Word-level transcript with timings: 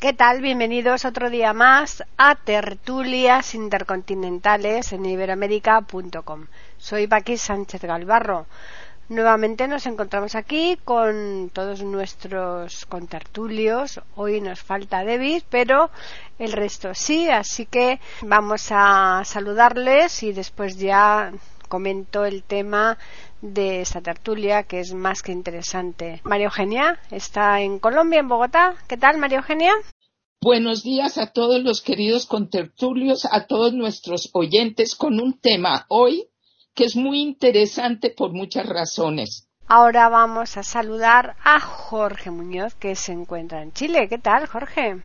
¿Qué 0.00 0.12
tal? 0.12 0.40
Bienvenidos 0.40 1.04
otro 1.04 1.28
día 1.28 1.52
más 1.52 2.04
a 2.16 2.36
Tertulias 2.36 3.56
Intercontinentales 3.56 4.92
en 4.92 5.04
iberoamérica.com. 5.04 6.46
Soy 6.76 7.08
Paqui 7.08 7.36
Sánchez 7.36 7.82
Galvarro. 7.82 8.46
Nuevamente 9.08 9.66
nos 9.66 9.86
encontramos 9.86 10.36
aquí 10.36 10.78
con 10.84 11.50
todos 11.52 11.82
nuestros 11.82 12.86
contertulios. 12.86 14.00
Hoy 14.14 14.40
nos 14.40 14.60
falta 14.60 15.04
David, 15.04 15.42
pero 15.50 15.90
el 16.38 16.52
resto 16.52 16.94
sí, 16.94 17.28
así 17.28 17.66
que 17.66 17.98
vamos 18.22 18.68
a 18.70 19.22
saludarles 19.24 20.22
y 20.22 20.32
después 20.32 20.78
ya 20.78 21.32
comento 21.68 22.24
el 22.24 22.42
tema 22.42 22.98
de 23.42 23.80
esta 23.80 24.00
tertulia 24.00 24.64
que 24.64 24.80
es 24.80 24.94
más 24.94 25.22
que 25.22 25.32
interesante. 25.32 26.20
María 26.24 26.46
Eugenia 26.46 26.98
está 27.10 27.60
en 27.60 27.78
Colombia, 27.78 28.20
en 28.20 28.28
Bogotá. 28.28 28.76
¿Qué 28.88 28.96
tal, 28.96 29.18
María 29.18 29.38
Eugenia? 29.38 29.72
Buenos 30.40 30.82
días 30.82 31.18
a 31.18 31.32
todos 31.32 31.62
los 31.62 31.82
queridos 31.82 32.26
contertulios, 32.26 33.26
a 33.30 33.46
todos 33.46 33.72
nuestros 33.72 34.30
oyentes 34.32 34.94
con 34.94 35.20
un 35.20 35.38
tema 35.38 35.86
hoy 35.88 36.28
que 36.74 36.84
es 36.84 36.96
muy 36.96 37.20
interesante 37.20 38.10
por 38.10 38.32
muchas 38.32 38.68
razones. 38.68 39.48
Ahora 39.66 40.08
vamos 40.08 40.56
a 40.56 40.62
saludar 40.62 41.36
a 41.44 41.60
Jorge 41.60 42.30
Muñoz 42.30 42.74
que 42.74 42.94
se 42.94 43.12
encuentra 43.12 43.62
en 43.62 43.72
Chile. 43.72 44.08
¿Qué 44.08 44.18
tal, 44.18 44.46
Jorge? 44.46 45.02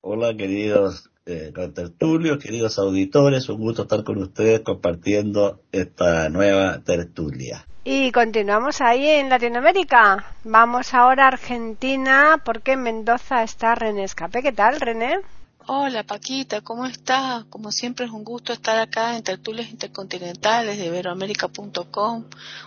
Hola, 0.00 0.34
queridos 0.36 1.10
eh, 1.26 1.52
tertulios, 1.74 2.38
queridos 2.38 2.78
auditores, 2.78 3.48
un 3.48 3.58
gusto 3.58 3.82
estar 3.82 4.04
con 4.04 4.18
ustedes 4.18 4.60
compartiendo 4.60 5.60
esta 5.72 6.28
nueva 6.28 6.80
tertulia. 6.80 7.66
Y 7.84 8.12
continuamos 8.12 8.80
ahí 8.80 9.06
en 9.06 9.28
Latinoamérica. 9.28 10.24
Vamos 10.44 10.94
ahora 10.94 11.24
a 11.24 11.28
Argentina 11.28 12.42
porque 12.44 12.72
en 12.72 12.82
Mendoza 12.82 13.42
está 13.42 13.74
René 13.74 14.04
Escape. 14.04 14.42
¿Qué 14.42 14.52
tal, 14.52 14.80
René? 14.80 15.20
Hola 15.66 16.02
Paquita, 16.02 16.60
¿cómo 16.60 16.84
estás? 16.84 17.46
Como 17.46 17.72
siempre 17.72 18.04
es 18.04 18.12
un 18.12 18.22
gusto 18.22 18.52
estar 18.52 18.78
acá 18.78 19.16
en 19.16 19.22
Tertulias 19.22 19.70
Intercontinentales 19.70 20.76
de 20.76 20.84
Iberoamérica.com. 20.84 22.24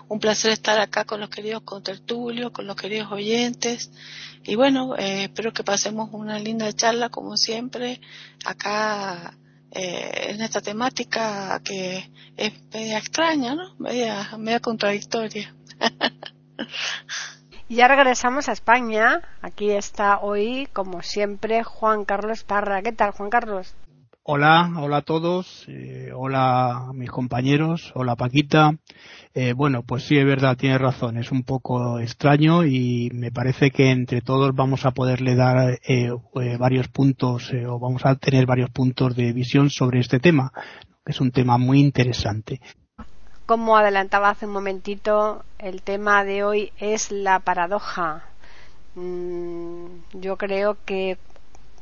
Un 0.07 0.19
placer 0.19 0.51
estar 0.51 0.79
acá 0.79 1.05
con 1.05 1.19
los 1.19 1.29
queridos 1.29 1.61
contertulios, 1.61 2.49
con 2.49 2.65
los 2.65 2.75
queridos 2.75 3.11
oyentes. 3.11 3.91
Y 4.43 4.55
bueno, 4.55 4.95
eh, 4.97 5.25
espero 5.25 5.53
que 5.53 5.63
pasemos 5.63 6.09
una 6.11 6.39
linda 6.39 6.73
charla 6.73 7.09
como 7.09 7.37
siempre 7.37 8.01
acá 8.43 9.37
eh, 9.69 10.29
en 10.29 10.41
esta 10.41 10.61
temática 10.61 11.61
que 11.63 12.09
es 12.35 12.53
media 12.73 12.97
extraña, 12.97 13.53
¿no? 13.53 13.75
Media, 13.77 14.27
media 14.39 14.59
contradictoria. 14.59 15.53
Ya 17.69 17.89
regresamos 17.89 18.47
a 18.47 18.53
España. 18.53 19.21
Aquí 19.41 19.71
está 19.71 20.19
hoy, 20.21 20.69
como 20.71 21.01
siempre, 21.01 21.63
Juan 21.63 22.05
Carlos 22.05 22.45
Parra. 22.45 22.81
¿Qué 22.81 22.93
tal, 22.93 23.11
Juan 23.11 23.29
Carlos? 23.29 23.75
Hola, 24.23 24.71
hola 24.77 24.97
a 24.97 25.01
todos, 25.01 25.65
eh, 25.67 26.11
hola 26.13 26.89
a 26.89 26.93
mis 26.93 27.09
compañeros, 27.09 27.91
hola 27.95 28.15
Paquita. 28.15 28.77
Eh, 29.33 29.53
bueno, 29.53 29.83
pues 29.83 30.03
sí, 30.03 30.17
es 30.17 30.25
verdad, 30.25 30.57
tiene 30.57 30.77
razón, 30.77 31.17
es 31.17 31.31
un 31.31 31.43
poco 31.43 31.99
extraño 31.99 32.65
y 32.65 33.09
me 33.13 33.31
parece 33.31 33.71
que 33.71 33.91
entre 33.91 34.21
todos 34.21 34.53
vamos 34.53 34.85
a 34.85 34.91
poderle 34.91 35.35
dar 35.35 35.79
eh, 35.87 36.09
varios 36.59 36.87
puntos 36.89 37.51
o 37.53 37.79
vamos 37.79 38.05
a 38.05 38.15
tener 38.15 38.45
varios 38.45 38.69
puntos 38.69 39.15
de 39.15 39.31
visión 39.33 39.69
sobre 39.69 39.99
este 39.99 40.19
tema, 40.19 40.51
que 41.05 41.11
es 41.11 41.21
un 41.21 41.31
tema 41.31 41.57
muy 41.57 41.79
interesante. 41.79 42.59
Como 43.47 43.77
adelantaba 43.77 44.29
hace 44.31 44.45
un 44.45 44.51
momentito, 44.51 45.45
el 45.57 45.81
tema 45.81 46.25
de 46.25 46.43
hoy 46.43 46.73
es 46.79 47.11
la 47.11 47.39
paradoja. 47.39 48.25
Mm, 48.95 49.85
yo 50.15 50.35
creo 50.35 50.75
que, 50.83 51.17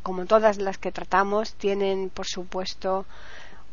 como 0.03 0.27
todas 0.27 0.57
las 0.59 0.77
que 0.77 0.91
tratamos, 0.91 1.55
tienen, 1.55 2.11
por 2.11 2.27
supuesto, 2.27 3.07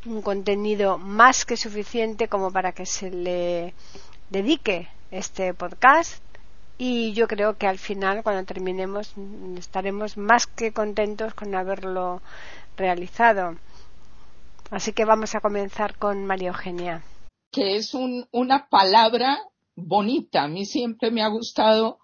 un 0.07 0.23
contenido 0.23 0.97
más 0.97 1.45
que 1.45 1.59
suficiente 1.59 2.29
como 2.29 2.51
para 2.51 2.73
que 2.73 2.87
se 2.87 3.11
le 3.11 3.75
dedique 4.31 4.89
este 5.11 5.53
podcast 5.53 6.23
y 6.79 7.13
yo 7.13 7.29
creo 7.29 7.59
que 7.59 7.67
al 7.67 7.79
final 7.79 8.23
cuando 8.23 8.45
terminemos 8.45 9.13
estaremos 9.59 10.17
más 10.17 10.47
que 10.47 10.73
contentos 10.73 11.35
con 11.35 11.55
haberlo 11.55 12.23
realizado. 12.79 13.57
Así 14.71 14.95
que 14.95 15.05
vamos 15.05 15.35
a 15.35 15.41
comenzar 15.41 15.99
con 15.99 16.25
María 16.25 16.49
Eugenia 16.49 17.03
que 17.53 17.77
es 17.77 17.95
una 17.95 18.69
palabra 18.69 19.39
bonita. 19.77 20.45
A 20.45 20.49
mí 20.49 20.65
siempre 20.65 21.11
me 21.11 21.23
ha 21.23 21.29
gustado 21.29 21.99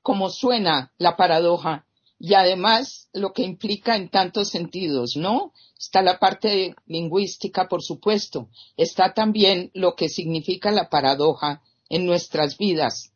cómo 0.00 0.30
suena 0.30 0.92
la 0.96 1.16
paradoja 1.16 1.86
y 2.18 2.34
además 2.34 3.08
lo 3.12 3.32
que 3.32 3.42
implica 3.42 3.96
en 3.96 4.08
tantos 4.08 4.48
sentidos, 4.48 5.16
¿no? 5.16 5.52
Está 5.76 6.02
la 6.02 6.20
parte 6.20 6.76
lingüística, 6.86 7.68
por 7.68 7.82
supuesto. 7.82 8.48
Está 8.76 9.12
también 9.12 9.72
lo 9.74 9.96
que 9.96 10.08
significa 10.08 10.70
la 10.70 10.88
paradoja 10.88 11.62
en 11.88 12.06
nuestras 12.06 12.56
vidas. 12.56 13.12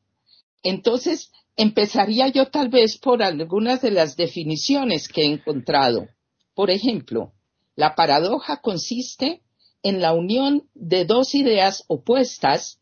Entonces, 0.65 1.31
empezaría 1.57 2.27
yo 2.29 2.51
tal 2.51 2.69
vez 2.69 2.99
por 2.99 3.23
algunas 3.23 3.81
de 3.81 3.93
las 3.93 4.17
definiciones 4.17 5.07
que 5.07 5.23
he 5.23 5.27
encontrado. 5.27 6.09
Por 6.55 6.71
ejemplo, 6.71 7.33
la 7.77 7.95
paradoja 7.95 8.61
consiste 8.61 9.43
en 9.89 10.01
la 10.01 10.15
unión 10.15 10.69
de 10.75 11.05
dos 11.05 11.37
ideas 11.37 11.85
opuestas 11.87 12.81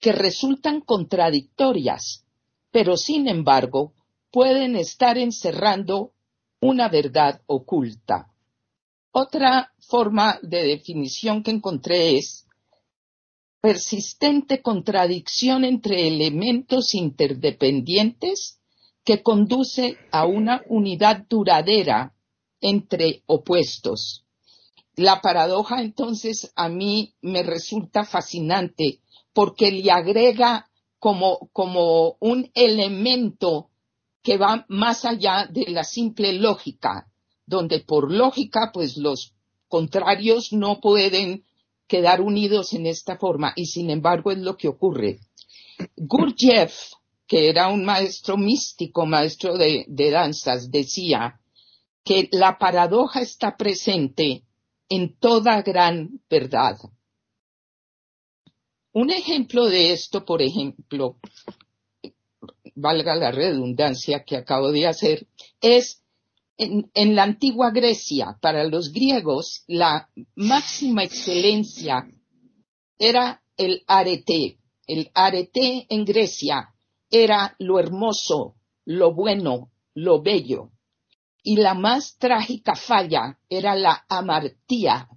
que 0.00 0.12
resultan 0.12 0.80
contradictorias, 0.80 2.24
pero 2.70 2.96
sin 2.96 3.28
embargo 3.28 3.92
pueden 4.30 4.74
estar 4.74 5.18
encerrando 5.18 6.12
una 6.58 6.88
verdad 6.88 7.42
oculta. 7.44 8.32
Otra 9.12 9.70
forma 9.80 10.38
de 10.40 10.66
definición 10.66 11.42
que 11.42 11.50
encontré 11.50 12.16
es 12.16 12.46
persistente 13.60 14.62
contradicción 14.62 15.62
entre 15.62 16.08
elementos 16.08 16.94
interdependientes 16.94 18.60
que 19.04 19.22
conduce 19.22 19.98
a 20.10 20.24
una 20.24 20.62
unidad 20.70 21.26
duradera 21.28 22.14
entre 22.62 23.22
opuestos. 23.26 24.25
La 24.96 25.20
paradoja 25.20 25.82
entonces 25.82 26.50
a 26.56 26.70
mí 26.70 27.14
me 27.20 27.42
resulta 27.42 28.04
fascinante 28.04 29.00
porque 29.34 29.70
le 29.70 29.90
agrega 29.90 30.70
como, 30.98 31.50
como 31.52 32.16
un 32.20 32.50
elemento 32.54 33.68
que 34.22 34.38
va 34.38 34.64
más 34.68 35.04
allá 35.04 35.46
de 35.50 35.66
la 35.68 35.84
simple 35.84 36.32
lógica, 36.32 37.06
donde 37.44 37.80
por 37.80 38.10
lógica 38.10 38.70
pues 38.72 38.96
los 38.96 39.34
contrarios 39.68 40.54
no 40.54 40.80
pueden 40.80 41.44
quedar 41.86 42.22
unidos 42.22 42.72
en 42.72 42.86
esta 42.86 43.18
forma 43.18 43.52
y 43.54 43.66
sin 43.66 43.90
embargo 43.90 44.32
es 44.32 44.38
lo 44.38 44.56
que 44.56 44.68
ocurre. 44.68 45.20
Gurdjieff, 45.96 46.74
que 47.26 47.50
era 47.50 47.68
un 47.68 47.84
maestro 47.84 48.38
místico, 48.38 49.04
maestro 49.04 49.58
de, 49.58 49.84
de 49.88 50.10
danzas, 50.10 50.70
decía 50.70 51.38
que 52.02 52.30
la 52.32 52.56
paradoja 52.56 53.20
está 53.20 53.56
presente 53.58 54.45
en 54.88 55.16
toda 55.18 55.62
gran 55.62 56.20
verdad. 56.28 56.78
Un 58.92 59.10
ejemplo 59.10 59.66
de 59.66 59.92
esto, 59.92 60.24
por 60.24 60.42
ejemplo, 60.42 61.18
valga 62.74 63.14
la 63.14 63.30
redundancia 63.30 64.24
que 64.24 64.36
acabo 64.36 64.72
de 64.72 64.86
hacer, 64.86 65.26
es 65.60 66.02
en, 66.56 67.14
la 67.14 67.24
antigua 67.24 67.70
Grecia, 67.70 68.38
para 68.40 68.64
los 68.64 68.92
griegos, 68.92 69.64
la 69.66 70.08
máxima 70.34 71.04
excelencia 71.04 72.08
era 72.98 73.42
el 73.56 73.82
arete. 73.86 74.58
El 74.86 75.10
arete 75.12 75.86
en 75.90 76.04
Grecia 76.04 76.74
era 77.10 77.54
lo 77.58 77.78
hermoso, 77.78 78.54
lo 78.84 79.12
bueno, 79.12 79.70
lo 79.94 80.22
bello 80.22 80.70
y 81.46 81.54
la 81.54 81.74
más 81.74 82.18
trágica 82.18 82.74
falla 82.74 83.38
era 83.48 83.76
la 83.76 84.04
amartía. 84.08 85.08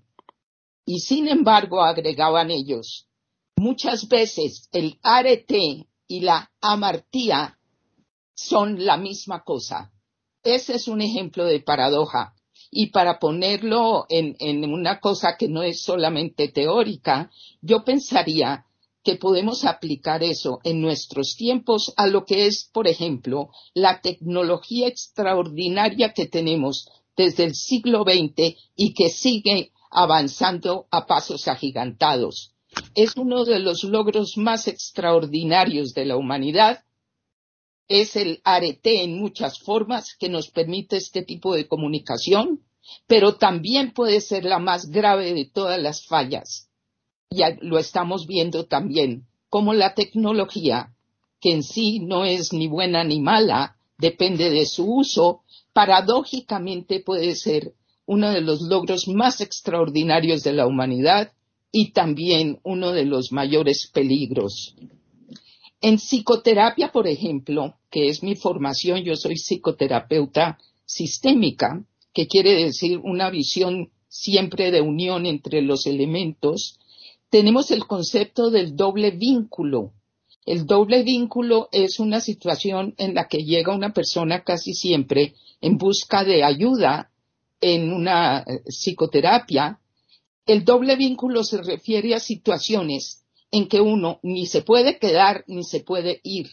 Y 0.85 0.99
sin 0.99 1.27
embargo, 1.27 1.81
agregaban 1.81 2.51
ellos, 2.51 3.07
muchas 3.55 4.07
veces 4.07 4.69
el 4.71 4.99
arete 5.01 5.87
y 6.07 6.19
la 6.19 6.51
amartía 6.61 7.57
son 8.35 8.85
la 8.85 8.95
misma 8.95 9.43
cosa. 9.43 9.91
Ese 10.43 10.75
es 10.75 10.87
un 10.87 11.01
ejemplo 11.01 11.45
de 11.45 11.61
paradoja. 11.61 12.35
Y 12.69 12.91
para 12.91 13.17
ponerlo 13.17 14.05
en, 14.07 14.35
en 14.37 14.71
una 14.71 14.99
cosa 14.99 15.35
que 15.35 15.47
no 15.47 15.63
es 15.63 15.81
solamente 15.81 16.49
teórica, 16.49 17.31
yo 17.59 17.83
pensaría 17.83 18.67
que 19.03 19.15
podemos 19.15 19.65
aplicar 19.65 20.23
eso 20.23 20.59
en 20.63 20.81
nuestros 20.81 21.35
tiempos 21.37 21.93
a 21.95 22.07
lo 22.07 22.25
que 22.25 22.45
es, 22.47 22.69
por 22.73 22.87
ejemplo, 22.87 23.49
la 23.73 24.01
tecnología 24.01 24.87
extraordinaria 24.87 26.13
que 26.13 26.27
tenemos 26.27 26.89
desde 27.15 27.45
el 27.45 27.55
siglo 27.55 28.03
XX 28.03 28.55
y 28.75 28.93
que 28.93 29.09
sigue 29.09 29.71
avanzando 29.89 30.87
a 30.91 31.05
pasos 31.05 31.47
agigantados. 31.47 32.53
Es 32.95 33.15
uno 33.17 33.45
de 33.45 33.59
los 33.59 33.83
logros 33.83 34.37
más 34.37 34.67
extraordinarios 34.67 35.93
de 35.93 36.05
la 36.05 36.17
humanidad. 36.17 36.83
Es 37.87 38.15
el 38.15 38.41
arete 38.43 39.03
en 39.03 39.19
muchas 39.19 39.59
formas 39.59 40.15
que 40.19 40.29
nos 40.29 40.49
permite 40.49 40.97
este 40.97 41.23
tipo 41.23 41.55
de 41.55 41.67
comunicación, 41.67 42.61
pero 43.07 43.35
también 43.35 43.93
puede 43.93 44.21
ser 44.21 44.45
la 44.45 44.59
más 44.59 44.89
grave 44.89 45.33
de 45.33 45.49
todas 45.51 45.81
las 45.81 46.05
fallas. 46.05 46.68
Ya 47.31 47.55
lo 47.61 47.77
estamos 47.77 48.25
viendo 48.25 48.65
también, 48.65 49.27
como 49.49 49.73
la 49.73 49.93
tecnología, 49.93 50.95
que 51.39 51.51
en 51.53 51.61
sí 51.61 51.99
no 51.99 52.25
es 52.25 52.53
ni 52.53 52.67
buena 52.67 53.03
ni 53.03 53.19
mala, 53.19 53.75
depende 53.99 54.49
de 54.49 54.65
su 54.65 54.91
uso, 54.91 55.41
paradójicamente 55.71 57.01
puede 57.01 57.35
ser 57.35 57.73
uno 58.07 58.31
de 58.31 58.41
los 58.41 58.61
logros 58.61 59.07
más 59.07 59.41
extraordinarios 59.41 60.41
de 60.41 60.53
la 60.53 60.65
humanidad 60.65 61.31
y 61.71 61.91
también 61.91 62.59
uno 62.63 62.93
de 62.93 63.05
los 63.05 63.31
mayores 63.31 63.85
peligros. 63.93 64.75
En 65.81 65.97
psicoterapia, 65.97 66.91
por 66.91 67.07
ejemplo, 67.07 67.75
que 67.91 68.07
es 68.07 68.23
mi 68.23 68.35
formación, 68.35 69.03
yo 69.03 69.15
soy 69.15 69.35
psicoterapeuta 69.35 70.57
sistémica, 70.83 71.85
que 72.11 72.25
quiere 72.25 72.55
decir 72.55 72.97
una 72.97 73.29
visión 73.29 73.91
siempre 74.07 74.71
de 74.71 74.81
unión 74.81 75.27
entre 75.27 75.61
los 75.61 75.85
elementos, 75.85 76.79
tenemos 77.29 77.71
el 77.71 77.85
concepto 77.85 78.49
del 78.49 78.75
doble 78.75 79.11
vínculo. 79.11 79.93
El 80.45 80.65
doble 80.65 81.03
vínculo 81.03 81.69
es 81.71 81.99
una 81.99 82.21
situación 82.21 82.95
en 82.97 83.13
la 83.13 83.27
que 83.27 83.43
llega 83.43 83.75
una 83.75 83.93
persona 83.93 84.43
casi 84.43 84.73
siempre 84.73 85.35
en 85.61 85.77
busca 85.77 86.23
de 86.23 86.43
ayuda 86.43 87.11
en 87.61 87.91
una 87.91 88.39
eh, 88.39 88.63
psicoterapia, 88.67 89.79
el 90.45 90.65
doble 90.65 90.95
vínculo 90.95 91.43
se 91.43 91.61
refiere 91.61 92.15
a 92.15 92.19
situaciones 92.19 93.23
en 93.51 93.67
que 93.67 93.81
uno 93.81 94.19
ni 94.23 94.45
se 94.45 94.61
puede 94.61 94.97
quedar 94.97 95.43
ni 95.47 95.63
se 95.63 95.81
puede 95.81 96.21
ir. 96.23 96.49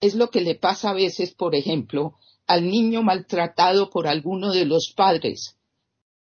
Es 0.00 0.14
lo 0.14 0.30
que 0.30 0.40
le 0.40 0.54
pasa 0.54 0.90
a 0.90 0.94
veces, 0.94 1.34
por 1.34 1.54
ejemplo, 1.54 2.14
al 2.46 2.68
niño 2.68 3.02
maltratado 3.02 3.90
por 3.90 4.06
alguno 4.06 4.52
de 4.52 4.66
los 4.66 4.92
padres, 4.94 5.56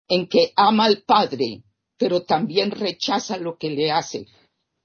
en 0.09 0.29
que 0.29 0.53
ama 0.55 0.85
al 0.85 1.03
padre, 1.03 1.63
pero 2.01 2.23
también 2.23 2.71
rechaza 2.71 3.37
lo 3.37 3.59
que 3.59 3.69
le 3.69 3.93
hace. 3.93 4.27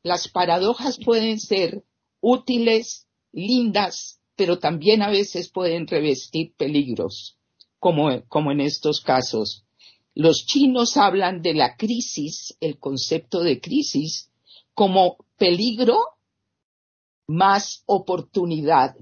Las 0.03 0.27
paradojas 0.27 1.00
pueden 1.00 1.39
ser 1.39 1.85
útiles, 2.19 3.07
lindas, 3.31 4.19
pero 4.35 4.59
también 4.59 5.01
a 5.01 5.09
veces 5.09 5.50
pueden 5.50 5.88
revestir 5.88 6.53
peligros, 6.57 7.38
como, 7.79 8.25
como 8.27 8.51
en 8.51 8.59
estos 8.59 9.00
casos. 9.00 9.63
Los 10.13 10.45
chinos 10.45 10.97
hablan 10.97 11.41
de 11.41 11.53
la 11.53 11.77
crisis, 11.77 12.57
el 12.59 12.79
concepto 12.79 13.39
de 13.44 13.62
crisis, 13.62 14.29
como 14.73 15.15
peligro 15.38 15.97
más 17.27 17.83
oportunidad. 17.85 18.94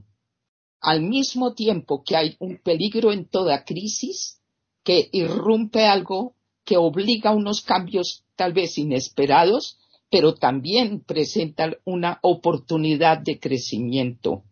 Al 0.81 1.01
mismo 1.01 1.55
tiempo 1.55 2.03
que 2.03 2.15
hay 2.15 2.35
un 2.37 2.59
peligro 2.59 3.11
en 3.11 3.27
toda 3.27 3.65
crisis, 3.65 4.39
que 4.83 5.09
irrumpe 5.11 5.85
algo 5.85 6.35
que 6.65 6.77
obliga 6.77 7.31
a 7.31 7.35
unos 7.35 7.61
cambios 7.61 8.23
tal 8.35 8.53
vez 8.53 8.77
inesperados, 8.77 9.77
pero 10.09 10.35
también 10.35 11.01
presenta 11.01 11.75
una 11.85 12.19
oportunidad 12.21 13.19
de 13.19 13.39
crecimiento. 13.39 14.43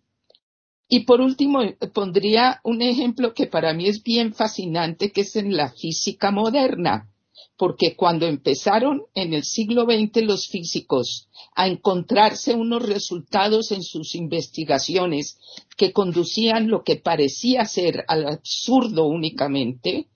Y 0.94 1.02
por 1.06 1.22
último, 1.22 1.62
pondría 1.94 2.60
un 2.64 2.82
ejemplo 2.82 3.34
que 3.34 3.48
para 3.48 3.74
mí 3.74 3.88
es 3.88 4.04
bien 4.04 4.34
fascinante, 4.34 5.12
que 5.12 5.22
es 5.22 5.36
en 5.38 5.56
la 5.56 5.72
física 5.72 6.32
moderna, 6.32 7.10
porque 7.58 7.96
cuando 7.96 8.26
empezaron 8.26 9.04
en 9.14 9.34
el 9.34 9.44
siglo 9.44 9.86
XX 9.86 10.24
los 10.24 10.48
físicos 10.48 11.30
a 11.56 11.68
encontrarse 11.68 12.56
unos 12.56 12.86
resultados 12.86 13.72
en 13.72 13.84
sus 13.84 14.16
investigaciones 14.16 15.38
que 15.78 15.94
conducían 15.94 16.70
lo 16.70 16.84
que 16.84 16.98
parecía 16.98 17.64
ser 17.66 18.04
al 18.08 18.28
absurdo 18.28 19.06
únicamente, 19.06 20.08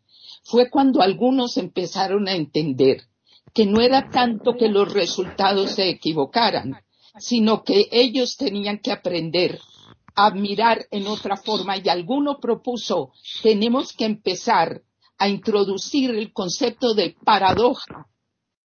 fue 0.46 0.70
cuando 0.70 1.02
algunos 1.02 1.58
empezaron 1.58 2.28
a 2.28 2.36
entender 2.36 3.02
que 3.54 3.66
no 3.66 3.82
era 3.82 4.10
tanto 4.10 4.56
que 4.56 4.70
los 4.70 4.94
resultados 4.94 5.72
se 5.72 5.90
equivocaran, 5.90 6.78
sino 7.18 7.64
que 7.64 7.88
ellos 7.92 8.38
tenían 8.38 8.80
que 8.80 8.92
aprender 8.92 9.60
a 10.16 10.30
mirar 10.32 10.86
en 10.92 11.08
otra 11.08 11.36
forma 11.36 11.78
y 11.78 11.90
alguno 11.90 12.40
propuso, 12.40 13.12
tenemos 13.42 13.92
que 13.92 14.06
empezar 14.06 14.82
a 15.18 15.28
introducir 15.28 16.12
el 16.12 16.32
concepto 16.32 16.94
de 16.94 17.16
paradoja 17.24 18.08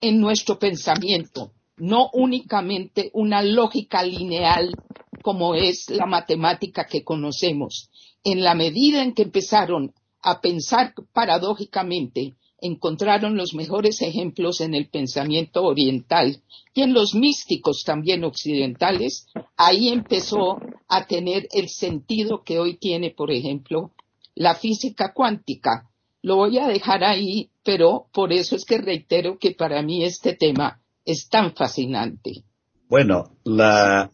en 0.00 0.20
nuestro 0.20 0.58
pensamiento, 0.58 1.52
no 1.76 2.10
únicamente 2.12 3.10
una 3.14 3.42
lógica 3.42 4.02
lineal 4.02 4.74
como 5.22 5.54
es 5.54 5.88
la 5.90 6.06
matemática 6.06 6.86
que 6.86 7.04
conocemos. 7.04 7.90
En 8.22 8.42
la 8.42 8.54
medida 8.54 9.02
en 9.02 9.14
que 9.14 9.22
empezaron 9.22 9.94
a 10.22 10.40
pensar 10.40 10.94
paradójicamente, 11.12 12.34
encontraron 12.61 13.37
los 13.37 13.55
mejores 13.55 14.02
ejemplos 14.02 14.61
en 14.61 14.75
el 14.75 14.88
pensamiento 14.88 15.64
oriental 15.64 16.43
y 16.75 16.82
en 16.82 16.93
los 16.93 17.14
místicos 17.14 17.82
también 17.84 18.25
occidentales, 18.25 19.26
ahí 19.56 19.88
empezó 19.88 20.58
a 20.88 21.06
tener 21.06 21.49
el 21.52 21.69
sentido 21.69 22.43
que 22.44 22.58
hoy 22.58 22.76
tiene, 22.76 23.11
por 23.11 23.31
ejemplo, 23.31 23.93
la 24.34 24.55
física 24.55 25.12
cuántica. 25.14 25.90
Lo 26.23 26.37
voy 26.37 26.58
a 26.58 26.66
dejar 26.66 27.02
ahí, 27.02 27.50
pero 27.64 28.06
por 28.12 28.32
eso 28.32 28.56
es 28.56 28.64
que 28.64 28.78
reitero 28.78 29.38
que 29.38 29.52
para 29.52 29.82
mí 29.82 30.05
este 30.05 30.34
tema 30.34 30.81
es 31.05 31.28
tan 31.28 31.55
fascinante. 31.55 32.44
Bueno, 32.88 33.37
la, 33.44 34.11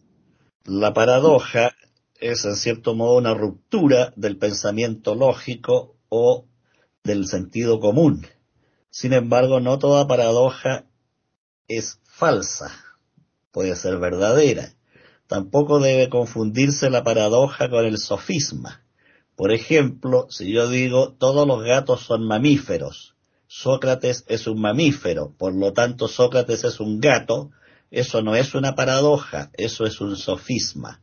la 0.65 0.93
paradoja 0.93 1.75
es 2.19 2.45
en 2.45 2.55
cierto 2.55 2.95
modo 2.95 3.17
una 3.17 3.33
ruptura 3.33 4.13
del 4.15 4.37
pensamiento 4.37 5.15
lógico 5.15 5.96
o 6.09 6.45
del 7.03 7.27
sentido 7.27 7.79
común. 7.79 8.27
Sin 8.89 9.13
embargo, 9.13 9.59
no 9.59 9.79
toda 9.79 10.07
paradoja 10.07 10.85
es 11.67 11.99
falsa, 12.03 12.71
puede 13.51 13.75
ser 13.75 13.97
verdadera. 13.97 14.73
Tampoco 15.27 15.79
debe 15.79 16.09
confundirse 16.09 16.89
la 16.89 17.03
paradoja 17.03 17.69
con 17.69 17.85
el 17.85 17.97
sofisma. 17.97 18.83
Por 19.35 19.51
ejemplo, 19.51 20.27
si 20.29 20.51
yo 20.51 20.69
digo 20.69 21.13
todos 21.13 21.47
los 21.47 21.63
gatos 21.63 22.01
son 22.01 22.25
mamíferos, 22.25 23.15
Sócrates 23.47 24.25
es 24.27 24.47
un 24.47 24.59
mamífero, 24.59 25.33
por 25.37 25.53
lo 25.53 25.73
tanto 25.73 26.07
Sócrates 26.07 26.63
es 26.63 26.79
un 26.79 26.99
gato, 26.99 27.51
eso 27.91 28.21
no 28.21 28.35
es 28.35 28.55
una 28.55 28.75
paradoja, 28.75 29.51
eso 29.53 29.85
es 29.85 30.01
un 30.01 30.17
sofisma. 30.17 31.01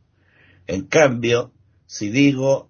En 0.67 0.85
cambio, 0.85 1.51
si 1.87 2.09
digo 2.09 2.69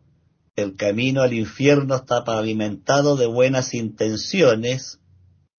el 0.55 0.75
camino 0.75 1.21
al 1.21 1.33
infierno 1.33 1.95
está 1.95 2.23
pavimentado 2.23 3.17
de 3.17 3.25
buenas 3.25 3.73
intenciones, 3.73 4.99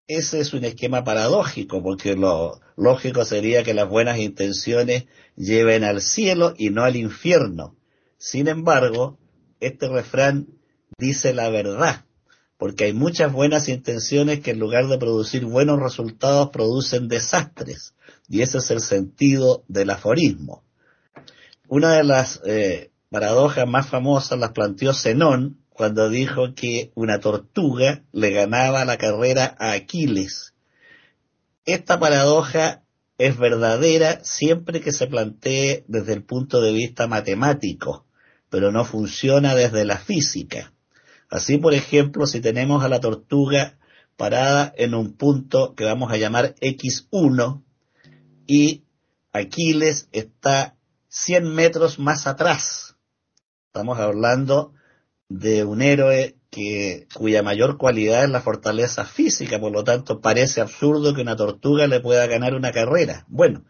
ese 0.07 0.39
es 0.39 0.53
un 0.53 0.65
esquema 0.65 1.03
paradójico, 1.03 1.83
porque 1.83 2.15
lo 2.15 2.59
lógico 2.75 3.25
sería 3.25 3.63
que 3.63 3.73
las 3.73 3.89
buenas 3.89 4.19
intenciones 4.19 5.05
lleven 5.35 5.83
al 5.83 6.01
cielo 6.01 6.53
y 6.57 6.69
no 6.69 6.83
al 6.83 6.95
infierno. 6.95 7.75
Sin 8.17 8.47
embargo, 8.47 9.19
este 9.59 9.87
refrán 9.87 10.47
dice 10.97 11.33
la 11.33 11.49
verdad, 11.49 12.05
porque 12.57 12.85
hay 12.85 12.93
muchas 12.93 13.31
buenas 13.31 13.69
intenciones 13.69 14.39
que 14.39 14.51
en 14.51 14.59
lugar 14.59 14.87
de 14.87 14.97
producir 14.97 15.45
buenos 15.45 15.79
resultados 15.79 16.49
producen 16.49 17.07
desastres, 17.07 17.93
y 18.27 18.41
ese 18.41 18.57
es 18.59 18.71
el 18.71 18.81
sentido 18.81 19.63
del 19.67 19.91
aforismo. 19.91 20.63
Una 21.67 21.93
de 21.93 22.03
las 22.03 22.41
eh, 22.45 22.91
paradojas 23.09 23.67
más 23.67 23.87
famosas 23.87 24.39
las 24.39 24.51
planteó 24.51 24.93
Zenón 24.93 25.59
cuando 25.69 26.09
dijo 26.09 26.55
que 26.55 26.91
una 26.95 27.19
tortuga 27.19 28.03
le 28.11 28.31
ganaba 28.31 28.83
la 28.85 28.97
carrera 28.97 29.55
a 29.59 29.73
Aquiles. 29.73 30.53
Esta 31.65 31.99
paradoja 31.99 32.83
es 33.17 33.37
verdadera 33.37 34.19
siempre 34.23 34.81
que 34.81 34.91
se 34.91 35.07
plantee 35.07 35.85
desde 35.87 36.13
el 36.13 36.23
punto 36.23 36.61
de 36.61 36.71
vista 36.71 37.07
matemático, 37.07 38.05
pero 38.49 38.71
no 38.71 38.85
funciona 38.85 39.55
desde 39.55 39.85
la 39.85 39.97
física. 39.97 40.73
Así, 41.29 41.57
por 41.57 41.73
ejemplo, 41.73 42.25
si 42.25 42.39
tenemos 42.39 42.83
a 42.83 42.89
la 42.89 42.99
tortuga 42.99 43.77
parada 44.15 44.73
en 44.77 44.95
un 44.95 45.13
punto 45.13 45.75
que 45.75 45.83
vamos 45.83 46.11
a 46.11 46.17
llamar 46.17 46.55
X1 46.55 47.61
y 48.47 48.83
Aquiles 49.31 50.09
está 50.11 50.75
100 51.09 51.53
metros 51.53 51.99
más 51.99 52.27
atrás. 52.27 52.96
Estamos 53.77 53.99
hablando 53.99 54.73
de 55.29 55.63
un 55.63 55.83
héroe 55.83 56.35
que, 56.49 57.05
cuya 57.13 57.43
mayor 57.43 57.77
cualidad 57.77 58.23
es 58.23 58.29
la 58.31 58.41
fortaleza 58.41 59.05
física, 59.05 59.59
por 59.59 59.71
lo 59.71 59.83
tanto 59.83 60.19
parece 60.19 60.61
absurdo 60.61 61.13
que 61.13 61.21
una 61.21 61.35
tortuga 61.35 61.85
le 61.85 61.99
pueda 61.99 62.25
ganar 62.25 62.55
una 62.55 62.71
carrera. 62.71 63.25
Bueno, 63.27 63.65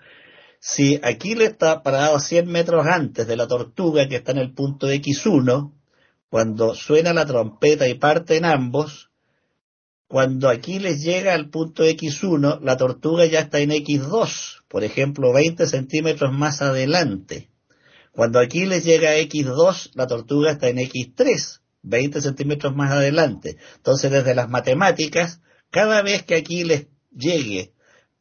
si 0.61 0.97
Aquiles 1.03 1.49
está 1.49 1.83
parado 1.83 2.15
a 2.15 2.21
100 2.21 2.47
metros 2.47 2.87
antes 2.87 3.27
de 3.27 3.35
la 3.35 3.49
tortuga 3.49 4.07
que 4.07 4.15
está 4.15 4.31
en 4.31 4.37
el 4.37 4.53
punto 4.53 4.87
X1, 4.87 5.73
cuando 6.29 6.73
suena 6.73 7.11
la 7.11 7.25
trompeta 7.25 7.85
y 7.89 7.95
parten 7.95 8.45
ambos, 8.45 9.11
cuando 10.07 10.47
Aquiles 10.47 11.03
llega 11.03 11.33
al 11.33 11.49
punto 11.49 11.83
X1, 11.83 12.61
la 12.61 12.77
tortuga 12.77 13.25
ya 13.25 13.41
está 13.41 13.59
en 13.59 13.71
X2, 13.71 14.63
por 14.69 14.85
ejemplo, 14.85 15.33
20 15.33 15.67
centímetros 15.67 16.31
más 16.31 16.61
adelante. 16.61 17.49
Cuando 18.17 18.39
Aquiles 18.39 18.83
llega 18.83 19.11
a 19.11 19.17
X2, 19.17 19.91
la 19.93 20.07
tortuga 20.07 20.49
está 20.49 20.69
en 20.69 20.77
X3, 20.77 21.61
20 21.83 22.19
centímetros 22.19 22.75
más 22.75 22.91
adelante. 22.91 23.57
Entonces, 23.75 24.09
desde 24.09 24.33
las 24.33 24.49
matemáticas, 24.49 25.39
cada 25.69 26.01
vez 26.01 26.23
que 26.23 26.33
Aquiles 26.33 26.87
llegue 27.11 27.75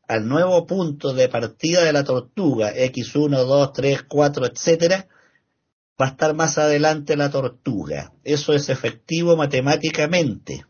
al 0.06 0.28
nuevo 0.28 0.66
punto 0.66 1.14
de 1.14 1.30
partida 1.30 1.82
de 1.82 1.94
la 1.94 2.04
tortuga, 2.04 2.74
X1, 2.74 3.46
2, 3.46 3.72
3, 3.72 4.02
4, 4.02 4.44
etcétera, 4.44 5.08
va 5.98 6.04
a 6.04 6.10
estar 6.10 6.34
más 6.34 6.58
adelante 6.58 7.16
la 7.16 7.30
tortuga. 7.30 8.12
Eso 8.22 8.52
es 8.52 8.68
efectivo 8.68 9.34
matemáticamente, 9.34 10.66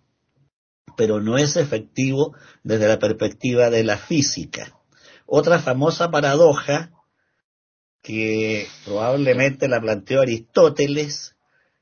pero 0.96 1.20
no 1.20 1.36
es 1.36 1.56
efectivo 1.56 2.36
desde 2.62 2.86
la 2.86 3.00
perspectiva 3.00 3.70
de 3.70 3.82
la 3.82 3.98
física. 3.98 4.78
Otra 5.26 5.58
famosa 5.58 6.12
paradoja 6.12 6.92
que 8.06 8.68
probablemente 8.84 9.66
la 9.66 9.80
planteó 9.80 10.20
Aristóteles 10.20 11.34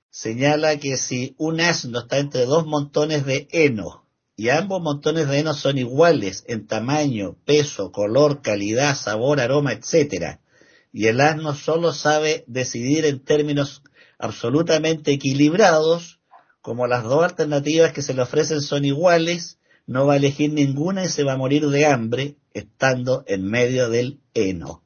señala 0.09 0.78
que 0.78 0.97
si 0.97 1.35
un 1.37 1.61
asno 1.61 1.99
está 1.99 2.16
entre 2.16 2.47
dos 2.47 2.64
montones 2.64 3.26
de 3.26 3.47
heno 3.50 4.07
y 4.35 4.49
ambos 4.49 4.81
montones 4.81 5.28
de 5.28 5.40
heno 5.40 5.52
son 5.52 5.76
iguales 5.76 6.43
en 6.49 6.66
tamaño, 6.66 7.37
peso, 7.45 7.93
color, 7.93 8.40
calidad, 8.40 8.97
sabor, 8.97 9.38
aroma, 9.38 9.73
etcétera, 9.73 10.40
y 10.95 11.09
el 11.09 11.21
asno 11.21 11.54
solo 11.54 11.93
sabe 11.93 12.45
decidir 12.47 13.04
en 13.04 13.23
términos 13.23 13.83
absolutamente 14.19 15.12
equilibrados, 15.12 16.21
como 16.62 16.87
las 16.87 17.04
dos 17.04 17.23
alternativas 17.23 17.93
que 17.93 18.00
se 18.00 18.14
le 18.14 18.23
ofrecen 18.23 18.62
son 18.62 18.87
iguales, 18.87 19.59
no 19.87 20.07
va 20.07 20.14
a 20.14 20.16
elegir 20.16 20.54
ninguna 20.54 21.04
y 21.04 21.11
se 21.11 21.23
va 21.23 21.35
a 21.35 21.37
morir 21.37 21.69
de 21.69 21.85
hambre 21.85 22.37
estando 22.54 23.25
en 23.26 23.45
medio 23.45 23.90
del 23.90 24.21
heno. 24.33 24.83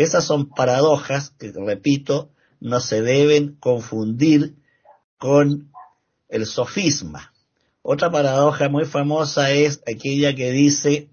Esas 0.00 0.24
son 0.24 0.48
paradojas 0.48 1.34
que, 1.38 1.52
repito, 1.52 2.30
no 2.58 2.80
se 2.80 3.02
deben 3.02 3.56
confundir 3.56 4.54
con 5.18 5.70
el 6.30 6.46
sofisma. 6.46 7.34
Otra 7.82 8.10
paradoja 8.10 8.70
muy 8.70 8.86
famosa 8.86 9.50
es 9.50 9.82
aquella 9.86 10.34
que 10.34 10.52
dice, 10.52 11.10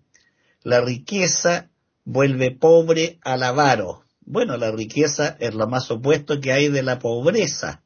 la 0.64 0.80
riqueza 0.80 1.70
vuelve 2.06 2.52
pobre 2.52 3.20
al 3.24 3.44
avaro. 3.44 4.06
Bueno, 4.22 4.56
la 4.56 4.72
riqueza 4.72 5.36
es 5.42 5.54
lo 5.54 5.68
más 5.68 5.92
opuesto 5.92 6.40
que 6.40 6.54
hay 6.54 6.70
de 6.70 6.84
la 6.84 6.98
pobreza, 6.98 7.84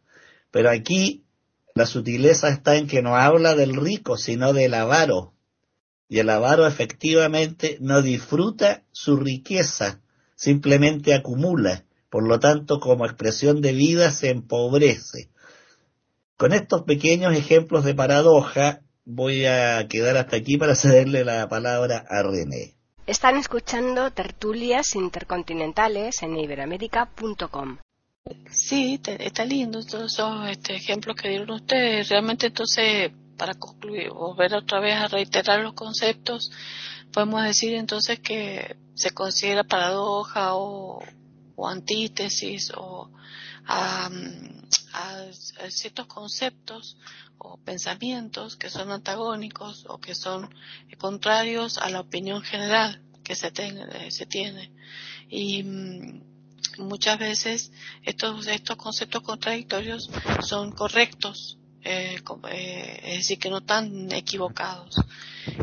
pero 0.52 0.70
aquí 0.70 1.24
la 1.74 1.88
sutileza 1.88 2.50
está 2.50 2.76
en 2.76 2.86
que 2.86 3.02
no 3.02 3.16
habla 3.16 3.56
del 3.56 3.76
rico, 3.76 4.18
sino 4.18 4.54
del 4.54 4.76
avaro. 4.76 5.34
Y 6.08 6.20
el 6.20 6.30
avaro 6.30 6.68
efectivamente 6.68 7.80
no 7.82 8.04
disfruta 8.04 8.84
su 8.92 9.18
riqueza, 9.18 10.00
simplemente 10.42 11.14
acumula. 11.14 11.84
Por 12.10 12.28
lo 12.28 12.40
tanto, 12.40 12.80
como 12.80 13.06
expresión 13.06 13.62
de 13.62 13.74
vida 13.74 14.12
se 14.12 14.32
empobrece. 14.32 15.30
Con 16.36 16.52
estos 16.52 16.82
pequeños 16.82 17.36
ejemplos 17.36 17.86
de 17.86 17.94
paradoja, 17.94 18.82
voy 19.06 19.46
a 19.46 19.88
quedar 19.88 20.18
hasta 20.18 20.38
aquí 20.38 20.58
para 20.58 20.76
cederle 20.76 21.24
la 21.24 21.48
palabra 21.48 22.04
a 22.10 22.24
René. 22.24 22.74
Están 23.06 23.38
escuchando 23.38 24.12
tertulias 24.12 24.96
intercontinentales 24.96 26.24
en 26.24 26.36
iberamérica.com. 26.36 27.78
Sí, 28.50 29.00
está 29.06 29.46
lindo 29.46 29.84
todos 29.86 30.14
esos 30.14 30.50
este, 30.50 30.76
ejemplos 30.76 31.16
que 31.16 31.30
dieron 31.30 31.52
ustedes. 31.52 32.10
Realmente 32.10 32.48
entonces, 32.48 33.12
para 33.38 33.54
concluir, 33.54 34.10
volver 34.10 34.56
otra 34.56 34.80
vez 34.80 34.96
a 34.96 35.08
reiterar 35.08 35.62
los 35.62 35.74
conceptos, 35.74 36.52
podemos 37.12 37.44
decir 37.44 37.74
entonces 37.74 38.20
que 38.20 38.78
se 38.96 39.12
considera 39.12 39.64
paradoja 39.64 40.56
o, 40.56 41.04
antítesis 41.64 42.72
o 42.76 43.12
a, 43.68 44.10
ciertos 45.70 46.08
conceptos 46.08 46.98
o 47.38 47.58
pensamientos 47.58 48.56
que 48.56 48.70
son 48.70 48.92
antagónicos 48.92 49.86
o 49.88 50.00
que 50.00 50.16
son 50.16 50.50
contrarios 50.98 51.78
a 51.78 51.90
la 51.90 52.00
opinión 52.00 52.42
general 52.42 53.04
que 53.24 53.36
se, 53.36 53.52
se 54.10 54.26
tiene. 54.26 54.72
Y 55.30 55.64
mm, 55.64 56.24
muchas 56.80 57.20
veces 57.20 57.72
estos, 58.04 58.48
estos 58.48 58.78
conceptos 58.78 59.22
contradictorios 59.22 60.10
son 60.42 60.72
correctos 60.72 61.60
eh, 61.84 62.18
eh, 62.52 63.00
es 63.04 63.18
decir, 63.18 63.40
que 63.40 63.50
no 63.50 63.60
están 63.60 64.12
equivocados. 64.12 64.96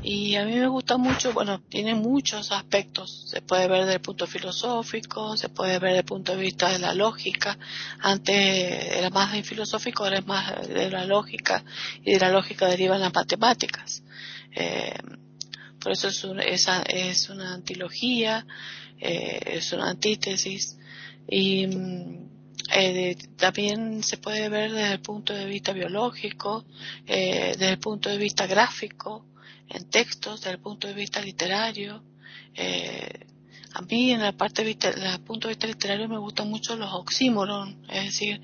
Y 0.03 0.35
a 0.35 0.45
mí 0.45 0.57
me 0.57 0.67
gusta 0.67 0.97
mucho, 0.97 1.33
bueno, 1.33 1.61
tiene 1.69 1.95
muchos 1.95 2.51
aspectos. 2.51 3.29
Se 3.29 3.41
puede 3.41 3.69
ver 3.69 3.81
desde 3.83 3.95
el 3.95 4.01
punto 4.01 4.27
filosófico, 4.27 5.37
se 5.37 5.49
puede 5.49 5.79
ver 5.79 5.91
desde 5.91 5.99
el 5.99 6.05
punto 6.05 6.33
de 6.33 6.43
vista 6.43 6.71
de 6.71 6.81
la 6.81 6.95
lógica. 6.95 7.57
Antes 8.01 8.37
era 8.37 9.11
más 9.11 9.31
filosófico, 9.47 10.05
ahora 10.05 10.19
es 10.19 10.27
más 10.27 10.69
de 10.69 10.91
la 10.91 11.05
lógica, 11.05 11.65
y 12.05 12.13
de 12.13 12.19
la 12.19 12.31
lógica 12.31 12.67
derivan 12.67 13.01
las 13.01 13.15
matemáticas. 13.15 14.03
Eh, 14.57 14.99
por 15.81 15.93
eso 15.93 16.09
es, 16.09 16.69
es, 16.89 17.29
una 17.31 17.55
antilogía, 17.55 18.45
es 18.99 19.73
una 19.73 19.91
antítesis. 19.91 20.77
Y 21.31 21.67
mm, 21.69 22.28
eh, 22.71 23.17
también 23.37 24.03
se 24.03 24.19
puede 24.19 24.49
ver 24.49 24.73
desde 24.73 24.93
el 24.93 25.01
punto 25.01 25.33
de 25.33 25.47
vista 25.47 25.73
biológico, 25.73 26.65
eh, 27.07 27.55
desde 27.59 27.71
el 27.71 27.79
punto 27.79 28.09
de 28.11 28.19
vista 28.19 28.47
gráfico, 28.47 29.25
en 29.69 29.89
textos, 29.89 30.41
desde 30.41 30.53
el 30.53 30.61
punto 30.61 30.87
de 30.87 30.95
vista 30.95 31.21
literario. 31.21 32.03
Eh, 32.55 33.27
a 33.75 33.83
mí 33.83 34.13
en 34.13 34.23
la 34.23 34.33
parte 34.33 34.65
de 34.65 34.71
el 34.71 35.21
punto 35.21 35.49
de 35.49 35.55
vista 35.55 35.67
literario 35.67 36.09
me 36.09 36.19
gustan 36.19 36.49
mucho 36.49 36.77
los 36.77 36.93
oxímoron, 36.93 37.85
es 37.89 38.05
decir, 38.05 38.41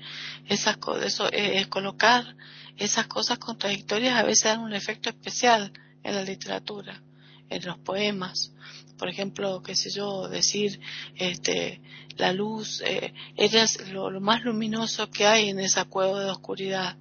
esas 0.47 0.77
eso, 1.03 1.27
eh, 1.31 1.59
es 1.59 1.67
colocar 1.67 2.35
esas 2.77 3.07
cosas 3.07 3.39
contradictorias 3.39 4.15
a 4.15 4.23
veces 4.23 4.45
dan 4.45 4.61
un 4.61 4.73
efecto 4.73 5.09
especial 5.09 5.71
en 6.03 6.15
la 6.15 6.23
literatura, 6.23 7.01
en 7.49 7.65
los 7.65 7.77
poemas 7.79 8.51
por 8.97 9.09
ejemplo, 9.09 9.61
qué 9.61 9.75
sé 9.75 9.89
yo, 9.91 10.27
decir, 10.29 10.79
este, 11.15 11.81
la 12.17 12.31
luz, 12.33 12.81
eh, 12.85 13.13
es 13.35 13.89
lo, 13.91 14.19
más 14.21 14.43
luminoso 14.43 15.09
que 15.09 15.25
hay 15.25 15.49
en 15.49 15.59
esa 15.59 15.85
cueva 15.85 16.23
de 16.23 16.31
oscuridad, 16.31 16.97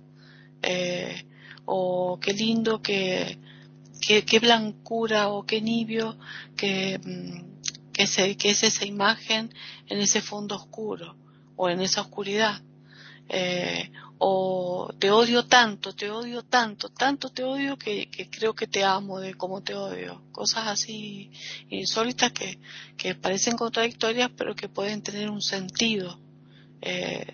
eh, 0.63 1.27
o 1.65 2.19
qué 2.21 2.33
lindo 2.33 2.83
que, 2.83 3.39
qué, 4.01 4.39
blancura 4.39 5.29
o 5.29 5.45
qué 5.45 5.61
nibio 5.61 6.17
que, 6.57 6.99
mm, 6.99 7.93
que, 7.93 8.07
se, 8.07 8.37
que 8.37 8.51
es 8.51 8.63
esa 8.63 8.85
imagen 8.85 9.55
en 9.87 9.99
ese 9.99 10.21
fondo 10.21 10.57
oscuro 10.57 11.17
o 11.57 11.69
en 11.69 11.81
esa 11.81 12.03
oscuridad. 12.03 12.63
Eh, 13.29 13.91
o 14.19 14.93
te 14.99 15.11
odio 15.11 15.47
tanto, 15.47 15.95
te 15.95 16.11
odio 16.11 16.43
tanto, 16.45 16.89
tanto 16.89 17.31
te 17.31 17.43
odio 17.43 17.77
que, 17.77 18.09
creo 18.31 18.55
que 18.55 18.67
te 18.67 18.85
amo 18.85 19.21
de 19.21 19.35
cómo 19.35 19.63
te 19.63 19.75
odio. 19.75 20.23
Cosas 20.33 20.69
así 20.69 21.31
insólitas 21.69 22.33
que, 22.33 22.59
que 22.97 23.15
parecen 23.15 23.57
contradictorias 23.57 24.31
pero 24.37 24.55
que 24.55 24.69
pueden 24.69 25.03
tener 25.03 25.31
un 25.31 25.43
sentido 25.43 26.19
eh, 26.81 27.27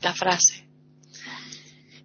la 0.00 0.14
frase. 0.14 0.66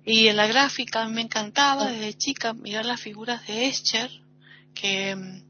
Y 0.05 0.27
en 0.27 0.37
la 0.37 0.47
gráfica 0.47 1.07
me 1.07 1.21
encantaba 1.21 1.91
desde 1.91 2.17
chica 2.17 2.53
mirar 2.53 2.85
las 2.85 2.99
figuras 2.99 3.45
de 3.47 3.67
Escher 3.67 4.09
que 4.73 5.15
mm, 5.15 5.48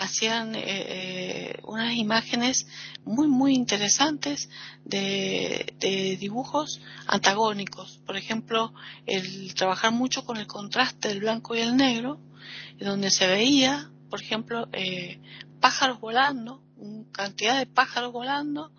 hacían 0.00 0.54
eh, 0.54 0.62
eh, 0.64 1.60
unas 1.64 1.94
imágenes 1.94 2.66
muy, 3.04 3.28
muy 3.28 3.54
interesantes 3.54 4.48
de, 4.82 6.16
dibujos 6.18 6.80
antagónicos. 7.06 8.00
Por 8.06 8.16
ejemplo, 8.16 8.72
el 9.06 9.54
trabajar 9.54 9.92
mucho 9.92 10.24
con 10.24 10.38
el 10.38 10.46
contraste 10.46 11.08
del 11.08 11.20
blanco 11.20 11.54
y 11.54 11.60
el 11.60 11.76
negro, 11.76 12.18
donde 12.78 13.10
se 13.10 13.26
veía, 13.26 13.90
por 14.08 14.22
ejemplo, 14.22 14.68
eh, 14.72 15.20
pájaros 15.60 16.00
volando, 16.00 16.62
cantidad 17.12 17.58
de 17.58 17.66
pájaros 17.66 18.10
volando, 18.10 18.72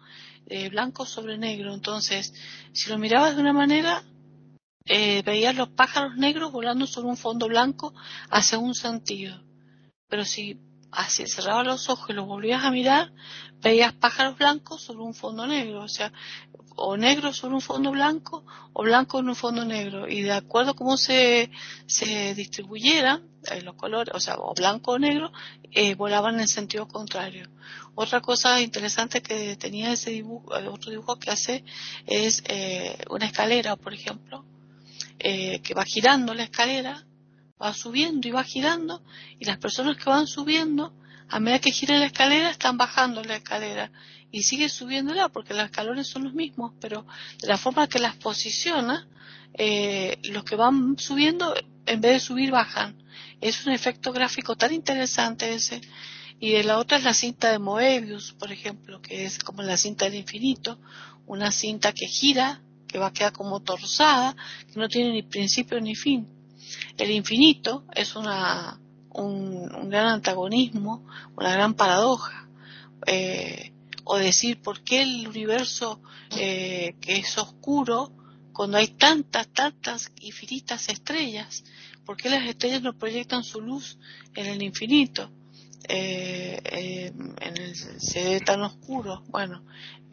blanco 0.72 1.06
sobre 1.06 1.38
negro. 1.38 1.74
Entonces, 1.74 2.34
si 2.74 2.90
lo 2.90 2.98
mirabas 2.98 3.36
de 3.36 3.42
una 3.42 3.54
manera, 3.54 4.04
veías 4.86 5.56
los 5.56 5.70
pájaros 5.70 6.18
negros 6.18 6.52
volando 6.52 6.88
sobre 6.88 7.08
un 7.08 7.16
fondo 7.16 7.48
blanco 7.48 7.94
hacia 8.30 8.58
un 8.58 8.74
sentido. 8.74 9.42
Pero 10.10 10.26
si 10.26 10.60
así 10.92 11.26
cerrabas 11.28 11.66
los 11.66 11.90
ojos 11.90 12.10
y 12.10 12.14
los 12.14 12.26
volvías 12.26 12.64
a 12.64 12.72
mirar, 12.72 13.12
veías 13.62 13.94
pájaros 13.94 14.38
blancos 14.38 14.82
sobre 14.82 15.04
un 15.04 15.14
fondo 15.14 15.48
negro, 15.48 15.84
o 15.84 15.88
sea, 15.88 16.12
o 16.76 16.98
negro 16.98 17.34
sobre 17.34 17.56
un 17.56 17.62
fondo 17.62 17.92
blanco 17.92 18.44
o 18.74 18.84
blanco 18.84 19.20
en 19.20 19.30
un 19.30 19.36
fondo 19.36 19.66
negro 19.66 20.08
y 20.08 20.22
de 20.22 20.32
acuerdo 20.32 20.72
a 20.72 20.76
cómo 20.76 20.98
se, 20.98 21.52
se 21.86 22.34
distribuyeran 22.34 23.24
eh, 23.52 23.62
los 23.62 23.76
colores, 23.76 24.14
o 24.16 24.20
sea, 24.20 24.36
o 24.38 24.54
blanco 24.54 24.92
o 24.92 25.00
negro, 25.00 25.32
eh, 25.72 25.96
volaban 25.96 26.40
en 26.40 26.48
sentido 26.48 26.88
contrario. 26.88 27.50
Otra 27.96 28.22
cosa 28.22 28.62
interesante 28.62 29.22
que 29.22 29.56
tenía 29.58 29.92
ese 29.92 30.12
dibujo, 30.12 30.56
eh, 30.58 30.68
otro 30.68 30.92
dibujo 30.92 31.18
que 31.18 31.32
hace 31.32 31.64
es 32.06 32.44
una 33.10 33.26
escalera, 33.26 33.76
por 33.76 33.94
ejemplo, 33.94 34.46
que 35.18 35.74
va 35.76 35.84
girando 35.86 36.34
la 36.34 36.44
escalera, 36.44 37.06
va 37.62 37.74
subiendo 37.74 38.28
y 38.28 38.32
va 38.32 38.44
girando 38.44 39.04
y 39.40 39.46
las 39.46 39.58
personas 39.58 39.98
que 39.98 40.10
van 40.10 40.28
subiendo 40.28 40.94
a 41.30 41.40
medida 41.40 41.60
que 41.60 41.72
gira 41.72 41.98
la 41.98 42.08
escalera 42.08 42.50
están 42.50 42.78
bajando 42.78 43.24
la 43.24 43.38
escalera 43.38 43.92
y 44.32 44.44
sigue 44.44 44.70
subiéndola 44.70 45.30
porque 45.30 45.54
los 45.54 45.66
escalones 45.66 46.08
son 46.08 46.24
los 46.24 46.34
mismos, 46.34 46.74
pero 46.80 47.06
de 47.42 47.48
la 47.48 47.58
forma 47.58 47.88
que 47.88 48.00
las 48.00 48.16
posiciona, 48.16 49.08
eh, 49.54 50.18
los 50.24 50.44
que 50.46 50.56
van 50.56 50.98
subiendo, 50.98 51.54
en 51.86 52.02
vez 52.02 52.14
de 52.14 52.20
subir, 52.20 52.52
bajan. 52.52 53.04
Es 53.42 53.66
un 53.66 53.74
efecto 53.74 54.14
gráfico 54.14 54.56
tan 54.56 54.74
interesante 54.74 55.54
ese. 55.54 55.82
Y 56.40 56.52
de 56.52 56.64
la 56.64 56.78
otra 56.80 56.98
es 56.98 57.04
la 57.04 57.14
cinta 57.14 57.52
de 57.52 57.60
Moebius, 57.60 58.32
por 58.34 58.52
ejemplo, 58.52 59.02
que 59.02 59.26
es 59.26 59.40
como 59.40 59.62
la 59.62 59.78
cinta 59.78 60.06
del 60.06 60.16
infinito, 60.16 60.80
una 61.28 61.52
cinta 61.52 61.92
que 61.92 62.08
gira, 62.08 62.62
que 62.88 62.98
va 62.98 63.08
a 63.08 63.14
quedar 63.14 63.34
como 63.34 63.60
torzada, 63.60 64.36
que 64.72 64.80
no 64.80 64.88
tiene 64.88 65.12
ni 65.12 65.24
principio 65.24 65.80
ni 65.80 65.96
fin. 65.96 66.28
El 66.98 67.12
infinito 67.12 67.86
es 67.94 68.16
una, 68.16 68.80
un, 69.10 69.90
gran 69.90 70.08
antagonismo, 70.08 71.06
una 71.36 71.54
gran 71.54 71.74
paradoja. 71.74 72.48
Eh, 73.08 73.72
o 74.04 74.18
decir 74.18 74.62
por 74.62 74.84
qué 74.84 75.04
el 75.04 75.28
universo 75.28 76.02
eh, 76.38 76.96
que 77.02 77.18
es 77.18 77.38
oscuro, 77.38 78.12
cuando 78.54 78.78
hay 78.78 78.90
tantas, 78.90 79.48
tantas 79.48 80.12
infinitas 80.20 80.90
estrellas, 80.90 81.64
por 82.06 82.18
qué 82.18 82.30
las 82.30 82.48
estrellas 82.48 82.82
no 82.82 82.98
proyectan 82.98 83.44
su 83.44 83.62
luz 83.62 83.98
en 84.36 84.48
el 84.48 84.62
infinito, 84.62 85.32
eh, 85.88 86.60
eh, 86.64 87.14
en 87.40 87.58
el 87.58 87.76
se 87.76 88.24
ve 88.24 88.40
tan 88.42 88.62
oscuro. 88.62 89.24
Bueno, 89.28 89.64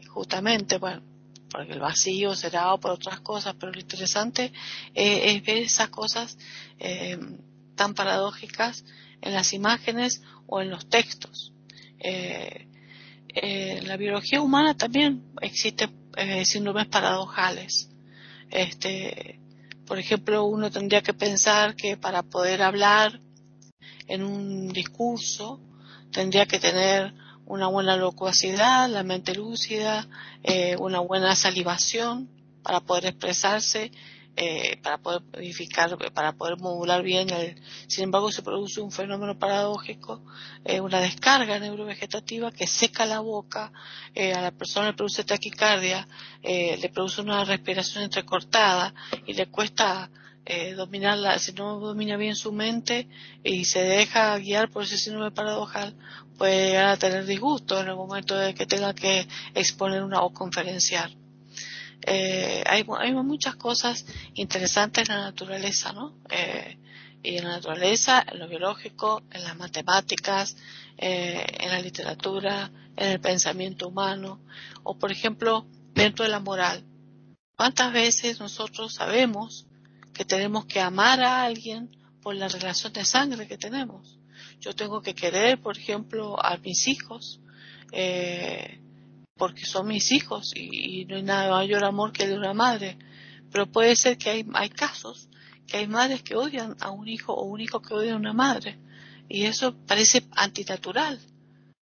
justamente, 0.08 0.78
bueno, 0.78 1.02
porque 1.50 1.72
el 1.72 1.80
vacío 1.80 2.34
será 2.34 2.74
o 2.74 2.80
por 2.80 2.92
otras 2.92 3.20
cosas, 3.20 3.54
pero 3.58 3.72
lo 3.72 3.80
interesante 3.80 4.52
es 4.94 5.42
ver 5.44 5.58
esas 5.58 5.88
cosas 5.88 6.36
tan 7.74 7.94
paradójicas 7.94 8.84
en 9.20 9.34
las 9.34 9.52
imágenes 9.52 10.22
o 10.46 10.60
en 10.60 10.70
los 10.70 10.88
textos. 10.88 11.52
Eh, 12.00 12.66
en 13.28 13.86
la 13.86 13.96
biología 13.96 14.40
humana 14.40 14.76
también 14.76 15.32
existen 15.40 15.90
eh, 16.16 16.44
síndromes 16.44 16.86
paradojales. 16.86 17.90
Este, 18.50 19.40
por 19.86 19.98
ejemplo, 19.98 20.44
uno 20.44 20.70
tendría 20.70 21.02
que 21.02 21.14
pensar 21.14 21.74
que 21.76 21.96
para 21.96 22.22
poder 22.22 22.62
hablar 22.62 23.20
en 24.06 24.22
un 24.22 24.68
discurso 24.68 25.60
tendría 26.10 26.46
que 26.46 26.58
tener 26.58 27.12
una 27.48 27.66
buena 27.66 27.96
locuacidad, 27.96 28.88
la 28.88 29.02
mente 29.02 29.34
lúcida, 29.34 30.06
eh, 30.42 30.76
una 30.78 31.00
buena 31.00 31.34
salivación 31.34 32.28
para 32.62 32.80
poder 32.80 33.06
expresarse 33.06 33.90
eh, 34.40 34.76
para 34.84 34.98
poder 34.98 35.22
modificar, 35.34 35.98
para 36.14 36.32
poder 36.32 36.58
modular 36.58 37.02
bien. 37.02 37.28
El, 37.28 37.60
sin 37.88 38.04
embargo, 38.04 38.30
se 38.30 38.42
produce 38.42 38.80
un 38.80 38.92
fenómeno 38.92 39.36
paradójico, 39.36 40.22
eh, 40.64 40.80
una 40.80 41.00
descarga 41.00 41.58
neurovegetativa 41.58 42.52
que 42.52 42.68
seca 42.68 43.04
la 43.04 43.18
boca, 43.18 43.72
eh, 44.14 44.32
a 44.34 44.40
la 44.40 44.52
persona 44.52 44.86
le 44.86 44.92
produce 44.92 45.24
taquicardia, 45.24 46.06
le 46.40 46.88
produce 46.94 47.20
una 47.20 47.44
respiración 47.44 48.04
entrecortada 48.04 48.94
y 49.26 49.34
le 49.34 49.46
cuesta 49.46 50.08
dominarla, 50.76 51.38
si 51.38 51.52
no 51.52 51.78
domina 51.78 52.16
bien 52.16 52.34
su 52.34 52.52
mente 52.52 53.06
y 53.44 53.66
se 53.66 53.80
deja 53.80 54.38
guiar 54.38 54.70
por 54.70 54.84
ese 54.84 54.96
síndrome 54.96 55.30
paradojal, 55.30 55.94
puede 56.38 56.68
llegar 56.68 56.86
a 56.86 56.96
tener 56.96 57.26
disgusto 57.26 57.80
en 57.80 57.88
el 57.88 57.96
momento 57.96 58.38
de 58.38 58.54
que 58.54 58.64
tenga 58.64 58.94
que 58.94 59.28
exponer 59.54 60.02
una 60.02 60.22
o 60.22 60.32
conferenciar 60.32 61.10
eh, 62.02 62.62
hay, 62.66 62.86
hay, 62.98 63.12
muchas 63.12 63.56
cosas 63.56 64.06
interesantes 64.34 65.08
en 65.08 65.16
la 65.16 65.24
naturaleza, 65.24 65.92
¿no? 65.92 66.14
Eh, 66.30 66.78
y 67.22 67.36
en 67.36 67.44
la 67.44 67.50
naturaleza, 67.56 68.24
en 68.26 68.38
lo 68.38 68.48
biológico, 68.48 69.22
en 69.30 69.42
las 69.44 69.56
matemáticas, 69.56 70.56
eh, 70.96 71.44
en 71.60 71.70
la 71.70 71.80
literatura, 71.80 72.70
en 72.96 73.08
el 73.08 73.20
pensamiento 73.20 73.88
humano, 73.88 74.40
o 74.84 74.96
por 74.98 75.10
ejemplo, 75.10 75.66
dentro 75.94 76.24
de 76.24 76.30
la 76.30 76.40
moral. 76.40 76.84
¿Cuántas 77.56 77.92
veces 77.92 78.38
nosotros 78.38 78.94
sabemos 78.94 79.66
que 80.14 80.24
tenemos 80.24 80.66
que 80.66 80.80
amar 80.80 81.20
a 81.20 81.42
alguien 81.42 81.90
por 82.22 82.36
la 82.36 82.48
relación 82.48 82.92
de 82.92 83.04
sangre 83.04 83.48
que 83.48 83.58
tenemos? 83.58 84.17
Yo 84.60 84.74
tengo 84.74 85.00
que 85.00 85.14
querer, 85.14 85.60
por 85.60 85.76
ejemplo, 85.76 86.36
a 86.44 86.56
mis 86.58 86.88
hijos, 86.88 87.40
eh, 87.92 88.80
porque 89.36 89.64
son 89.64 89.86
mis 89.86 90.10
hijos 90.10 90.52
y, 90.54 91.04
no 91.06 91.16
hay 91.16 91.22
nada 91.22 91.50
mayor 91.50 91.84
amor 91.84 92.12
que 92.12 92.24
el 92.24 92.30
de 92.30 92.38
una 92.38 92.54
madre. 92.54 92.98
Pero 93.50 93.70
puede 93.70 93.94
ser 93.96 94.18
que 94.18 94.30
hay, 94.30 94.46
hay 94.54 94.68
casos 94.68 95.28
que 95.66 95.76
hay 95.76 95.86
madres 95.86 96.22
que 96.22 96.34
odian 96.34 96.76
a 96.80 96.90
un 96.90 97.08
hijo 97.08 97.34
o 97.34 97.44
un 97.44 97.60
hijo 97.60 97.80
que 97.80 97.94
odia 97.94 98.14
a 98.14 98.16
una 98.16 98.32
madre. 98.32 98.78
Y 99.28 99.44
eso 99.44 99.74
parece 99.86 100.26
antinatural. 100.32 101.20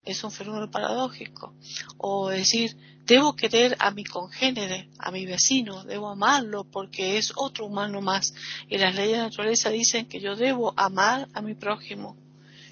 Es 0.04 0.22
un 0.22 0.30
fenómeno 0.30 0.70
paradójico. 0.70 1.54
O 1.96 2.28
decir, 2.28 2.76
debo 3.04 3.34
querer 3.34 3.76
a 3.78 3.90
mi 3.92 4.04
congénere, 4.04 4.90
a 4.98 5.10
mi 5.10 5.24
vecino, 5.24 5.84
debo 5.84 6.10
amarlo 6.10 6.64
porque 6.64 7.16
es 7.16 7.32
otro 7.36 7.66
humano 7.66 8.00
más. 8.00 8.34
Y 8.68 8.78
las 8.78 8.94
leyes 8.94 9.18
de 9.18 9.24
naturaleza 9.24 9.70
dicen 9.70 10.06
que 10.06 10.20
yo 10.20 10.36
debo 10.36 10.74
amar 10.76 11.28
a 11.32 11.40
mi 11.40 11.54
prójimo. 11.54 12.16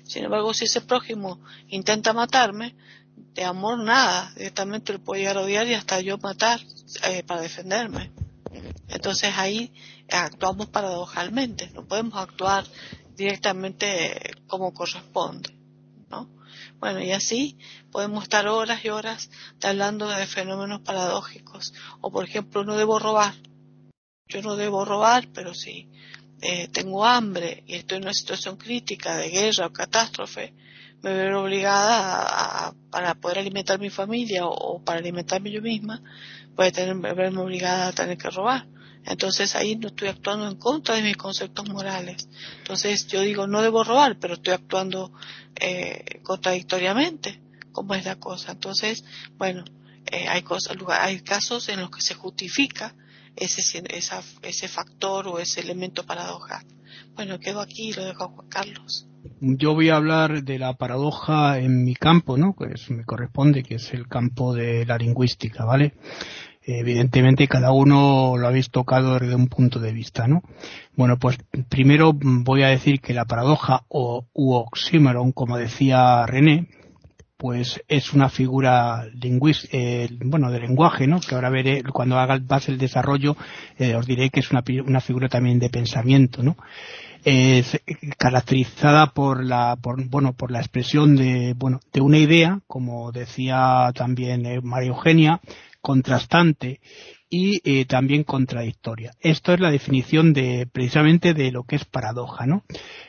Sin 0.05 0.25
embargo, 0.25 0.55
si 0.55 0.65
ese 0.67 0.81
prójimo 0.81 1.41
intenta 1.69 2.13
matarme, 2.13 2.77
de 3.35 3.45
amor 3.45 3.79
nada, 3.79 4.33
directamente 4.37 4.93
lo 4.93 5.03
puedo 5.03 5.19
llegar 5.19 5.39
a 5.39 5.43
odiar 5.43 5.67
y 5.67 5.75
hasta 5.75 6.01
yo 6.01 6.19
matar 6.19 6.61
eh, 7.09 7.23
para 7.25 7.41
defenderme. 7.41 8.13
Entonces 8.89 9.33
ahí 9.37 9.73
actuamos 10.11 10.67
paradojalmente, 10.69 11.71
no 11.71 11.87
podemos 11.87 12.17
actuar 12.17 12.65
directamente 13.17 14.35
como 14.47 14.73
corresponde, 14.73 15.57
¿no? 16.11 16.29
Bueno, 16.79 17.01
y 17.01 17.13
así 17.13 17.59
podemos 17.91 18.25
estar 18.25 18.47
horas 18.47 18.85
y 18.85 18.91
horas 18.91 19.31
hablando 19.63 20.09
de 20.09 20.27
fenómenos 20.27 20.81
paradójicos. 20.83 21.73
O 22.01 22.11
por 22.11 22.25
ejemplo, 22.25 22.65
no 22.65 22.77
debo 22.77 22.99
robar. 22.99 23.35
Yo 24.29 24.43
no 24.43 24.57
debo 24.57 24.85
robar, 24.85 25.29
pero 25.33 25.55
si 25.55 25.91
eh, 26.41 26.69
tengo 26.69 27.05
hambre 27.05 27.63
y 27.67 27.75
estoy 27.75 27.99
en 27.99 28.05
una 28.05 28.13
situación 28.13 28.57
crítica 28.57 29.17
de 29.17 29.31
guerra 29.31 29.67
o 29.67 29.73
catástrofe, 29.73 30.53
me 31.03 31.13
veo 31.13 31.43
obligada 31.43 32.69
a, 32.69 32.75
para 32.91 33.15
poder 33.15 33.39
alimentar 33.39 33.79
mi 33.79 33.91
familia 33.91 34.47
o, 34.47 34.83
para 34.83 34.99
alimentarme 34.99 35.51
yo 35.51 35.61
misma, 35.61 36.03
puede 36.57 36.95
verme 36.95 37.41
obligada 37.41 37.89
a 37.89 37.93
tener 37.93 38.17
que 38.17 38.31
robar. 38.31 38.67
Entonces 39.05 39.55
ahí 39.55 39.77
no 39.77 39.89
estoy 39.89 40.09
actuando 40.09 40.49
en 40.49 40.57
contra 40.57 40.95
de 40.95 41.03
mis 41.03 41.17
conceptos 41.17 41.69
morales. 41.69 42.27
Entonces 42.59 43.07
yo 43.07 43.21
digo, 43.21 43.47
no 43.47 43.61
debo 43.61 43.85
robar, 43.85 44.19
pero 44.19 44.35
estoy 44.35 44.55
actuando 44.55 45.13
eh, 45.57 46.21
contradictoriamente, 46.23 47.41
como 47.73 47.95
es 47.95 48.07
la 48.07 48.17
cosa. 48.17 48.53
Entonces, 48.53 49.05
bueno, 49.37 49.65
eh, 50.11 50.27
hay, 50.29 50.43
hay 50.89 51.21
casos 51.21 51.69
en 51.69 51.81
los 51.81 51.91
que 51.91 52.01
se 52.01 52.15
justifica 52.15 52.95
ese, 53.37 53.83
ese 54.43 54.69
factor 54.69 55.29
o 55.29 55.39
ese 55.39 55.61
elemento 55.61 56.05
paradoja. 56.05 56.63
Bueno, 57.15 57.39
quedo 57.39 57.61
aquí 57.61 57.91
y 57.91 57.93
lo 57.93 58.05
dejo 58.05 58.25
a 58.25 58.29
Juan 58.29 58.49
Carlos 58.49 59.09
yo 59.41 59.75
voy 59.75 59.91
a 59.91 59.97
hablar 59.97 60.43
de 60.45 60.59
la 60.59 60.75
paradoja 60.75 61.59
en 61.59 61.85
mi 61.85 61.95
campo, 61.95 62.37
¿no? 62.37 62.55
Pues 62.57 62.91
me 62.91 63.05
corresponde, 63.05 63.63
que 63.63 63.77
es 63.77 63.93
el 63.93 64.09
campo 64.09 64.55
de 64.55 64.85
la 64.87 64.99
lingüística, 64.99 65.65
¿vale? 65.65 65.95
Evidentemente 66.63 67.47
cada 67.47 67.73
uno 67.73 68.37
lo 68.39 68.47
habéis 68.47 68.71
tocado 68.71 69.19
desde 69.19 69.35
un 69.35 69.49
punto 69.49 69.81
de 69.81 69.93
vista, 69.93 70.27
¿no? 70.27 70.43
Bueno, 70.97 71.19
pues 71.19 71.39
primero 71.69 72.13
voy 72.15 72.63
a 72.63 72.69
decir 72.69 73.01
que 73.01 73.13
la 73.13 73.27
paradoja 73.27 73.85
o 73.89 74.27
u 74.33 74.65
como 75.35 75.59
decía 75.59 76.25
René, 76.27 76.69
pues 77.45 77.79
es 77.89 78.15
una 78.15 78.31
figura 78.31 79.07
eh, 79.71 80.09
bueno, 80.25 80.51
de 80.51 80.61
lenguaje, 80.61 81.07
¿no? 81.07 81.21
Que 81.21 81.35
ahora 81.35 81.51
veré, 81.51 81.83
cuando 81.83 82.19
haga 82.19 82.37
el 82.37 82.79
desarrollo, 82.79 83.37
eh, 83.77 83.95
os 83.97 84.07
diré 84.07 84.31
que 84.31 84.41
es 84.41 84.51
una, 84.51 84.65
una 84.87 85.03
figura 85.03 85.29
también 85.29 85.59
de 85.59 85.69
pensamiento, 85.69 86.43
¿no? 86.43 86.57
es 87.23 87.79
caracterizada 88.17 89.13
por 89.13 89.45
la 89.45 89.77
por, 89.77 90.03
bueno 90.09 90.33
por 90.33 90.51
la 90.51 90.61
expresión 90.61 91.17
de 91.17 91.55
bueno 91.55 91.81
de 91.91 92.03
una 92.03 92.19
idea 92.19 92.61
como 92.67 93.13
decía 93.13 93.91
también 93.95 94.45
eh, 94.45 94.61
María 94.63 94.91
Eugenia 94.91 95.41
contrastante 95.81 96.81
y 97.37 97.61
eh, 97.65 97.85
también 97.85 98.23
contradictoria. 98.23 99.11
Esto 99.19 99.53
es 99.53 99.59
la 99.59 99.73
definición 99.73 100.33
de 100.33 100.69
precisamente 100.73 101.35
de 101.35 101.51
lo 101.51 101.65
que 101.65 101.75
es 101.75 101.85
paradoja, 101.85 102.47
¿no? 102.47 102.63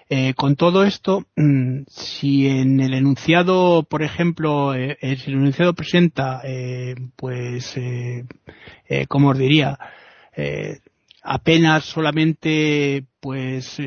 Eh, 0.09 0.33
con 0.33 0.55
todo 0.55 0.83
esto, 0.83 1.25
mm, 1.35 1.83
si 1.87 2.47
en 2.47 2.79
el 2.79 2.95
enunciado, 2.95 3.83
por 3.83 4.01
ejemplo, 4.01 4.73
el 4.73 4.97
enunciado 5.27 5.75
presenta, 5.75 6.41
pues, 7.15 7.79
como 9.07 9.29
os 9.29 9.37
diría, 9.37 9.77
apenas 11.21 11.85
solamente 11.85 13.05
pues 13.19 13.77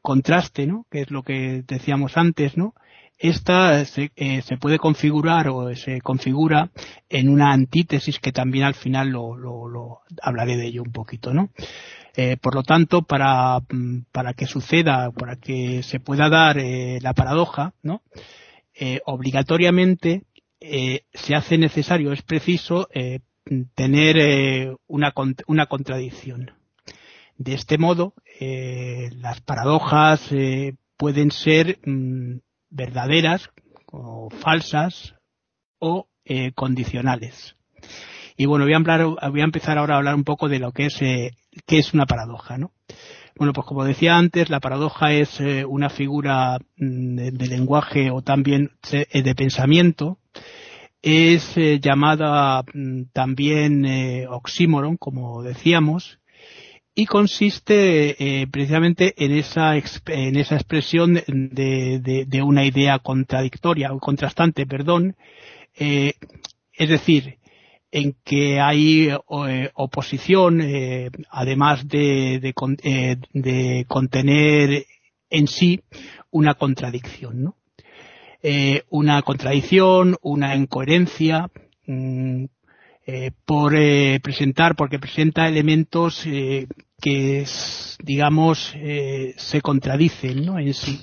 contraste, 0.00 0.66
¿no? 0.66 0.86
Que 0.90 1.02
es 1.02 1.10
lo 1.10 1.22
que 1.22 1.64
decíamos 1.66 2.16
antes, 2.16 2.56
¿no? 2.56 2.74
Esta 3.22 3.84
se, 3.84 4.10
se, 4.16 4.56
puede 4.56 4.80
configurar 4.80 5.46
o 5.46 5.72
se 5.76 6.00
configura 6.00 6.72
en 7.08 7.28
una 7.28 7.52
antítesis 7.52 8.18
que 8.18 8.32
también 8.32 8.64
al 8.64 8.74
final 8.74 9.10
lo, 9.10 9.36
lo, 9.36 10.00
hablaré 10.20 10.56
de 10.56 10.66
ello 10.66 10.82
un 10.82 10.90
poquito, 10.90 11.32
¿no? 11.32 11.50
Eh, 12.16 12.36
por 12.36 12.56
lo 12.56 12.64
tanto, 12.64 13.02
para, 13.02 13.60
mm, 13.60 14.06
para 14.10 14.34
que 14.34 14.46
suceda, 14.46 15.12
para 15.12 15.36
que 15.36 15.84
se 15.84 16.00
pueda 16.00 16.28
dar 16.28 16.58
eh, 16.58 16.98
la 17.00 17.14
paradoja, 17.14 17.74
¿no? 17.84 18.02
Eh, 18.74 19.00
obligatoriamente 19.06 20.24
se 21.12 21.34
hace 21.36 21.58
necesario, 21.58 22.12
es 22.12 22.22
preciso 22.22 22.88
tener 23.74 24.76
una, 24.86 25.12
una 25.46 25.66
contradicción. 25.66 26.52
De 27.36 27.54
este 27.54 27.78
modo, 27.78 28.14
las 28.40 29.40
paradojas 29.40 30.28
pueden 30.96 31.32
ser 31.32 31.80
mm, 31.84 32.36
verdaderas 32.72 33.50
o 33.86 34.30
falsas 34.30 35.14
o 35.78 36.08
condicionales. 36.54 37.56
Y 38.36 38.46
bueno, 38.46 38.64
voy 38.64 38.72
a, 38.72 38.76
hablar, 38.76 39.04
voy 39.30 39.40
a 39.40 39.44
empezar 39.44 39.78
ahora 39.78 39.94
a 39.94 39.98
hablar 39.98 40.14
un 40.14 40.24
poco 40.24 40.48
de 40.48 40.58
lo 40.58 40.72
que 40.72 40.86
es 40.86 40.98
¿Qué 41.66 41.78
es 41.78 41.92
una 41.92 42.06
paradoja? 42.06 42.56
¿no? 42.56 42.72
Bueno, 43.36 43.52
pues 43.52 43.66
como 43.66 43.84
decía 43.84 44.16
antes, 44.16 44.50
la 44.50 44.60
paradoja 44.60 45.12
es 45.12 45.40
eh, 45.40 45.64
una 45.64 45.90
figura 45.90 46.58
mm, 46.76 47.16
de, 47.16 47.46
lenguaje 47.46 48.10
o 48.10 48.22
también 48.22 48.72
eh, 48.90 49.22
de 49.22 49.34
pensamiento. 49.34 50.18
Es 51.02 51.56
eh, 51.56 51.80
llamada 51.80 52.62
mm, 52.72 53.04
también 53.12 54.26
oxímoron, 54.28 54.96
como 54.96 55.42
decíamos, 55.42 56.18
y 56.94 57.06
consiste 57.06 58.46
precisamente 58.50 59.14
en 59.16 59.32
esa, 59.32 59.76
en 59.76 60.36
esa 60.36 60.56
expresión 60.56 61.14
de, 61.14 62.26
de, 62.28 62.42
una 62.42 62.66
idea 62.66 62.98
contradictoria 62.98 63.92
o 63.92 63.98
contrastante, 63.98 64.66
perdón. 64.66 65.16
es 65.74 66.88
decir, 66.88 67.38
en 67.92 68.16
que 68.24 68.58
hay 68.58 69.10
eh, 69.10 69.70
oposición, 69.74 70.62
eh, 70.62 71.10
además 71.30 71.86
de, 71.86 72.40
de, 72.40 72.54
eh, 72.82 73.84
contener 73.86 74.86
en 75.28 75.46
sí 75.46 75.80
una 76.30 76.54
contradicción, 76.54 77.44
¿no? 77.44 77.56
una 78.90 79.22
contradicción, 79.22 80.16
una 80.20 80.56
incoherencia, 80.56 81.48
mm, 83.06 83.26
por 83.44 83.72
presentar, 84.22 84.74
porque 84.76 84.98
presenta 84.98 85.48
elementos 85.48 86.22
que, 86.22 87.46
digamos, 88.02 88.74
se 89.36 89.60
contradicen, 89.60 90.44
¿no? 90.44 90.58
En 90.58 90.74
sí. 90.74 91.00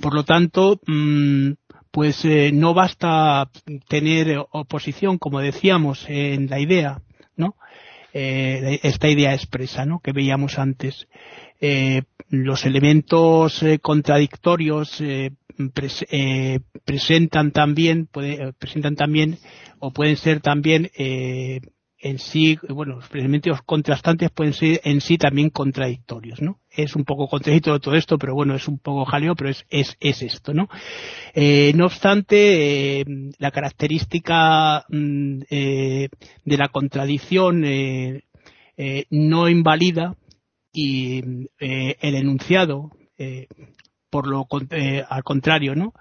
Por 0.00 0.14
lo 0.14 0.24
tanto, 0.24 0.80
mm, 0.86 1.52
pues 1.92 2.24
eh, 2.24 2.50
no 2.52 2.74
basta 2.74 3.48
tener 3.86 4.44
oposición, 4.50 5.18
como 5.18 5.40
decíamos 5.40 6.04
en 6.08 6.48
la 6.48 6.58
idea, 6.58 7.02
¿no? 7.36 7.54
Eh, 8.14 8.80
esta 8.82 9.08
idea 9.08 9.34
expresa, 9.34 9.84
¿no? 9.84 10.00
Que 10.00 10.12
veíamos 10.12 10.58
antes. 10.58 11.06
Eh, 11.60 12.02
los 12.28 12.64
elementos 12.64 13.62
contradictorios 13.82 15.02
presentan 16.84 17.52
también, 17.52 18.08
presentan 18.58 18.96
también 18.96 19.38
o 19.78 19.92
pueden 19.92 20.16
ser 20.16 20.40
también 20.40 20.90
en 22.02 22.18
sí, 22.18 22.58
bueno, 22.68 22.96
los 22.96 23.14
elementos 23.14 23.62
contrastantes 23.62 24.30
pueden 24.32 24.52
ser 24.52 24.80
en 24.82 25.00
sí 25.00 25.18
también 25.18 25.50
contradictorios, 25.50 26.42
¿no? 26.42 26.58
Es 26.68 26.96
un 26.96 27.04
poco 27.04 27.28
contradictorio 27.28 27.78
todo 27.78 27.94
esto, 27.94 28.18
pero 28.18 28.34
bueno, 28.34 28.56
es 28.56 28.66
un 28.66 28.80
poco 28.80 29.04
jaleo, 29.04 29.36
pero 29.36 29.50
es, 29.50 29.64
es, 29.70 29.96
es 30.00 30.20
esto, 30.22 30.52
¿no? 30.52 30.68
Eh, 31.32 31.72
no 31.76 31.86
obstante, 31.86 33.00
eh, 33.00 33.04
la 33.38 33.52
característica 33.52 34.84
mm, 34.88 35.42
eh, 35.48 36.08
de 36.44 36.56
la 36.56 36.68
contradicción 36.68 37.64
eh, 37.64 38.24
eh, 38.76 39.04
no 39.10 39.48
invalida 39.48 40.16
y 40.72 41.20
el 41.60 42.14
enunciado, 42.14 42.90
por 44.12 44.26
lo 44.26 44.46
al 45.08 45.24
contrario, 45.24 45.74
¿no? 45.74 45.94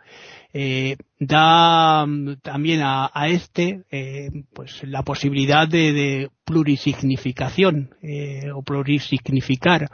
eh, 0.53 0.97
da 1.19 2.05
mm, 2.05 2.37
también 2.41 2.81
a, 2.83 3.09
este 3.27 3.83
eh, 3.91 4.29
pues 4.53 4.83
la 4.83 5.03
posibilidad 5.03 5.67
de, 5.67 6.29
plurisignificación 6.43 7.95
eh, 8.01 8.51
o 8.53 8.61
plurisignificar 8.61 9.89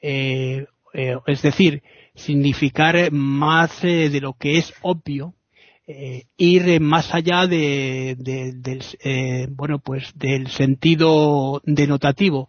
eh, 0.00 0.66
eh, 0.94 1.16
es 1.26 1.42
decir 1.42 1.82
significar 2.14 3.10
más 3.10 3.82
eh, 3.82 4.08
de 4.08 4.20
lo 4.20 4.34
que 4.34 4.58
es 4.58 4.72
obvio 4.82 5.34
ir 6.36 6.80
más 6.80 7.14
allá 7.14 7.46
de, 7.46 8.16
de 8.18 8.54
del 8.56 9.48
bueno 9.50 9.78
pues 9.78 10.12
del 10.16 10.48
sentido 10.48 11.62
denotativo 11.64 12.48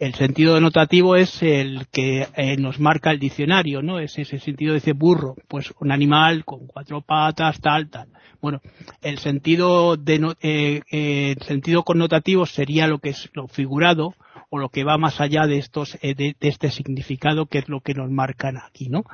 el 0.00 0.14
sentido 0.14 0.54
denotativo 0.54 1.14
es 1.14 1.42
el 1.42 1.86
que 1.92 2.26
eh, 2.34 2.56
nos 2.56 2.80
marca 2.80 3.10
el 3.10 3.18
diccionario, 3.18 3.82
¿no? 3.82 3.98
Es 3.98 4.18
ese 4.18 4.38
sentido 4.38 4.72
de 4.72 4.78
ese 4.78 4.94
burro, 4.94 5.36
pues 5.46 5.74
un 5.78 5.92
animal 5.92 6.46
con 6.46 6.66
cuatro 6.66 7.02
patas, 7.02 7.60
tal, 7.60 7.90
tal. 7.90 8.08
Bueno, 8.40 8.62
el 9.02 9.18
sentido 9.18 9.98
de, 9.98 10.34
eh, 10.40 10.80
eh, 10.90 11.34
el 11.38 11.42
sentido 11.42 11.82
connotativo 11.82 12.46
sería 12.46 12.86
lo 12.86 12.98
que 12.98 13.10
es 13.10 13.28
lo 13.34 13.46
figurado 13.46 14.14
o 14.48 14.58
lo 14.58 14.70
que 14.70 14.84
va 14.84 14.96
más 14.96 15.20
allá 15.20 15.46
de 15.46 15.58
estos 15.58 15.98
de, 16.00 16.14
de, 16.14 16.34
este 16.40 16.70
significado 16.70 17.44
que 17.44 17.58
es 17.58 17.68
lo 17.68 17.80
que 17.82 17.92
nos 17.92 18.10
marcan 18.10 18.56
aquí, 18.56 18.88
¿no? 18.88 19.04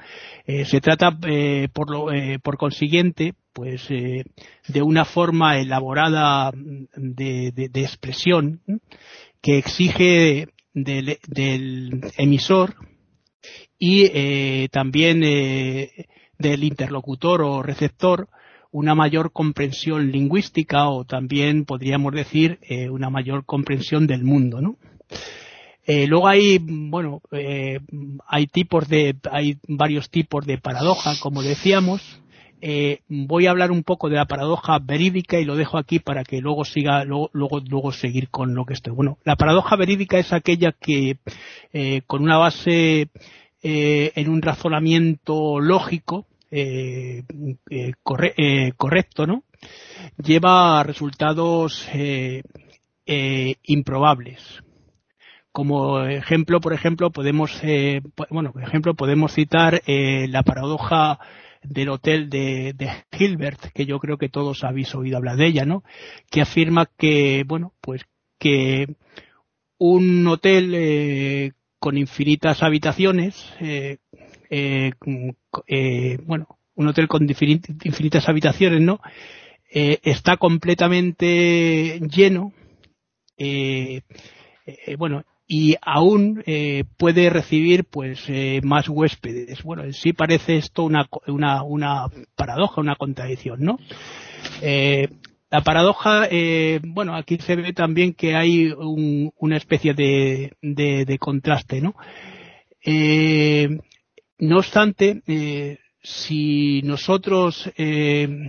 se 0.46 0.80
trata 0.80 1.18
por 1.74 1.90
lo 1.90 2.06
por 2.42 2.56
consiguiente 2.56 3.34
pues 3.52 3.86
de 3.88 4.82
una 4.82 5.04
forma 5.04 5.58
elaborada 5.58 6.52
de, 6.54 7.52
de 7.52 7.80
expresión 7.82 8.62
que 9.42 9.58
exige 9.58 10.48
del, 10.76 12.12
emisor 12.18 12.74
y 13.78 14.04
eh, 14.12 14.68
también 14.70 15.22
eh, 15.24 16.06
del 16.38 16.64
interlocutor 16.64 17.42
o 17.42 17.62
receptor 17.62 18.28
una 18.70 18.94
mayor 18.94 19.32
comprensión 19.32 20.12
lingüística 20.12 20.88
o 20.88 21.04
también 21.04 21.64
podríamos 21.64 22.12
decir 22.12 22.58
eh, 22.62 22.90
una 22.90 23.08
mayor 23.08 23.46
comprensión 23.46 24.06
del 24.06 24.22
mundo, 24.22 24.60
¿no? 24.60 24.76
Luego 25.88 26.26
hay, 26.26 26.58
bueno, 26.58 27.22
hay 28.26 28.46
tipos 28.48 28.88
de, 28.88 29.14
hay 29.30 29.56
varios 29.68 30.10
tipos 30.10 30.44
de 30.44 30.58
paradoja, 30.58 31.12
como 31.20 31.44
decíamos, 31.44 32.20
eh, 32.60 33.00
voy 33.08 33.46
a 33.46 33.50
hablar 33.50 33.70
un 33.70 33.82
poco 33.82 34.08
de 34.08 34.16
la 34.16 34.24
paradoja 34.24 34.78
verídica 34.78 35.38
y 35.38 35.44
lo 35.44 35.56
dejo 35.56 35.78
aquí 35.78 35.98
para 35.98 36.24
que 36.24 36.40
luego 36.40 36.64
siga, 36.64 37.04
luego, 37.04 37.30
luego, 37.32 37.60
luego 37.60 37.92
seguir 37.92 38.30
con 38.30 38.54
lo 38.54 38.64
que 38.64 38.74
estoy. 38.74 38.94
Bueno, 38.94 39.18
la 39.24 39.36
paradoja 39.36 39.76
verídica 39.76 40.18
es 40.18 40.32
aquella 40.32 40.72
que 40.72 41.18
eh, 41.72 42.02
con 42.06 42.22
una 42.22 42.38
base 42.38 43.08
eh, 43.62 44.12
en 44.14 44.28
un 44.30 44.42
razonamiento 44.42 45.60
lógico 45.60 46.26
corre, 48.02 48.72
correcto, 48.76 49.26
¿no? 49.26 49.42
Lleva 50.16 50.80
a 50.80 50.82
resultados 50.84 51.86
improbables. 53.64 54.62
Como 55.52 56.02
ejemplo, 56.04 56.60
por 56.60 56.72
ejemplo, 56.72 57.10
podemos, 57.10 57.60
bueno, 58.30 58.52
por 58.52 58.62
ejemplo, 58.62 58.94
podemos 58.94 59.34
citar 59.34 59.82
la 59.86 60.42
paradoja 60.44 61.18
del 61.68 61.88
hotel 61.88 62.30
de, 62.30 62.72
de, 62.74 62.90
Hilbert, 63.18 63.72
que 63.72 63.86
yo 63.86 63.98
creo 63.98 64.18
que 64.18 64.28
todos 64.28 64.64
habéis 64.64 64.94
oído 64.94 65.16
hablar 65.16 65.36
de 65.36 65.46
ella, 65.46 65.64
¿no? 65.64 65.82
Que 66.30 66.40
afirma 66.40 66.86
que, 66.96 67.44
bueno, 67.46 67.72
pues 67.80 68.02
que 68.38 68.86
un 69.78 70.26
hotel 70.26 70.72
eh, 70.74 71.52
con 71.78 71.98
infinitas 71.98 72.62
habitaciones, 72.62 73.52
eh, 73.60 73.98
eh, 74.50 74.92
eh 75.66 76.18
bueno, 76.24 76.58
un 76.74 76.88
hotel 76.88 77.08
con 77.08 77.26
infinitas 77.28 78.28
habitaciones, 78.28 78.80
¿no? 78.80 79.00
Está 79.68 80.36
completamente 80.38 82.00
lleno, 82.00 82.52
bueno, 84.96 85.24
y 85.46 85.76
aún 85.80 86.42
eh, 86.46 86.84
puede 86.96 87.30
recibir 87.30 87.84
pues 87.84 88.24
eh, 88.28 88.60
más 88.64 88.88
huéspedes. 88.88 89.62
Bueno, 89.62 89.84
en 89.84 89.92
sí 89.92 90.12
parece 90.12 90.56
esto 90.56 90.82
una, 90.84 91.08
una, 91.26 91.62
una 91.62 92.06
paradoja, 92.34 92.80
una 92.80 92.96
contradicción, 92.96 93.60
¿no? 93.60 93.78
Eh, 94.60 95.08
la 95.50 95.60
paradoja, 95.62 96.26
eh, 96.30 96.80
bueno, 96.82 97.14
aquí 97.14 97.38
se 97.38 97.54
ve 97.54 97.72
también 97.72 98.14
que 98.14 98.34
hay 98.34 98.72
un, 98.72 99.32
una 99.38 99.56
especie 99.56 99.94
de, 99.94 100.52
de, 100.60 101.04
de 101.04 101.18
contraste, 101.18 101.80
¿no? 101.80 101.94
Eh, 102.84 103.78
no 104.38 104.58
obstante, 104.58 105.22
eh, 105.26 105.78
si 106.02 106.82
nosotros, 106.82 107.70
mm, 107.78 108.46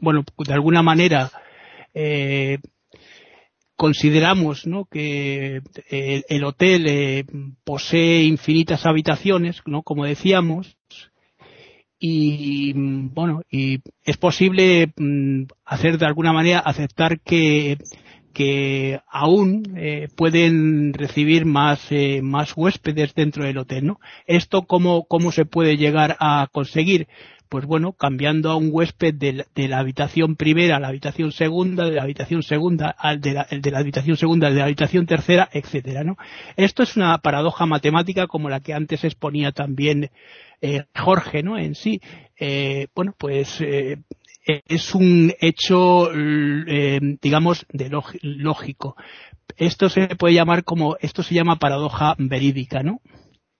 bueno, 0.00 0.24
de 0.46 0.54
alguna 0.54 0.82
manera, 0.82 1.30
eh, 1.92 2.58
consideramos 3.78 4.64
que 4.90 5.62
eh, 5.88 6.22
el, 6.28 6.44
hotel 6.44 6.86
eh, 6.88 7.24
posee 7.64 8.24
infinitas 8.24 8.84
habitaciones, 8.84 9.62
¿no? 9.66 9.82
como 9.82 10.04
decíamos, 10.04 10.76
y 12.00 12.72
bueno, 12.74 13.42
y 13.48 13.78
es 14.04 14.16
posible 14.16 14.92
mm, 14.96 15.44
hacer 15.64 15.96
de 15.96 16.06
alguna 16.06 16.32
manera 16.32 16.58
aceptar 16.58 17.20
que 17.20 17.78
que 18.34 19.00
aún 19.10 19.62
eh, 19.76 20.08
pueden 20.14 20.92
recibir 20.92 21.44
más 21.44 21.80
más 22.22 22.56
huéspedes 22.56 23.14
dentro 23.14 23.44
del 23.44 23.58
hotel, 23.58 23.86
¿no? 23.86 24.00
Esto 24.26 24.62
cómo 24.62 25.06
cómo 25.08 25.32
se 25.32 25.44
puede 25.44 25.76
llegar 25.76 26.16
a 26.20 26.48
conseguir 26.52 27.08
pues 27.48 27.66
bueno, 27.66 27.92
cambiando 27.92 28.50
a 28.50 28.56
un 28.56 28.68
huésped 28.70 29.14
de 29.14 29.68
la, 29.68 29.78
habitación 29.78 30.36
primera 30.36 30.76
a 30.76 30.80
la 30.80 30.88
habitación 30.88 31.32
segunda, 31.32 31.84
de 31.84 31.96
la 31.96 32.02
habitación 32.02 32.42
segunda 32.42 32.94
al 32.98 33.20
de 33.20 33.32
la, 33.32 33.46
de 33.50 33.70
la 33.70 33.78
habitación 33.78 34.16
segunda, 34.16 34.50
de 34.50 34.56
la 34.56 34.64
habitación 34.64 35.06
tercera, 35.06 35.48
etcétera, 35.52 36.04
¿no? 36.04 36.16
Esto 36.56 36.82
es 36.82 36.96
una 36.96 37.18
paradoja 37.18 37.66
matemática 37.66 38.26
como 38.26 38.48
la 38.48 38.60
que 38.60 38.74
antes 38.74 39.04
exponía 39.04 39.52
también 39.52 40.10
eh, 40.60 40.84
Jorge, 40.96 41.42
¿no? 41.42 41.56
En 41.56 41.74
sí, 41.74 42.00
eh, 42.38 42.88
bueno, 42.94 43.14
pues 43.16 43.60
eh, 43.60 43.98
es 44.44 44.94
un 44.94 45.32
hecho, 45.40 46.10
digamos, 47.20 47.66
de 47.70 47.90
lógico. 48.22 48.96
Esto 49.56 49.88
se 49.88 50.08
puede 50.16 50.34
llamar 50.34 50.64
como, 50.64 50.96
esto 51.00 51.22
se 51.22 51.34
llama 51.34 51.56
paradoja 51.56 52.14
verídica, 52.18 52.82
¿no? 52.82 53.00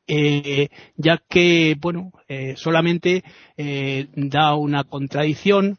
Eh, 0.08 0.70
ya 0.96 1.22
que, 1.28 1.76
bueno, 1.78 2.12
eh, 2.28 2.54
solamente 2.56 3.22
eh, 3.58 4.06
da 4.14 4.54
una 4.54 4.84
contradicción, 4.84 5.78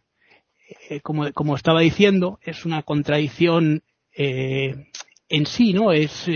eh, 0.89 1.01
como, 1.01 1.31
como, 1.33 1.55
estaba 1.55 1.81
diciendo, 1.81 2.39
es 2.43 2.63
una 2.65 2.83
contradicción 2.83 3.83
en 4.11 5.45
sí, 5.45 5.71
¿no? 5.71 5.93
Es 5.93 6.27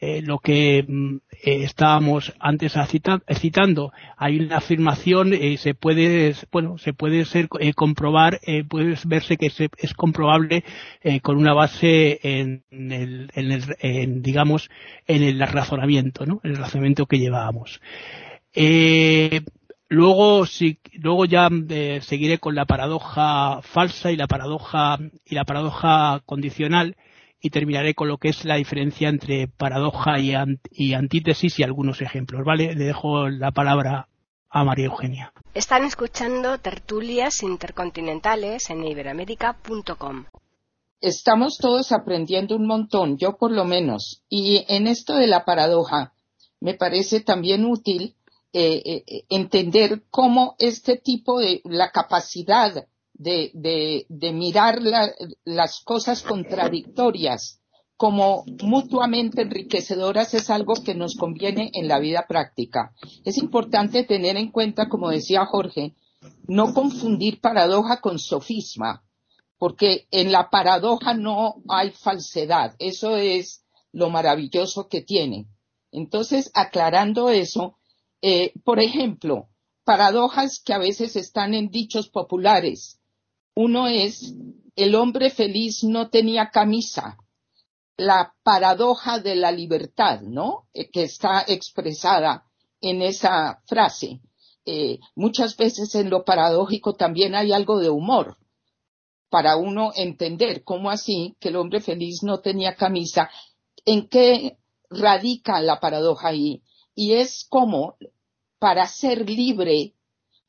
eh, 0.00 0.22
lo 0.22 0.38
que 0.38 0.84
mm, 0.86 1.16
eh, 1.30 1.62
estábamos 1.62 2.34
antes 2.38 2.74
citando. 3.34 3.92
Hay 4.16 4.38
una 4.38 4.58
afirmación, 4.58 5.32
y 5.32 5.54
eh, 5.54 5.56
se 5.56 5.74
puede, 5.74 6.34
bueno, 6.50 6.78
se 6.78 6.92
puede 6.92 7.24
ser 7.24 7.48
comprobar, 7.74 8.40
puede 8.68 8.96
verse 9.06 9.36
que 9.36 9.46
es 9.46 9.94
comprobable 9.94 10.64
con 11.22 11.36
una 11.36 11.54
base 11.54 12.20
en, 12.22 12.64
el, 12.70 13.30
en 13.34 13.52
el 13.52 14.22
digamos, 14.22 14.68
en 15.06 15.22
el 15.22 15.40
razonamiento, 15.40 16.26
¿no? 16.26 16.40
El 16.42 16.56
razonamiento 16.56 17.06
que 17.06 17.18
llevábamos. 17.18 17.80
Luego, 19.88 20.46
si, 20.46 20.78
luego 20.94 21.24
ya 21.24 21.48
seguiré 22.00 22.38
con 22.38 22.54
la 22.54 22.64
paradoja 22.64 23.60
falsa 23.62 24.10
y 24.10 24.16
la 24.16 24.26
paradoja 24.26 24.98
y 25.24 25.34
la 25.34 25.44
paradoja 25.44 26.20
condicional 26.26 26.96
y 27.44 27.50
terminaré 27.50 27.94
con 27.94 28.08
lo 28.08 28.16
que 28.16 28.30
es 28.30 28.46
la 28.46 28.56
diferencia 28.56 29.10
entre 29.10 29.48
paradoja 29.48 30.18
y, 30.18 30.94
antítesis 30.94 31.58
y 31.58 31.62
algunos 31.62 32.00
ejemplos, 32.00 32.42
¿vale? 32.42 32.74
Le 32.74 32.84
dejo 32.84 33.28
la 33.28 33.52
palabra 33.52 34.08
a 34.48 34.64
María 34.64 34.86
Eugenia. 34.86 35.30
Están 35.52 35.84
escuchando 35.84 36.56
tertulias 36.56 37.42
intercontinentales 37.42 38.70
en 38.70 38.82
iberamérica.com. 38.82 40.24
Estamos 41.02 41.58
todos 41.58 41.92
aprendiendo 41.92 42.56
un 42.56 42.66
montón, 42.66 43.18
yo 43.18 43.36
por 43.36 43.52
lo 43.52 43.66
menos. 43.66 44.22
Y 44.30 44.64
en 44.68 44.86
esto 44.86 45.14
de 45.14 45.26
la 45.26 45.44
paradoja, 45.44 46.14
me 46.60 46.72
parece 46.72 47.20
también 47.20 47.66
útil 47.66 48.16
eh, 48.54 48.80
eh, 48.86 49.24
entender 49.28 50.04
cómo 50.08 50.56
este 50.58 50.96
tipo 50.96 51.40
de 51.40 51.60
la 51.64 51.90
capacidad 51.90 52.86
de, 53.14 54.06
mirar 54.32 54.80
las 55.44 55.80
cosas 55.80 56.22
contradictorias 56.22 57.60
como 57.96 58.44
mutuamente 58.62 59.42
enriquecedoras 59.42 60.34
es 60.34 60.50
algo 60.50 60.74
que 60.74 60.94
nos 60.94 61.14
conviene 61.14 61.70
en 61.74 61.86
la 61.86 62.00
vida 62.00 62.26
práctica. 62.28 62.92
Es 63.24 63.38
importante 63.38 64.02
tener 64.02 64.36
en 64.36 64.50
cuenta, 64.50 64.88
como 64.88 65.10
decía 65.10 65.46
Jorge, 65.46 65.94
no 66.48 66.74
confundir 66.74 67.40
paradoja 67.40 68.00
con 68.00 68.18
sofisma, 68.18 69.04
porque 69.58 70.06
en 70.10 70.32
la 70.32 70.50
paradoja 70.50 71.14
no 71.14 71.62
hay 71.68 71.92
falsedad. 71.92 72.74
Eso 72.78 73.16
es 73.16 73.64
lo 73.92 74.10
maravilloso 74.10 74.88
que 74.88 75.02
tiene. 75.02 75.46
Entonces, 75.92 76.50
aclarando 76.54 77.30
eso, 77.30 77.78
eh, 78.20 78.52
por 78.64 78.80
ejemplo, 78.80 79.48
paradojas 79.84 80.60
que 80.64 80.72
a 80.72 80.78
veces 80.78 81.14
están 81.14 81.54
en 81.54 81.70
dichos 81.70 82.08
populares. 82.08 82.98
Uno 83.54 83.86
es, 83.86 84.34
el 84.76 84.94
hombre 84.94 85.30
feliz 85.30 85.84
no 85.84 86.10
tenía 86.10 86.50
camisa. 86.50 87.16
La 87.96 88.34
paradoja 88.42 89.20
de 89.20 89.36
la 89.36 89.52
libertad, 89.52 90.20
¿no? 90.22 90.68
Eh, 90.74 90.90
que 90.90 91.04
está 91.04 91.44
expresada 91.46 92.44
en 92.80 93.02
esa 93.02 93.62
frase. 93.66 94.20
Eh, 94.66 94.98
muchas 95.14 95.56
veces 95.56 95.94
en 95.94 96.10
lo 96.10 96.24
paradójico 96.24 96.94
también 96.94 97.34
hay 97.34 97.52
algo 97.52 97.78
de 97.78 97.90
humor 97.90 98.36
para 99.34 99.56
uno 99.56 99.90
entender 99.96 100.62
cómo 100.62 100.90
así 100.90 101.36
que 101.40 101.48
el 101.48 101.56
hombre 101.56 101.80
feliz 101.80 102.22
no 102.22 102.38
tenía 102.38 102.76
camisa, 102.76 103.30
en 103.84 104.08
qué 104.08 104.58
radica 104.88 105.60
la 105.60 105.80
paradoja 105.80 106.28
ahí. 106.28 106.62
Y 106.94 107.14
es 107.14 107.44
como 107.48 107.96
para 108.58 108.86
ser 108.86 109.28
libre 109.28 109.94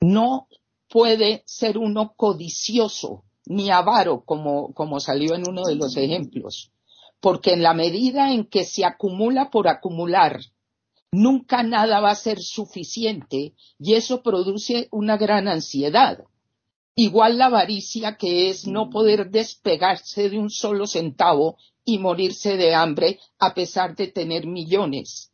no 0.01 0.47
puede 0.89 1.43
ser 1.45 1.77
uno 1.77 2.13
codicioso 2.15 3.23
ni 3.45 3.69
avaro, 3.69 4.23
como, 4.25 4.73
como 4.73 4.99
salió 4.99 5.35
en 5.35 5.47
uno 5.47 5.63
de 5.63 5.75
los 5.75 5.95
ejemplos, 5.97 6.71
porque 7.19 7.53
en 7.53 7.63
la 7.63 7.73
medida 7.73 8.31
en 8.31 8.45
que 8.45 8.63
se 8.63 8.85
acumula 8.85 9.49
por 9.49 9.67
acumular, 9.67 10.39
nunca 11.11 11.63
nada 11.63 11.99
va 11.99 12.11
a 12.11 12.15
ser 12.15 12.39
suficiente 12.39 13.53
y 13.79 13.93
eso 13.93 14.21
produce 14.21 14.87
una 14.91 15.17
gran 15.17 15.47
ansiedad. 15.47 16.19
Igual 16.95 17.37
la 17.37 17.47
avaricia 17.47 18.15
que 18.17 18.49
es 18.49 18.67
no 18.67 18.89
poder 18.89 19.29
despegarse 19.29 20.29
de 20.29 20.39
un 20.39 20.49
solo 20.49 20.87
centavo 20.87 21.57
y 21.83 21.99
morirse 21.99 22.57
de 22.57 22.73
hambre 22.73 23.19
a 23.37 23.53
pesar 23.53 23.95
de 23.95 24.07
tener 24.07 24.47
millones. 24.47 25.31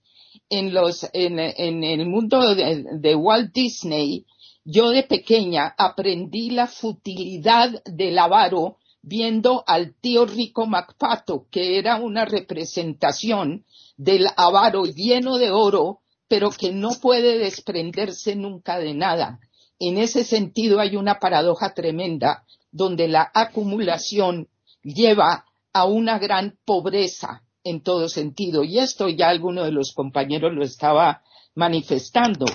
En, 0.49 0.73
los, 0.73 1.07
en, 1.13 1.39
el 1.39 2.05
mundo 2.07 2.55
de 2.55 3.15
Walt 3.15 3.53
Disney, 3.53 4.25
yo 4.63 4.89
de 4.89 5.04
pequeña 5.04 5.74
aprendí 5.78 6.52
la 6.52 6.67
futilidad 6.67 7.84
del 7.86 8.17
avaro 8.19 8.78
viendo 9.02 9.63
al 9.65 9.95
tío 9.95 10.26
rico 10.26 10.67
Macpato, 10.67 11.47
que 11.50 11.80
era 11.80 11.97
una 11.97 12.26
representación 12.26 13.65
del 13.97 14.28
avaro 14.38 14.86
lleno 14.86 15.38
de 15.38 15.52
oro, 15.52 16.02
pero 16.28 16.52
que 16.52 16.71
no 16.71 16.91
puede 17.02 17.39
desprenderse 17.39 18.36
nunca 18.36 18.78
de 18.78 18.93
nada. 18.93 19.39
En 19.80 19.97
ese 19.97 20.24
sentido 20.24 20.80
hay 20.80 20.95
una 20.95 21.19
paradoja 21.19 21.74
tremenda, 21.74 22.45
donde 22.71 23.08
la 23.08 23.30
acumulación 23.34 24.47
lleva 24.84 25.45
a 25.74 25.86
una 25.86 26.19
gran 26.19 26.58
pobreza 26.65 27.43
en 27.63 27.82
todo 27.82 28.08
sentido. 28.10 28.63
Y 28.63 28.80
esto 28.80 29.10
ya 29.10 29.30
alguno 29.30 29.63
de 29.63 29.71
los 29.71 29.93
compañeros 29.93 30.54
lo 30.54 30.63
estaba 30.63 31.24
manifestando. 31.56 32.45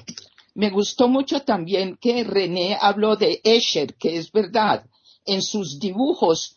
Me 0.56 0.70
gustó 0.70 1.06
mucho 1.06 1.40
también 1.40 1.98
que 2.00 2.24
René 2.24 2.78
habló 2.80 3.14
de 3.16 3.42
Escher, 3.44 3.94
que 3.94 4.16
es 4.16 4.32
verdad. 4.32 4.86
En 5.26 5.42
sus 5.42 5.78
dibujos 5.78 6.56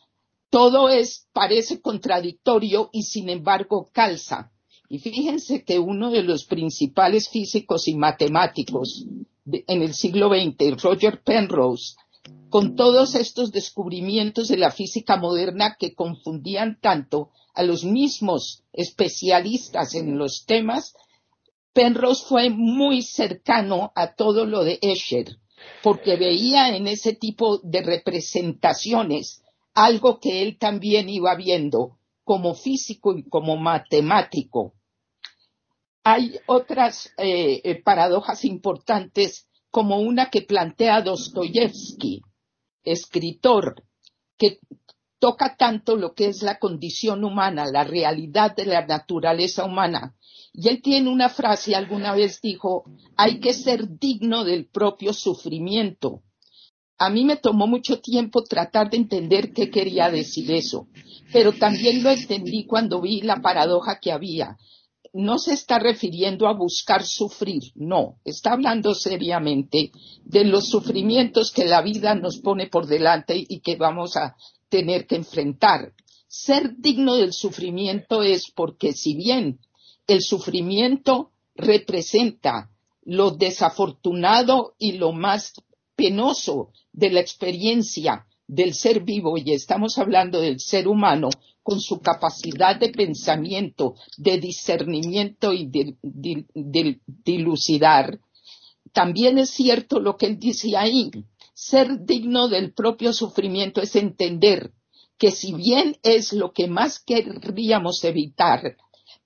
todo 0.49 0.87
es, 0.87 1.27
parece 1.33 1.81
contradictorio 1.81 2.89
y 2.93 3.03
sin 3.03 3.27
embargo 3.27 3.89
calza. 3.91 4.51
Y 4.87 4.99
fíjense 4.99 5.65
que 5.65 5.79
uno 5.79 6.11
de 6.11 6.23
los 6.23 6.45
principales 6.45 7.27
físicos 7.27 7.89
y 7.89 7.95
matemáticos 7.95 9.05
en 9.45 9.81
el 9.81 9.93
siglo 9.93 10.29
XX, 10.29 10.81
Roger 10.81 11.21
Penrose, 11.21 11.95
con 12.49 12.77
todos 12.77 13.15
estos 13.15 13.51
descubrimientos 13.51 14.47
de 14.47 14.57
la 14.57 14.71
física 14.71 15.17
moderna 15.17 15.75
que 15.77 15.93
confundían 15.93 16.79
tanto 16.79 17.31
a 17.53 17.63
los 17.63 17.83
mismos 17.83 18.63
especialistas 18.71 19.93
en 19.93 20.17
los 20.17 20.45
temas, 20.45 20.95
Penrose 21.79 22.25
fue 22.27 22.49
muy 22.49 23.01
cercano 23.01 23.93
a 23.95 24.13
todo 24.13 24.45
lo 24.45 24.65
de 24.65 24.79
Escher, 24.81 25.37
porque 25.81 26.17
veía 26.17 26.75
en 26.75 26.87
ese 26.89 27.13
tipo 27.13 27.59
de 27.59 27.81
representaciones 27.81 29.41
algo 29.73 30.19
que 30.19 30.41
él 30.41 30.57
también 30.57 31.07
iba 31.07 31.33
viendo 31.35 31.97
como 32.25 32.53
físico 32.53 33.17
y 33.17 33.23
como 33.23 33.55
matemático. 33.55 34.73
Hay 36.03 36.37
otras 36.47 37.13
eh, 37.17 37.61
eh, 37.63 37.81
paradojas 37.81 38.43
importantes, 38.43 39.47
como 39.71 40.01
una 40.01 40.29
que 40.29 40.41
plantea 40.41 41.01
Dostoyevsky, 41.01 42.23
escritor, 42.83 43.83
que 44.37 44.59
toca 45.19 45.55
tanto 45.57 45.95
lo 45.95 46.13
que 46.13 46.27
es 46.27 46.41
la 46.41 46.57
condición 46.57 47.23
humana, 47.23 47.65
la 47.71 47.83
realidad 47.83 48.55
de 48.55 48.65
la 48.65 48.85
naturaleza 48.85 49.65
humana, 49.65 50.15
y 50.53 50.67
él 50.67 50.81
tiene 50.81 51.09
una 51.09 51.29
frase, 51.29 51.75
alguna 51.75 52.13
vez 52.15 52.41
dijo, 52.41 52.83
hay 53.15 53.39
que 53.39 53.53
ser 53.53 53.99
digno 53.99 54.43
del 54.43 54.67
propio 54.67 55.13
sufrimiento. 55.13 56.23
a 57.01 57.09
mí 57.09 57.23
me 57.23 57.37
tomó 57.37 57.65
mucho 57.65 58.01
tiempo 58.01 58.43
tratar 58.43 58.89
de 58.89 58.97
entender 58.97 59.53
qué 59.53 59.69
quería 59.69 60.09
decir 60.09 60.51
eso, 60.51 60.87
pero 61.31 61.53
también 61.53 62.03
lo 62.03 62.09
entendí 62.09 62.65
cuando 62.65 62.99
vi 62.99 63.21
la 63.21 63.37
paradoja 63.41 63.99
que 64.01 64.11
había. 64.11 64.57
No 65.13 65.39
se 65.39 65.53
está 65.53 65.79
refiriendo 65.79 66.45
a 66.45 66.53
buscar 66.53 67.05
sufrir, 67.05 67.71
no, 67.75 68.17
está 68.25 68.51
hablando 68.51 68.93
seriamente 68.93 69.91
de 70.25 70.43
los 70.43 70.67
sufrimientos 70.67 71.51
que 71.51 71.65
la 71.65 71.81
vida 71.81 72.15
nos 72.15 72.39
pone 72.39 72.67
por 72.67 72.85
delante 72.85 73.45
y 73.47 73.61
que 73.61 73.77
vamos 73.77 74.17
a 74.17 74.35
tener 74.69 75.07
que 75.07 75.15
enfrentar. 75.15 75.93
Ser 76.27 76.75
digno 76.77 77.15
del 77.15 77.33
sufrimiento 77.33 78.23
es 78.23 78.51
porque 78.51 78.93
si 78.93 79.15
bien 79.15 79.59
el 80.07 80.21
sufrimiento 80.21 81.31
representa 81.55 82.69
lo 83.03 83.31
desafortunado 83.31 84.75
y 84.77 84.93
lo 84.93 85.11
más 85.11 85.53
penoso 85.95 86.71
de 86.93 87.09
la 87.09 87.19
experiencia 87.19 88.25
del 88.47 88.73
ser 88.73 89.03
vivo, 89.03 89.37
y 89.37 89.53
estamos 89.53 89.97
hablando 89.97 90.41
del 90.41 90.59
ser 90.59 90.87
humano, 90.87 91.29
con 91.61 91.79
su 91.79 91.99
capacidad 91.99 92.79
de 92.79 92.89
pensamiento, 92.89 93.93
de 94.17 94.39
discernimiento 94.39 95.53
y 95.53 95.67
de, 95.67 96.99
dilucidar, 97.05 98.19
también 98.91 99.37
es 99.37 99.51
cierto 99.51 99.99
lo 99.99 100.17
que 100.17 100.25
él 100.25 100.39
dice 100.39 100.75
ahí. 100.75 101.11
Ser 101.61 102.05
digno 102.05 102.47
del 102.47 102.73
propio 102.73 103.11
sufrimiento 103.11 103.81
es 103.81 103.97
entender 103.97 104.71
que 105.17 105.29
si 105.29 105.53
bien 105.53 105.97
es 106.03 106.31
lo 106.31 106.53
que 106.53 106.69
más 106.69 106.99
querríamos 106.99 108.01
evitar, 108.05 108.77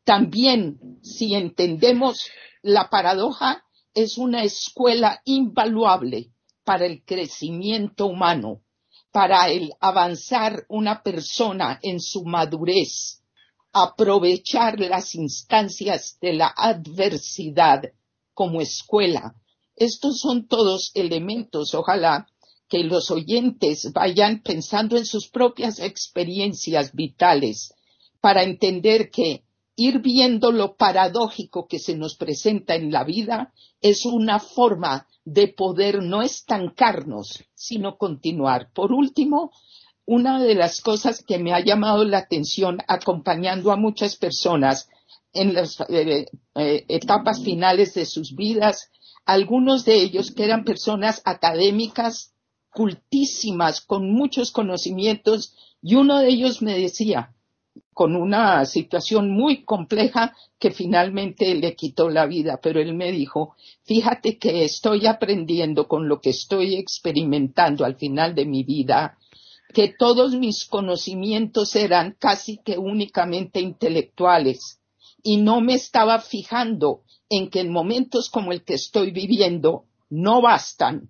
también 0.04 0.98
si 1.04 1.36
entendemos 1.36 2.28
la 2.64 2.90
paradoja 2.90 3.64
es 3.94 4.18
una 4.18 4.44
escuela 4.44 5.22
invaluable 5.26 6.32
para 6.64 6.88
el 6.88 7.04
crecimiento 7.06 8.08
humano, 8.08 8.64
para 9.12 9.50
el 9.50 9.72
avanzar 9.80 10.66
una 10.70 11.04
persona 11.04 11.78
en 11.84 12.00
su 12.00 12.26
madurez, 12.26 13.22
aprovechar 13.72 14.80
las 14.80 15.14
instancias 15.14 16.18
de 16.20 16.34
la 16.34 16.48
adversidad 16.48 17.84
como 18.34 18.60
escuela. 18.60 19.36
Estos 19.76 20.20
son 20.20 20.48
todos 20.48 20.92
elementos, 20.94 21.74
ojalá, 21.74 22.28
que 22.70 22.84
los 22.84 23.12
oyentes 23.12 23.92
vayan 23.94 24.42
pensando 24.42 24.98
en 24.98 25.06
sus 25.06 25.30
propias 25.30 25.80
experiencias 25.80 26.94
vitales 26.94 27.74
para 28.22 28.44
entender 28.44 29.10
que 29.12 29.44
ir 29.76 30.00
viendo 30.00 30.52
lo 30.52 30.76
paradójico 30.76 31.68
que 31.68 31.80
se 31.80 31.96
nos 31.96 32.16
presenta 32.16 32.76
en 32.76 32.92
la 32.92 33.04
vida 33.04 33.54
es 33.82 34.06
una 34.06 34.40
forma 34.40 35.08
de 35.26 35.48
poder 35.48 36.02
no 36.04 36.22
estancarnos, 36.22 37.44
sino 37.54 37.98
continuar. 37.98 38.72
Por 38.74 38.92
último, 38.92 39.52
una 40.06 40.42
de 40.42 40.56
las 40.56 40.82
cosas 40.82 41.24
que 41.24 41.40
me 41.40 41.54
ha 41.54 41.64
llamado 41.64 42.04
la 42.04 42.20
atención 42.20 42.80
acompañando 42.88 43.72
a 43.72 43.78
muchas 43.78 44.16
personas 44.18 44.90
en 45.32 45.54
las 45.54 45.80
eh, 45.90 46.26
eh, 46.56 46.86
etapas 46.88 47.44
finales 47.44 47.94
de 47.94 48.06
sus 48.06 48.36
vidas, 48.36 48.90
algunos 49.26 49.86
de 49.86 49.96
ellos 49.96 50.32
que 50.32 50.46
eran 50.46 50.64
personas 50.64 51.22
académicas 51.26 52.34
cultísimas, 52.70 53.82
con 53.82 54.12
muchos 54.12 54.52
conocimientos, 54.52 55.56
y 55.82 55.96
uno 55.96 56.20
de 56.20 56.30
ellos 56.30 56.62
me 56.62 56.78
decía, 56.78 57.34
con 57.94 58.16
una 58.16 58.66
situación 58.66 59.30
muy 59.30 59.64
compleja 59.64 60.36
que 60.60 60.72
finalmente 60.72 61.54
le 61.56 61.76
quitó 61.76 62.10
la 62.10 62.26
vida, 62.26 62.60
pero 62.62 62.80
él 62.80 62.94
me 62.96 63.12
dijo, 63.12 63.56
fíjate 63.84 64.38
que 64.38 64.64
estoy 64.64 65.06
aprendiendo 65.06 65.88
con 65.88 66.08
lo 66.08 66.20
que 66.20 66.32
estoy 66.32 66.76
experimentando 66.76 67.86
al 67.86 67.96
final 67.96 68.34
de 68.34 68.46
mi 68.46 68.64
vida, 68.64 69.18
que 69.74 69.94
todos 69.98 70.34
mis 70.34 70.66
conocimientos 70.66 71.76
eran 71.76 72.16
casi 72.20 72.58
que 72.64 72.78
únicamente 72.78 73.60
intelectuales 73.60 74.80
y 75.24 75.38
no 75.38 75.62
me 75.62 75.76
estaba 75.76 76.20
fijando 76.20 77.02
en 77.30 77.50
que 77.50 77.62
en 77.62 77.72
momentos 77.72 78.30
como 78.30 78.52
el 78.52 78.64
que 78.64 78.76
estoy 78.76 79.12
viviendo 79.12 79.86
no 80.10 80.42
bastan. 80.42 81.10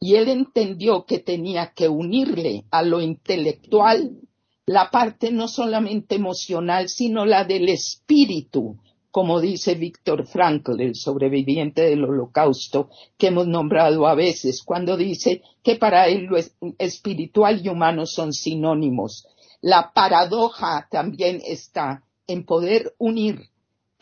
Y 0.00 0.16
él 0.16 0.28
entendió 0.28 1.06
que 1.06 1.20
tenía 1.20 1.72
que 1.74 1.88
unirle 1.88 2.64
a 2.72 2.82
lo 2.82 3.00
intelectual 3.00 4.18
la 4.66 4.90
parte 4.90 5.30
no 5.30 5.48
solamente 5.48 6.16
emocional, 6.16 6.88
sino 6.88 7.24
la 7.24 7.44
del 7.44 7.68
espíritu, 7.68 8.76
como 9.10 9.40
dice 9.40 9.74
Víctor 9.74 10.26
Frankl, 10.26 10.80
el 10.80 10.94
sobreviviente 10.94 11.82
del 11.82 12.04
holocausto, 12.04 12.88
que 13.16 13.28
hemos 13.28 13.46
nombrado 13.46 14.06
a 14.06 14.14
veces, 14.14 14.62
cuando 14.62 14.96
dice 14.96 15.42
que 15.62 15.76
para 15.76 16.06
él 16.06 16.24
lo 16.24 16.38
espiritual 16.78 17.60
y 17.64 17.68
humano 17.68 18.06
son 18.06 18.32
sinónimos. 18.32 19.26
La 19.60 19.92
paradoja 19.92 20.88
también 20.90 21.40
está 21.44 22.04
en 22.26 22.44
poder 22.44 22.94
unir 22.98 23.51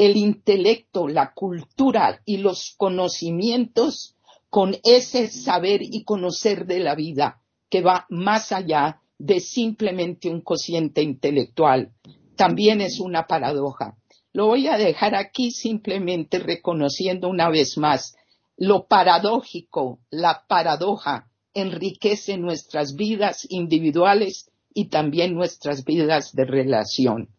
el 0.00 0.16
intelecto, 0.16 1.06
la 1.06 1.32
cultura 1.32 2.20
y 2.24 2.38
los 2.38 2.74
conocimientos 2.76 4.16
con 4.48 4.76
ese 4.82 5.28
saber 5.28 5.80
y 5.82 6.02
conocer 6.02 6.66
de 6.66 6.80
la 6.80 6.96
vida 6.96 7.40
que 7.68 7.82
va 7.82 8.06
más 8.08 8.50
allá 8.50 9.00
de 9.18 9.38
simplemente 9.38 10.28
un 10.28 10.40
cociente 10.40 11.02
intelectual. 11.02 11.92
También 12.34 12.80
es 12.80 12.98
una 12.98 13.28
paradoja. 13.28 13.96
Lo 14.32 14.46
voy 14.46 14.66
a 14.66 14.78
dejar 14.78 15.14
aquí 15.14 15.52
simplemente 15.52 16.40
reconociendo 16.40 17.28
una 17.28 17.48
vez 17.48 17.78
más 17.78 18.16
lo 18.60 18.86
paradójico, 18.86 20.00
la 20.10 20.44
paradoja 20.46 21.30
enriquece 21.54 22.36
nuestras 22.36 22.94
vidas 22.94 23.46
individuales 23.48 24.50
y 24.74 24.90
también 24.90 25.34
nuestras 25.34 25.82
vidas 25.86 26.34
de 26.34 26.44
relación. 26.44 27.30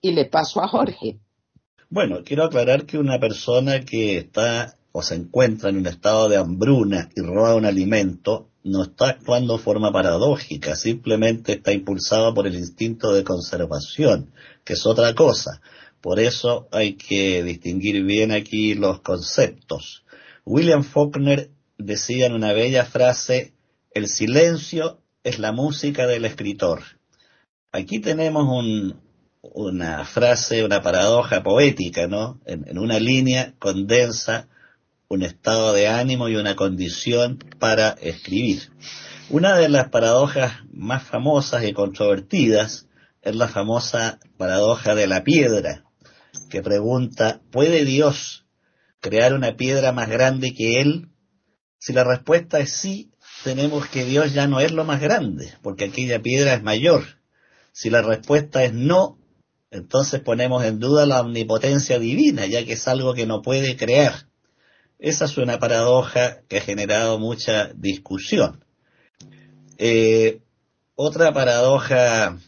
Y 0.00 0.10
le 0.10 0.24
paso 0.24 0.60
a 0.60 0.66
Jorge. 0.66 1.20
Bueno, 1.94 2.24
quiero 2.24 2.42
aclarar 2.42 2.86
que 2.86 2.98
una 2.98 3.20
persona 3.20 3.84
que 3.84 4.18
está 4.18 4.76
o 4.90 5.00
se 5.00 5.14
encuentra 5.14 5.70
en 5.70 5.76
un 5.76 5.86
estado 5.86 6.28
de 6.28 6.36
hambruna 6.36 7.08
y 7.14 7.20
roba 7.20 7.54
un 7.54 7.66
alimento 7.66 8.50
no 8.64 8.82
está 8.82 9.10
actuando 9.10 9.56
de 9.56 9.62
forma 9.62 9.92
paradójica, 9.92 10.74
simplemente 10.74 11.52
está 11.52 11.70
impulsado 11.70 12.34
por 12.34 12.48
el 12.48 12.56
instinto 12.56 13.12
de 13.12 13.22
conservación, 13.22 14.32
que 14.64 14.72
es 14.72 14.84
otra 14.86 15.14
cosa. 15.14 15.60
Por 16.00 16.18
eso 16.18 16.66
hay 16.72 16.94
que 16.94 17.44
distinguir 17.44 18.02
bien 18.02 18.32
aquí 18.32 18.74
los 18.74 19.00
conceptos. 19.00 20.04
William 20.44 20.82
Faulkner 20.82 21.52
decía 21.78 22.26
en 22.26 22.32
una 22.32 22.52
bella 22.52 22.86
frase, 22.86 23.52
el 23.92 24.08
silencio 24.08 24.98
es 25.22 25.38
la 25.38 25.52
música 25.52 26.08
del 26.08 26.24
escritor. 26.24 26.80
Aquí 27.70 28.00
tenemos 28.00 28.48
una 29.52 30.04
frase, 30.04 30.64
una 30.64 30.82
paradoja 30.82 31.42
poética, 31.42 32.06
¿no? 32.06 32.40
en 32.46 32.78
una 32.78 32.98
línea 32.98 33.54
condensa 33.58 34.48
un 35.08 35.22
estado 35.22 35.72
de 35.72 35.88
ánimo 35.88 36.28
y 36.28 36.36
una 36.36 36.56
condición 36.56 37.38
para 37.58 37.90
escribir. 38.00 38.70
Una 39.30 39.56
de 39.56 39.68
las 39.68 39.88
paradojas 39.88 40.52
más 40.70 41.04
famosas 41.04 41.64
y 41.64 41.72
controvertidas 41.72 42.88
es 43.22 43.36
la 43.36 43.48
famosa 43.48 44.18
paradoja 44.36 44.94
de 44.94 45.06
la 45.06 45.24
piedra, 45.24 45.84
que 46.50 46.62
pregunta, 46.62 47.40
¿puede 47.50 47.84
Dios 47.84 48.46
crear 49.00 49.34
una 49.34 49.56
piedra 49.56 49.92
más 49.92 50.08
grande 50.08 50.52
que 50.52 50.80
Él? 50.80 51.08
Si 51.78 51.92
la 51.92 52.04
respuesta 52.04 52.58
es 52.60 52.72
sí, 52.72 53.12
tenemos 53.44 53.86
que 53.86 54.04
Dios 54.04 54.32
ya 54.32 54.46
no 54.46 54.60
es 54.60 54.72
lo 54.72 54.84
más 54.84 55.00
grande, 55.00 55.54
porque 55.62 55.84
aquella 55.84 56.20
piedra 56.20 56.54
es 56.54 56.62
mayor. 56.62 57.04
Si 57.72 57.90
la 57.90 58.02
respuesta 58.02 58.64
es 58.64 58.72
no, 58.72 59.18
entonces 59.74 60.20
ponemos 60.20 60.64
en 60.64 60.78
duda 60.78 61.04
la 61.04 61.20
omnipotencia 61.20 61.98
divina, 61.98 62.46
ya 62.46 62.64
que 62.64 62.74
es 62.74 62.86
algo 62.86 63.12
que 63.12 63.26
no 63.26 63.42
puede 63.42 63.76
crear. 63.76 64.28
Esa 65.00 65.24
es 65.24 65.36
una 65.36 65.58
paradoja 65.58 66.42
que 66.48 66.58
ha 66.58 66.60
generado 66.60 67.18
mucha 67.18 67.72
discusión. 67.74 68.64
Eh, 69.76 70.42
otra 70.94 71.32
paradoja 71.32 72.38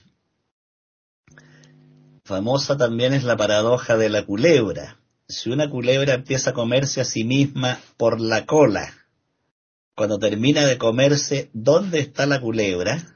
famosa 2.22 2.76
también 2.76 3.12
es 3.12 3.24
la 3.24 3.36
paradoja 3.36 3.96
de 3.96 4.08
la 4.08 4.24
culebra. 4.24 5.00
Si 5.26 5.50
una 5.50 5.68
culebra 5.68 6.14
empieza 6.14 6.50
a 6.50 6.54
comerse 6.54 7.00
a 7.00 7.04
sí 7.04 7.24
misma 7.24 7.80
por 7.96 8.20
la 8.20 8.46
cola, 8.46 8.94
cuando 9.96 10.20
termina 10.20 10.64
de 10.64 10.78
comerse, 10.78 11.50
¿dónde 11.52 11.98
está 11.98 12.24
la 12.26 12.40
culebra? 12.40 13.15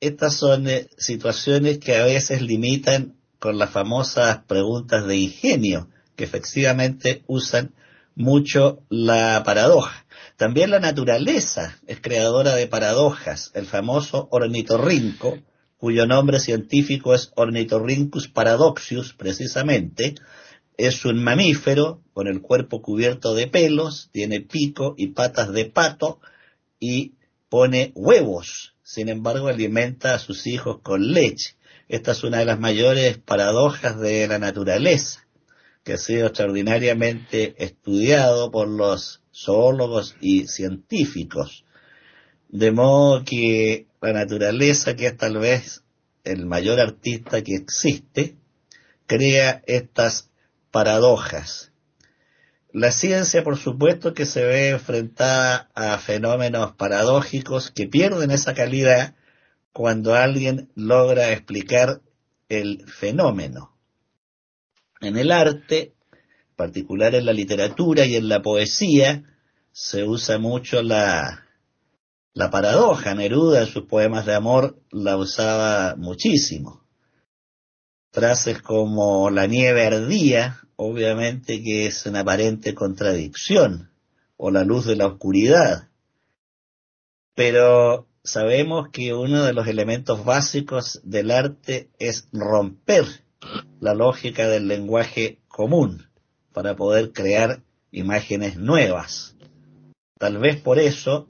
Estas 0.00 0.34
son 0.34 0.68
eh, 0.68 0.88
situaciones 0.96 1.78
que 1.78 1.96
a 1.96 2.04
veces 2.04 2.40
limitan 2.40 3.16
con 3.40 3.58
las 3.58 3.70
famosas 3.70 4.44
preguntas 4.46 5.06
de 5.06 5.16
ingenio 5.16 5.88
que 6.14 6.24
efectivamente 6.24 7.22
usan 7.26 7.74
mucho 8.14 8.80
la 8.88 9.42
paradoja. 9.44 10.06
También 10.36 10.70
la 10.70 10.78
naturaleza 10.78 11.78
es 11.86 12.00
creadora 12.00 12.54
de 12.54 12.68
paradojas. 12.68 13.50
El 13.54 13.66
famoso 13.66 14.28
ornitorrinco, 14.30 15.38
cuyo 15.76 16.06
nombre 16.06 16.38
científico 16.38 17.14
es 17.14 17.32
Ornitorhynchus 17.34 18.28
paradoxus, 18.28 19.14
precisamente, 19.14 20.14
es 20.76 21.04
un 21.04 21.22
mamífero 21.22 22.02
con 22.12 22.28
el 22.28 22.40
cuerpo 22.40 22.82
cubierto 22.82 23.34
de 23.34 23.48
pelos, 23.48 24.10
tiene 24.12 24.40
pico 24.40 24.94
y 24.96 25.08
patas 25.08 25.52
de 25.52 25.64
pato 25.64 26.20
y 26.78 27.14
pone 27.48 27.92
huevos, 27.94 28.74
sin 28.82 29.08
embargo 29.08 29.48
alimenta 29.48 30.14
a 30.14 30.18
sus 30.18 30.46
hijos 30.46 30.80
con 30.82 31.12
leche. 31.12 31.56
Esta 31.88 32.12
es 32.12 32.22
una 32.24 32.38
de 32.38 32.44
las 32.44 32.60
mayores 32.60 33.18
paradojas 33.18 33.98
de 33.98 34.28
la 34.28 34.38
naturaleza, 34.38 35.26
que 35.84 35.94
ha 35.94 35.98
sido 35.98 36.26
extraordinariamente 36.26 37.54
estudiado 37.64 38.50
por 38.50 38.68
los 38.68 39.22
zoólogos 39.34 40.16
y 40.20 40.46
científicos. 40.46 41.64
De 42.48 42.72
modo 42.72 43.24
que 43.24 43.86
la 44.00 44.12
naturaleza, 44.12 44.96
que 44.96 45.06
es 45.06 45.16
tal 45.16 45.38
vez 45.38 45.82
el 46.24 46.46
mayor 46.46 46.80
artista 46.80 47.42
que 47.42 47.54
existe, 47.54 48.36
crea 49.06 49.62
estas 49.66 50.30
paradojas. 50.70 51.67
La 52.70 52.92
ciencia, 52.92 53.42
por 53.42 53.56
supuesto, 53.56 54.12
que 54.12 54.26
se 54.26 54.44
ve 54.44 54.70
enfrentada 54.70 55.70
a 55.74 55.96
fenómenos 55.98 56.74
paradójicos 56.74 57.70
que 57.70 57.86
pierden 57.86 58.30
esa 58.30 58.52
calidad 58.52 59.14
cuando 59.72 60.14
alguien 60.14 60.70
logra 60.74 61.32
explicar 61.32 62.02
el 62.48 62.84
fenómeno. 62.86 63.74
En 65.00 65.16
el 65.16 65.32
arte, 65.32 65.94
en 66.12 66.56
particular 66.56 67.14
en 67.14 67.24
la 67.24 67.32
literatura 67.32 68.04
y 68.04 68.16
en 68.16 68.28
la 68.28 68.42
poesía, 68.42 69.24
se 69.72 70.04
usa 70.04 70.38
mucho 70.38 70.82
la, 70.82 71.46
la 72.34 72.50
paradoja. 72.50 73.14
Neruda 73.14 73.60
en 73.62 73.66
sus 73.66 73.84
poemas 73.86 74.26
de 74.26 74.34
amor 74.34 74.78
la 74.90 75.16
usaba 75.16 75.94
muchísimo. 75.96 76.84
Frases 78.12 78.60
como 78.60 79.30
la 79.30 79.46
nieve 79.46 79.86
ardía, 79.86 80.60
obviamente 80.80 81.60
que 81.60 81.86
es 81.86 82.06
una 82.06 82.20
aparente 82.20 82.72
contradicción, 82.72 83.90
o 84.36 84.52
la 84.52 84.62
luz 84.62 84.86
de 84.86 84.94
la 84.94 85.08
oscuridad. 85.08 85.88
Pero 87.34 88.06
sabemos 88.22 88.88
que 88.90 89.12
uno 89.12 89.42
de 89.44 89.52
los 89.52 89.66
elementos 89.66 90.24
básicos 90.24 91.00
del 91.02 91.32
arte 91.32 91.90
es 91.98 92.28
romper 92.32 93.04
la 93.80 93.94
lógica 93.94 94.48
del 94.48 94.68
lenguaje 94.68 95.40
común 95.48 96.06
para 96.52 96.76
poder 96.76 97.12
crear 97.12 97.60
imágenes 97.90 98.56
nuevas. 98.56 99.34
Tal 100.16 100.38
vez 100.38 100.60
por 100.60 100.78
eso 100.78 101.26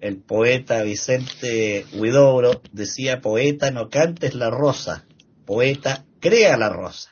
el 0.00 0.18
poeta 0.18 0.82
Vicente 0.84 1.86
Huidobro 1.94 2.62
decía, 2.70 3.20
poeta 3.20 3.72
no 3.72 3.90
cantes 3.90 4.34
la 4.34 4.50
rosa, 4.50 5.06
poeta 5.44 6.04
crea 6.20 6.56
la 6.56 6.68
rosa. 6.68 7.11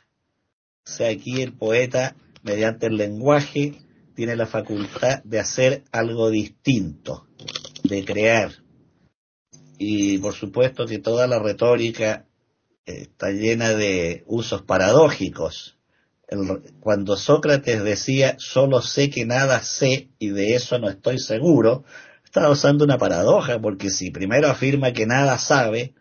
O 0.86 0.90
sea, 0.90 1.10
aquí 1.10 1.42
el 1.42 1.52
poeta, 1.52 2.16
mediante 2.42 2.86
el 2.86 2.96
lenguaje, 2.96 3.74
tiene 4.14 4.36
la 4.36 4.46
facultad 4.46 5.22
de 5.24 5.38
hacer 5.38 5.84
algo 5.92 6.30
distinto, 6.30 7.26
de 7.84 8.04
crear. 8.04 8.52
Y 9.78 10.18
por 10.18 10.34
supuesto 10.34 10.86
que 10.86 10.98
toda 10.98 11.26
la 11.26 11.38
retórica 11.38 12.26
está 12.84 13.30
llena 13.30 13.70
de 13.70 14.24
usos 14.26 14.62
paradójicos. 14.62 15.78
cuando 16.80 17.16
Sócrates 17.16 17.82
decía, 17.82 18.36
solo 18.38 18.82
sé 18.82 19.10
que 19.10 19.24
nada 19.24 19.62
sé 19.62 20.10
y 20.18 20.28
de 20.28 20.54
eso 20.54 20.78
no 20.78 20.88
estoy 20.88 21.18
seguro, 21.18 21.84
está 22.24 22.48
usando 22.48 22.84
una 22.84 22.98
paradoja, 22.98 23.60
porque 23.60 23.90
si 23.90 24.10
primero 24.10 24.48
afirma 24.48 24.92
que 24.92 25.06
nada 25.06 25.38
sabe, 25.38 25.94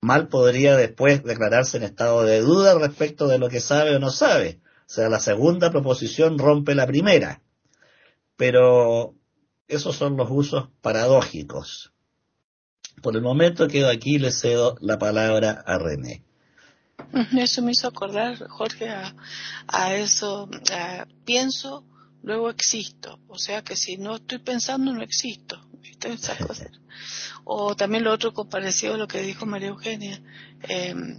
mal 0.00 0.28
podría 0.28 0.76
después 0.76 1.24
declararse 1.24 1.76
en 1.76 1.82
estado 1.82 2.22
de 2.22 2.40
duda 2.40 2.78
respecto 2.78 3.28
de 3.28 3.38
lo 3.38 3.48
que 3.48 3.60
sabe 3.60 3.96
o 3.96 3.98
no 3.98 4.10
sabe. 4.10 4.60
O 4.80 4.88
sea, 4.88 5.08
la 5.08 5.18
segunda 5.18 5.70
proposición 5.70 6.38
rompe 6.38 6.74
la 6.74 6.86
primera. 6.86 7.42
Pero 8.36 9.14
esos 9.68 9.96
son 9.96 10.16
los 10.16 10.28
usos 10.30 10.68
paradójicos. 10.80 11.92
Por 13.02 13.16
el 13.16 13.22
momento 13.22 13.68
quedo 13.68 13.90
aquí 13.90 14.16
y 14.16 14.18
le 14.18 14.32
cedo 14.32 14.76
la 14.80 14.98
palabra 14.98 15.62
a 15.66 15.78
René. 15.78 16.22
Eso 17.36 17.62
me 17.62 17.72
hizo 17.72 17.88
acordar, 17.88 18.48
Jorge, 18.48 18.88
a, 18.88 19.94
eso. 19.94 20.48
pienso, 21.24 21.84
luego 22.22 22.50
existo. 22.50 23.20
O 23.28 23.38
sea 23.38 23.62
que 23.62 23.76
si 23.76 23.96
no 23.96 24.16
estoy 24.16 24.38
pensando, 24.38 24.92
no 24.92 25.02
existo. 25.02 25.60
O 27.48 27.76
también 27.76 28.02
lo 28.02 28.12
otro 28.12 28.34
comparecido 28.34 28.94
a 28.94 28.98
lo 28.98 29.06
que 29.06 29.22
dijo 29.22 29.46
María 29.46 29.68
Eugenia. 29.68 30.20
Em, 30.62 31.16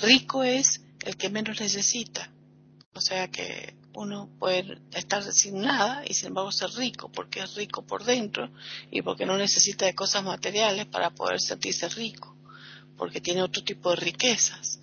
rico 0.00 0.42
es 0.42 0.80
el 1.04 1.16
que 1.16 1.30
menos 1.30 1.60
necesita. 1.60 2.32
O 2.94 3.00
sea 3.00 3.28
que 3.28 3.76
uno 3.94 4.28
puede 4.38 4.78
estar 4.92 5.22
sin 5.32 5.60
nada 5.60 6.02
y 6.06 6.14
sin 6.14 6.28
embargo 6.28 6.50
ser 6.50 6.70
rico 6.70 7.10
porque 7.10 7.40
es 7.40 7.54
rico 7.54 7.86
por 7.86 8.04
dentro 8.04 8.50
y 8.90 9.02
porque 9.02 9.26
no 9.26 9.36
necesita 9.36 9.86
de 9.86 9.94
cosas 9.94 10.24
materiales 10.24 10.86
para 10.86 11.10
poder 11.10 11.40
sentirse 11.40 11.88
rico, 11.90 12.36
porque 12.96 13.20
tiene 13.20 13.42
otro 13.42 13.62
tipo 13.62 13.90
de 13.90 13.96
riquezas. 13.96 14.80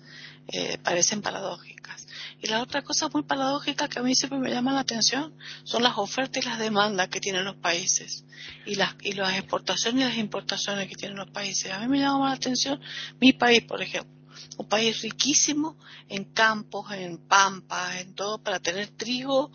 Eh, 0.48 0.78
parecen 0.78 1.22
paradójicas. 1.22 1.99
Y 2.42 2.48
la 2.48 2.62
otra 2.62 2.82
cosa 2.82 3.08
muy 3.12 3.22
paradójica 3.22 3.88
que 3.88 3.98
a 3.98 4.02
mí 4.02 4.14
siempre 4.14 4.38
me 4.38 4.50
llama 4.50 4.72
la 4.72 4.80
atención 4.80 5.34
son 5.62 5.82
las 5.82 5.98
ofertas 5.98 6.42
y 6.42 6.46
las 6.46 6.58
demandas 6.58 7.08
que 7.08 7.20
tienen 7.20 7.44
los 7.44 7.56
países 7.56 8.24
y 8.64 8.76
las, 8.76 8.94
y 9.02 9.12
las 9.12 9.36
exportaciones 9.36 10.06
y 10.06 10.08
las 10.08 10.16
importaciones 10.16 10.88
que 10.88 10.94
tienen 10.94 11.18
los 11.18 11.30
países. 11.30 11.70
A 11.70 11.80
mí 11.80 11.88
me 11.88 11.98
llama 11.98 12.30
la 12.30 12.34
atención 12.34 12.80
mi 13.20 13.32
país, 13.32 13.62
por 13.62 13.82
ejemplo. 13.82 14.10
Un 14.56 14.68
país 14.68 15.02
riquísimo 15.02 15.76
en 16.08 16.24
campos, 16.24 16.90
en 16.92 17.18
pampas, 17.18 17.96
en 18.00 18.14
todo, 18.14 18.38
para 18.38 18.58
tener 18.58 18.88
trigo 18.88 19.50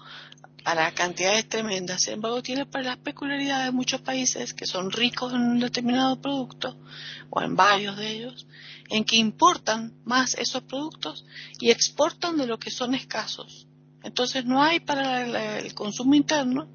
para 0.66 0.92
cantidades 0.94 1.48
tremendas. 1.48 2.02
Sin 2.02 2.16
embargo, 2.16 2.42
tiene 2.42 2.66
para 2.66 2.84
las 2.84 2.98
peculiaridades 2.98 3.66
de 3.66 3.72
muchos 3.72 4.02
países 4.02 4.52
que 4.54 4.66
son 4.66 4.92
ricos 4.92 5.32
en 5.32 5.42
un 5.42 5.60
determinado 5.60 6.20
producto, 6.20 6.76
o 7.30 7.40
en 7.42 7.56
varios 7.56 7.96
de 7.98 8.10
ellos, 8.10 8.48
en 8.90 9.04
que 9.04 9.18
importan 9.18 9.94
más 10.06 10.36
esos 10.36 10.64
productos 10.64 11.26
y 11.60 11.72
exportan 11.72 12.38
de 12.38 12.48
lo 12.48 12.60
que 12.60 12.72
son 12.72 12.94
escasos. 12.94 13.68
Entonces 14.04 14.46
no 14.46 14.62
hay 14.62 14.80
para 14.80 15.60
el 15.60 15.74
consumo 15.74 16.14
interno 16.14 16.68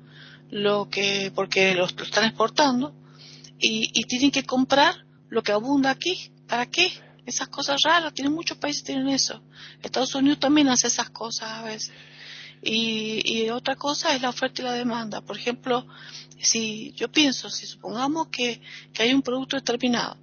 lo 0.50 0.88
que, 0.90 1.30
porque 1.34 1.74
los, 1.74 1.94
están 2.00 2.24
exportando 2.24 2.94
y, 3.58 3.90
y 3.94 4.04
tienen 4.04 4.30
que 4.30 4.44
comprar 4.44 5.04
lo 5.28 5.42
que 5.42 5.52
abunda 5.52 5.90
aquí. 5.90 6.32
¿Para 6.48 6.66
qué? 6.66 6.90
Esas 7.24 7.48
cosas 7.48 7.76
raras, 7.84 8.12
tienen 8.12 8.32
muchos 8.32 8.58
países 8.58 8.82
tienen 8.82 9.08
eso. 9.08 9.40
Estados 9.82 10.14
Unidos 10.16 10.40
también 10.40 10.68
hace 10.68 10.88
esas 10.88 11.10
cosas 11.10 11.50
a 11.50 11.62
veces. 11.62 11.92
Y, 12.62 13.48
otra 13.50 13.74
cosa 13.76 14.14
es 14.14 14.22
la 14.22 14.28
oferta 14.28 14.60
y 14.60 14.64
la 14.64 14.72
demanda. 14.72 15.20
Por 15.20 15.36
ejemplo, 15.36 15.86
si 16.38 16.92
yo 16.92 17.10
pienso, 17.10 17.48
si 17.48 17.66
supongamos 17.66 18.28
que, 18.28 18.60
hay 18.98 19.14
un 19.14 19.22
producto 19.22 19.56
determinado 19.56 20.16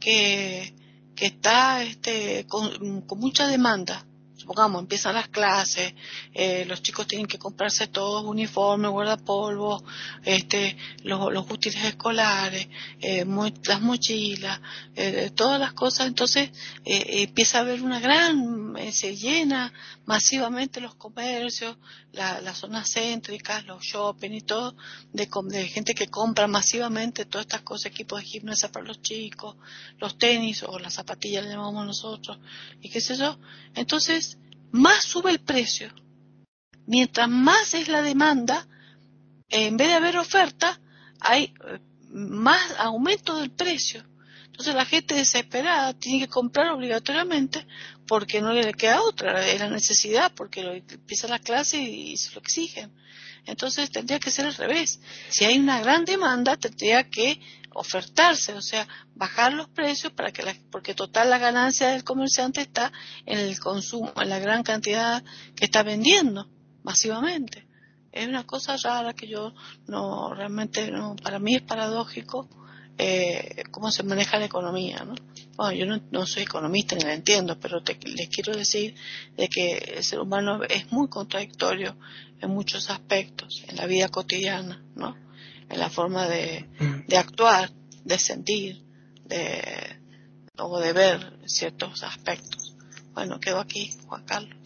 que, 0.00 0.74
que 1.16 1.26
está 1.26 1.82
este, 1.82 2.46
con, 2.46 3.04
mucha 3.16 3.48
demanda. 3.48 4.04
Supongamos, 4.36 4.82
empiezan 4.82 5.14
las 5.14 5.28
clases, 5.28 5.94
eh, 6.32 6.66
los 6.68 6.80
chicos 6.80 7.08
tienen 7.08 7.26
que 7.26 7.38
comprarse 7.38 7.88
todos 7.88 8.22
uniformes, 8.24 8.92
guardapolvos, 8.92 9.82
este, 10.24 10.76
los, 11.02 11.32
los 11.32 11.50
útiles 11.50 11.82
escolares, 11.82 12.68
eh, 13.00 13.24
las 13.66 13.80
mochilas, 13.80 14.60
eh, 14.94 15.30
todas 15.34 15.58
las 15.58 15.72
cosas, 15.72 16.06
entonces 16.06 16.50
empieza 16.84 17.58
a 17.58 17.60
haber 17.62 17.82
una 17.82 17.98
gran, 17.98 18.76
se 18.92 19.16
llena 19.16 19.72
masivamente 20.06 20.80
los 20.80 20.94
comercios, 20.94 21.76
las 22.12 22.58
zonas 22.58 22.90
céntricas, 22.92 23.66
los 23.66 23.82
shopping 23.82 24.30
y 24.30 24.40
todo, 24.40 24.76
de, 25.12 25.28
de 25.48 25.68
gente 25.68 25.94
que 25.94 26.06
compra 26.06 26.46
masivamente 26.46 27.26
todas 27.26 27.46
estas 27.46 27.62
cosas, 27.62 27.86
equipos 27.86 28.20
de 28.20 28.26
gimnasia 28.26 28.70
para 28.70 28.86
los 28.86 29.02
chicos, 29.02 29.56
los 29.98 30.16
tenis 30.16 30.62
o 30.62 30.78
las 30.78 30.94
zapatillas 30.94 31.44
le 31.44 31.50
llamamos 31.50 31.84
nosotros, 31.84 32.38
y 32.80 32.88
qué 32.88 33.00
sé 33.00 33.16
yo. 33.16 33.38
Entonces, 33.74 34.38
más 34.70 35.04
sube 35.04 35.32
el 35.32 35.40
precio. 35.40 35.92
Mientras 36.86 37.28
más 37.28 37.74
es 37.74 37.88
la 37.88 38.00
demanda, 38.00 38.68
en 39.48 39.76
vez 39.76 39.88
de 39.88 39.94
haber 39.94 40.16
oferta, 40.18 40.80
hay 41.20 41.52
eh, 41.68 41.80
más 42.10 42.74
aumento 42.78 43.36
del 43.36 43.50
precio. 43.50 44.04
Entonces 44.46 44.74
la 44.74 44.86
gente 44.86 45.14
desesperada 45.14 45.92
tiene 45.92 46.20
que 46.20 46.28
comprar 46.28 46.70
obligatoriamente 46.70 47.66
porque 48.06 48.40
no 48.40 48.52
le 48.52 48.72
queda 48.74 49.02
otra, 49.02 49.46
es 49.46 49.60
la 49.60 49.68
necesidad, 49.68 50.32
porque 50.34 50.84
empieza 50.88 51.28
la 51.28 51.38
clase 51.38 51.80
y 51.80 52.16
se 52.16 52.32
lo 52.34 52.40
exigen. 52.40 52.92
Entonces 53.44 53.90
tendría 53.90 54.18
que 54.18 54.30
ser 54.30 54.46
al 54.46 54.54
revés. 54.54 55.00
Si 55.28 55.44
hay 55.44 55.58
una 55.58 55.80
gran 55.80 56.04
demanda, 56.04 56.56
tendría 56.56 57.08
que 57.08 57.40
ofertarse, 57.72 58.54
o 58.54 58.62
sea, 58.62 58.88
bajar 59.14 59.52
los 59.52 59.68
precios 59.68 60.12
para 60.12 60.32
que 60.32 60.42
la, 60.42 60.56
porque 60.70 60.94
total 60.94 61.30
la 61.30 61.38
ganancia 61.38 61.88
del 61.88 62.04
comerciante 62.04 62.62
está 62.62 62.92
en 63.26 63.38
el 63.38 63.58
consumo, 63.60 64.12
en 64.20 64.28
la 64.28 64.38
gran 64.38 64.62
cantidad 64.62 65.22
que 65.54 65.66
está 65.66 65.82
vendiendo 65.82 66.48
masivamente. 66.82 67.66
Es 68.12 68.26
una 68.26 68.46
cosa 68.46 68.76
rara 68.78 69.12
que 69.12 69.28
yo 69.28 69.54
no 69.86 70.32
realmente 70.32 70.90
no, 70.90 71.16
para 71.16 71.38
mí 71.38 71.56
es 71.56 71.62
paradójico 71.62 72.48
eh, 72.98 73.64
cómo 73.70 73.90
se 73.90 74.02
maneja 74.02 74.38
la 74.38 74.46
economía, 74.46 75.04
¿no? 75.04 75.14
Bueno, 75.56 75.72
yo 75.72 75.86
no, 75.86 76.00
no 76.10 76.26
soy 76.26 76.42
economista 76.42 76.96
ni 76.96 77.04
la 77.04 77.14
entiendo, 77.14 77.58
pero 77.58 77.80
les 77.80 78.28
quiero 78.28 78.56
decir 78.56 78.94
de 79.36 79.48
que 79.48 79.76
el 79.96 80.04
ser 80.04 80.20
humano 80.20 80.62
es 80.64 80.90
muy 80.92 81.08
contradictorio 81.08 81.96
en 82.40 82.50
muchos 82.50 82.90
aspectos 82.90 83.64
en 83.68 83.76
la 83.76 83.86
vida 83.86 84.08
cotidiana, 84.08 84.82
¿no? 84.94 85.16
en 85.68 85.78
la 85.78 85.90
forma 85.90 86.26
de, 86.28 86.68
de 87.06 87.16
actuar, 87.16 87.70
de 88.04 88.18
sentir, 88.18 88.82
de, 89.24 89.98
o 90.58 90.78
de 90.78 90.92
ver 90.92 91.38
ciertos 91.46 92.02
aspectos. 92.02 92.74
Bueno, 93.12 93.40
quedo 93.40 93.58
aquí, 93.60 93.92
Juan 94.06 94.24
Carlos. 94.24 94.56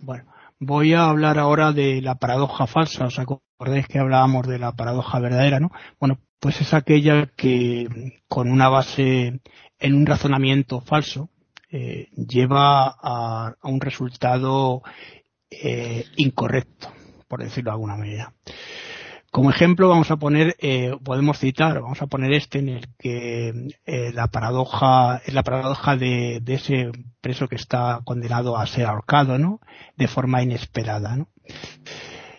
Bueno, 0.00 0.24
voy 0.58 0.94
a 0.94 1.04
hablar 1.04 1.38
ahora 1.38 1.72
de 1.72 2.02
la 2.02 2.16
paradoja 2.16 2.66
falsa. 2.66 3.06
¿Os 3.06 3.18
acordáis 3.18 3.86
que 3.86 3.98
hablábamos 3.98 4.46
de 4.46 4.58
la 4.58 4.72
paradoja 4.72 5.20
verdadera, 5.20 5.60
no? 5.60 5.70
Bueno, 5.98 6.18
pues 6.40 6.60
es 6.60 6.74
aquella 6.74 7.26
que 7.36 8.20
con 8.28 8.50
una 8.50 8.68
base 8.68 9.40
en 9.82 9.94
un 9.94 10.06
razonamiento 10.06 10.80
falso 10.80 11.28
eh, 11.70 12.08
lleva 12.14 12.86
a, 12.86 13.56
un 13.64 13.80
resultado 13.80 14.82
eh, 15.50 16.04
incorrecto, 16.16 16.92
por 17.28 17.42
decirlo 17.42 17.70
de 17.70 17.74
alguna 17.74 17.96
manera. 17.96 18.32
Como 19.30 19.50
ejemplo 19.50 19.88
vamos 19.88 20.10
a 20.10 20.16
poner, 20.16 20.54
eh, 20.60 20.94
podemos 21.02 21.38
citar, 21.38 21.80
vamos 21.80 22.02
a 22.02 22.06
poner 22.06 22.34
este 22.34 22.58
en 22.58 22.68
el 22.68 22.88
que 22.98 23.70
la 24.12 24.26
paradoja 24.28 25.22
es 25.24 25.32
la 25.32 25.42
paradoja 25.42 25.96
de, 25.96 26.42
ese 26.46 26.92
preso 27.22 27.48
que 27.48 27.56
está 27.56 28.02
condenado 28.04 28.58
a 28.58 28.66
ser 28.66 28.84
ahorcado, 28.84 29.38
¿no? 29.38 29.60
De 29.96 30.08
forma 30.08 30.42
inesperada, 30.42 31.16
¿no? 31.16 31.28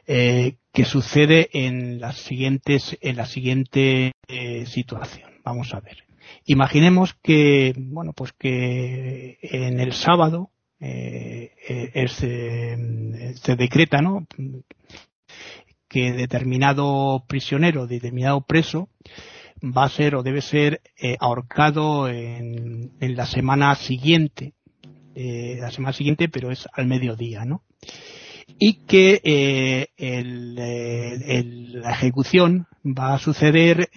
Que 0.06 0.86
sucede 0.86 1.50
en 1.54 2.00
las 2.00 2.18
siguientes, 2.18 2.96
en 3.02 3.16
la 3.16 3.26
siguiente 3.26 4.12
situación. 4.68 5.32
Vamos 5.44 5.74
a 5.74 5.80
ver. 5.80 6.13
Imaginemos 6.46 7.16
que, 7.22 7.74
bueno, 7.78 8.14
pues 8.14 8.34
que 8.34 9.38
en 9.42 9.80
el 9.80 9.94
sábado 9.94 10.50
se 10.80 11.50
decreta, 13.56 14.02
¿no? 14.02 14.28
que 15.94 16.12
determinado 16.12 17.24
prisionero, 17.28 17.86
determinado 17.86 18.42
preso, 18.42 18.90
va 19.64 19.86
a 19.86 19.90
ser 19.90 20.16
o 20.16 20.24
debe 20.24 20.42
ser 20.42 20.82
eh, 20.98 21.16
ahorcado 21.20 22.10
en, 22.10 22.92
la 23.00 23.28
semana 23.28 23.76
siguiente, 23.76 24.54
eh, 25.14 25.58
la 25.60 25.70
semana 25.70 25.94
siguiente, 25.94 26.30
pero 26.30 26.50
es 26.50 26.68
al 26.74 26.88
mediodía, 26.88 27.46
¿no? 27.46 27.62
Y 28.58 28.86
que 28.88 29.22
eh, 29.24 29.88
la 31.74 31.92
ejecución 31.92 32.66
va 32.84 33.14
a 33.14 33.20
suceder 33.20 33.90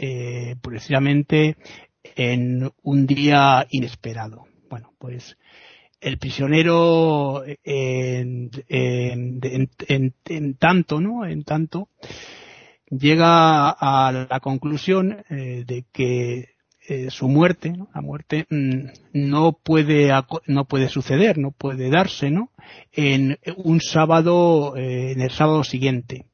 precisamente 0.60 1.56
en 2.14 2.70
un 2.82 3.06
día 3.06 3.66
inesperado. 3.70 4.44
Bueno, 4.68 4.92
pues 4.98 5.36
el 6.00 6.18
prisionero 6.18 7.42
en, 7.64 8.50
tanto, 10.58 11.00
¿no? 11.00 11.24
En 11.26 11.44
tanto, 11.44 11.88
llega 12.90 13.70
a 13.70 14.26
la 14.28 14.40
conclusión 14.40 15.24
eh, 15.30 15.64
de 15.66 15.84
que 15.92 16.56
eh, 16.88 17.10
su 17.10 17.26
muerte, 17.26 17.74
la 17.94 18.00
muerte, 18.00 18.46
mm, 18.48 18.86
no 19.12 19.58
puede 19.60 20.12
no 20.46 20.66
puede 20.66 20.88
suceder, 20.88 21.36
no 21.36 21.50
puede 21.50 21.90
darse, 21.90 22.30
¿no? 22.30 22.50
En 22.92 23.38
un 23.56 23.80
sábado, 23.80 24.76
eh, 24.76 25.12
en 25.12 25.20
el 25.20 25.30
sábado 25.30 25.64
siguiente. 25.64 26.26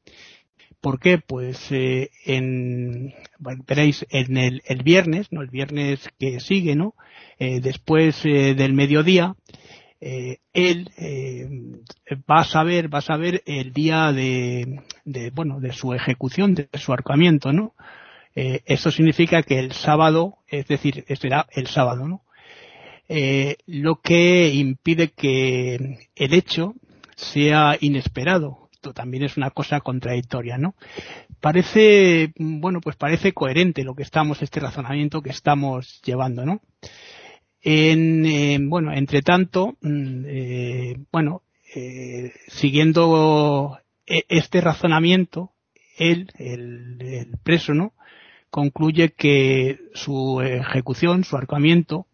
¿Por 0.83 0.99
qué? 0.99 1.17
Pues 1.17 1.71
en, 1.71 3.13
veréis, 3.65 4.05
en 4.11 4.37
el, 4.37 4.61
el, 4.65 4.83
viernes, 4.83 5.31
¿no? 5.31 5.41
El 5.41 5.49
viernes 5.49 6.07
que 6.19 6.39
sigue, 6.39 6.75
¿no? 6.75 6.93
después 7.39 8.21
del 8.23 8.73
mediodía, 8.73 9.35
eh, 10.05 10.39
él 10.51 10.91
eh, 10.97 11.47
va 12.29 12.41
a 12.41 12.43
saber, 12.43 12.93
va 12.93 12.97
a 12.97 13.01
saber 13.01 13.41
el 13.45 13.71
día 13.71 14.11
de, 14.11 14.81
bueno, 15.33 15.61
de 15.61 15.71
su 15.71 15.93
ejecución, 15.93 16.55
de 16.55 16.67
su 16.73 16.91
arcamiento, 16.91 17.53
¿no? 17.53 17.73
Eh, 18.35 18.59
eso 18.65 18.91
significa 18.91 19.43
que 19.43 19.59
el 19.59 19.71
sábado, 19.71 20.39
es 20.49 20.67
decir, 20.67 21.05
será 21.17 21.47
el 21.53 21.67
sábado, 21.67 22.07
¿no? 22.07 22.21
lo 23.67 24.01
que 24.01 24.49
impide 24.49 25.09
que 25.09 25.99
el 26.15 26.33
hecho 26.33 26.73
sea 27.15 27.77
inesperado. 27.79 28.62
También 28.91 29.23
es 29.23 29.37
una 29.37 29.51
cosa 29.51 29.79
contradictoria, 29.79 30.57
¿no? 30.57 30.75
Parece, 31.39 32.33
bueno, 32.37 32.81
pues 32.81 32.97
parece 32.97 33.31
coherente 33.31 33.83
lo 33.83 33.95
que 33.95 34.03
estamos, 34.03 34.41
este 34.41 34.59
razonamiento 34.59 35.21
que 35.21 35.29
estamos 35.29 36.01
llevando, 36.03 36.45
¿no? 36.45 36.61
En, 37.61 38.69
bueno, 38.69 38.91
entre 38.93 39.21
tanto, 39.21 39.77
mm, 39.81 40.25
eh, 40.27 40.97
bueno, 41.13 41.43
eh, 41.73 42.33
siguiendo 42.47 43.79
e, 44.05 44.25
este 44.27 44.59
razonamiento, 44.59 45.51
él, 45.97 46.29
el, 46.37 47.29
preso, 47.43 47.73
¿no? 47.73 47.93
Concluye 48.49 49.13
que 49.13 49.79
su 49.93 50.41
ejecución, 50.41 51.23
su 51.23 51.37
arcamiento, 51.37 52.05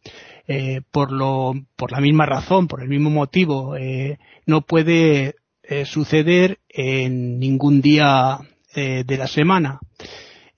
eh, 0.48 0.82
por 0.92 1.12
lo, 1.12 1.54
por 1.76 1.92
la 1.92 2.00
misma 2.00 2.28
razón, 2.28 2.68
por 2.68 2.84
el 2.84 2.90
mismo 2.90 3.10
motivo, 3.10 3.76
no 4.46 4.62
puede 4.62 5.36
suceder 5.86 6.60
en 6.70 7.40
ningún 7.40 7.82
día 7.82 8.40
de 8.74 9.18
la 9.18 9.28
semana. 9.28 9.80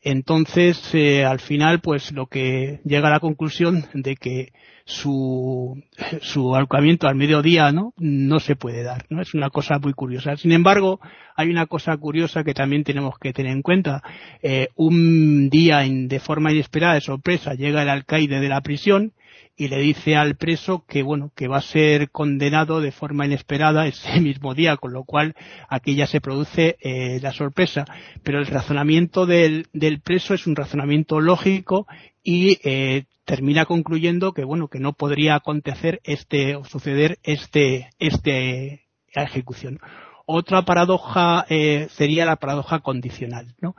Entonces, 0.01 0.93
al 1.25 1.39
final, 1.39 1.79
pues 1.81 2.11
lo 2.11 2.27
que 2.27 2.79
llega 2.85 3.07
a 3.07 3.11
la 3.11 3.19
conclusión 3.19 3.85
de 3.93 4.15
que 4.15 4.51
su, 4.85 5.81
su 6.21 6.55
al 6.55 7.15
mediodía, 7.15 7.71
¿no? 7.71 7.93
No 7.97 8.39
se 8.39 8.55
puede 8.55 8.83
dar, 8.83 9.05
¿no? 9.09 9.21
Es 9.21 9.33
una 9.33 9.49
cosa 9.49 9.79
muy 9.79 9.93
curiosa. 9.93 10.35
Sin 10.37 10.51
embargo, 10.51 10.99
hay 11.35 11.49
una 11.49 11.65
cosa 11.65 11.95
curiosa 11.97 12.43
que 12.43 12.53
también 12.53 12.83
tenemos 12.83 13.17
que 13.19 13.33
tener 13.33 13.51
en 13.51 13.61
cuenta. 13.61 14.01
Eh, 14.41 14.67
un 14.75 15.49
día, 15.49 15.79
de 15.87 16.19
forma 16.19 16.51
inesperada, 16.51 16.95
de 16.95 17.01
sorpresa, 17.01 17.53
llega 17.53 17.83
el 17.83 17.89
alcaide 17.89 18.39
de 18.39 18.49
la 18.49 18.61
prisión 18.61 19.13
y 19.61 19.67
le 19.67 19.77
dice 19.77 20.15
al 20.15 20.37
preso 20.37 20.85
que 20.87 21.03
bueno 21.03 21.31
que 21.35 21.47
va 21.47 21.57
a 21.57 21.61
ser 21.61 22.09
condenado 22.09 22.81
de 22.81 22.91
forma 22.91 23.27
inesperada 23.27 23.85
ese 23.85 24.19
mismo 24.19 24.55
día 24.55 24.75
con 24.77 24.91
lo 24.91 25.03
cual 25.03 25.35
aquí 25.69 25.93
ya 25.93 26.07
se 26.07 26.19
produce 26.19 26.77
eh, 26.81 27.19
la 27.21 27.31
sorpresa. 27.31 27.85
Pero 28.23 28.39
el 28.39 28.47
razonamiento 28.47 29.27
del, 29.27 29.67
del, 29.71 30.01
preso 30.01 30.33
es 30.33 30.47
un 30.47 30.55
razonamiento 30.55 31.19
lógico 31.19 31.85
y 32.23 32.57
eh, 32.63 33.03
termina 33.23 33.65
concluyendo 33.65 34.33
que 34.33 34.45
bueno 34.45 34.67
que 34.67 34.79
no 34.79 34.93
podría 34.93 35.35
acontecer 35.35 36.01
este 36.05 36.55
o 36.55 36.65
suceder 36.65 37.19
este 37.21 37.91
este 37.99 38.87
ejecución. 39.13 39.79
Otra 40.25 40.63
paradoja 40.63 41.45
eh, 41.49 41.87
sería 41.91 42.25
la 42.25 42.37
paradoja 42.37 42.79
condicional 42.79 43.53
no 43.61 43.75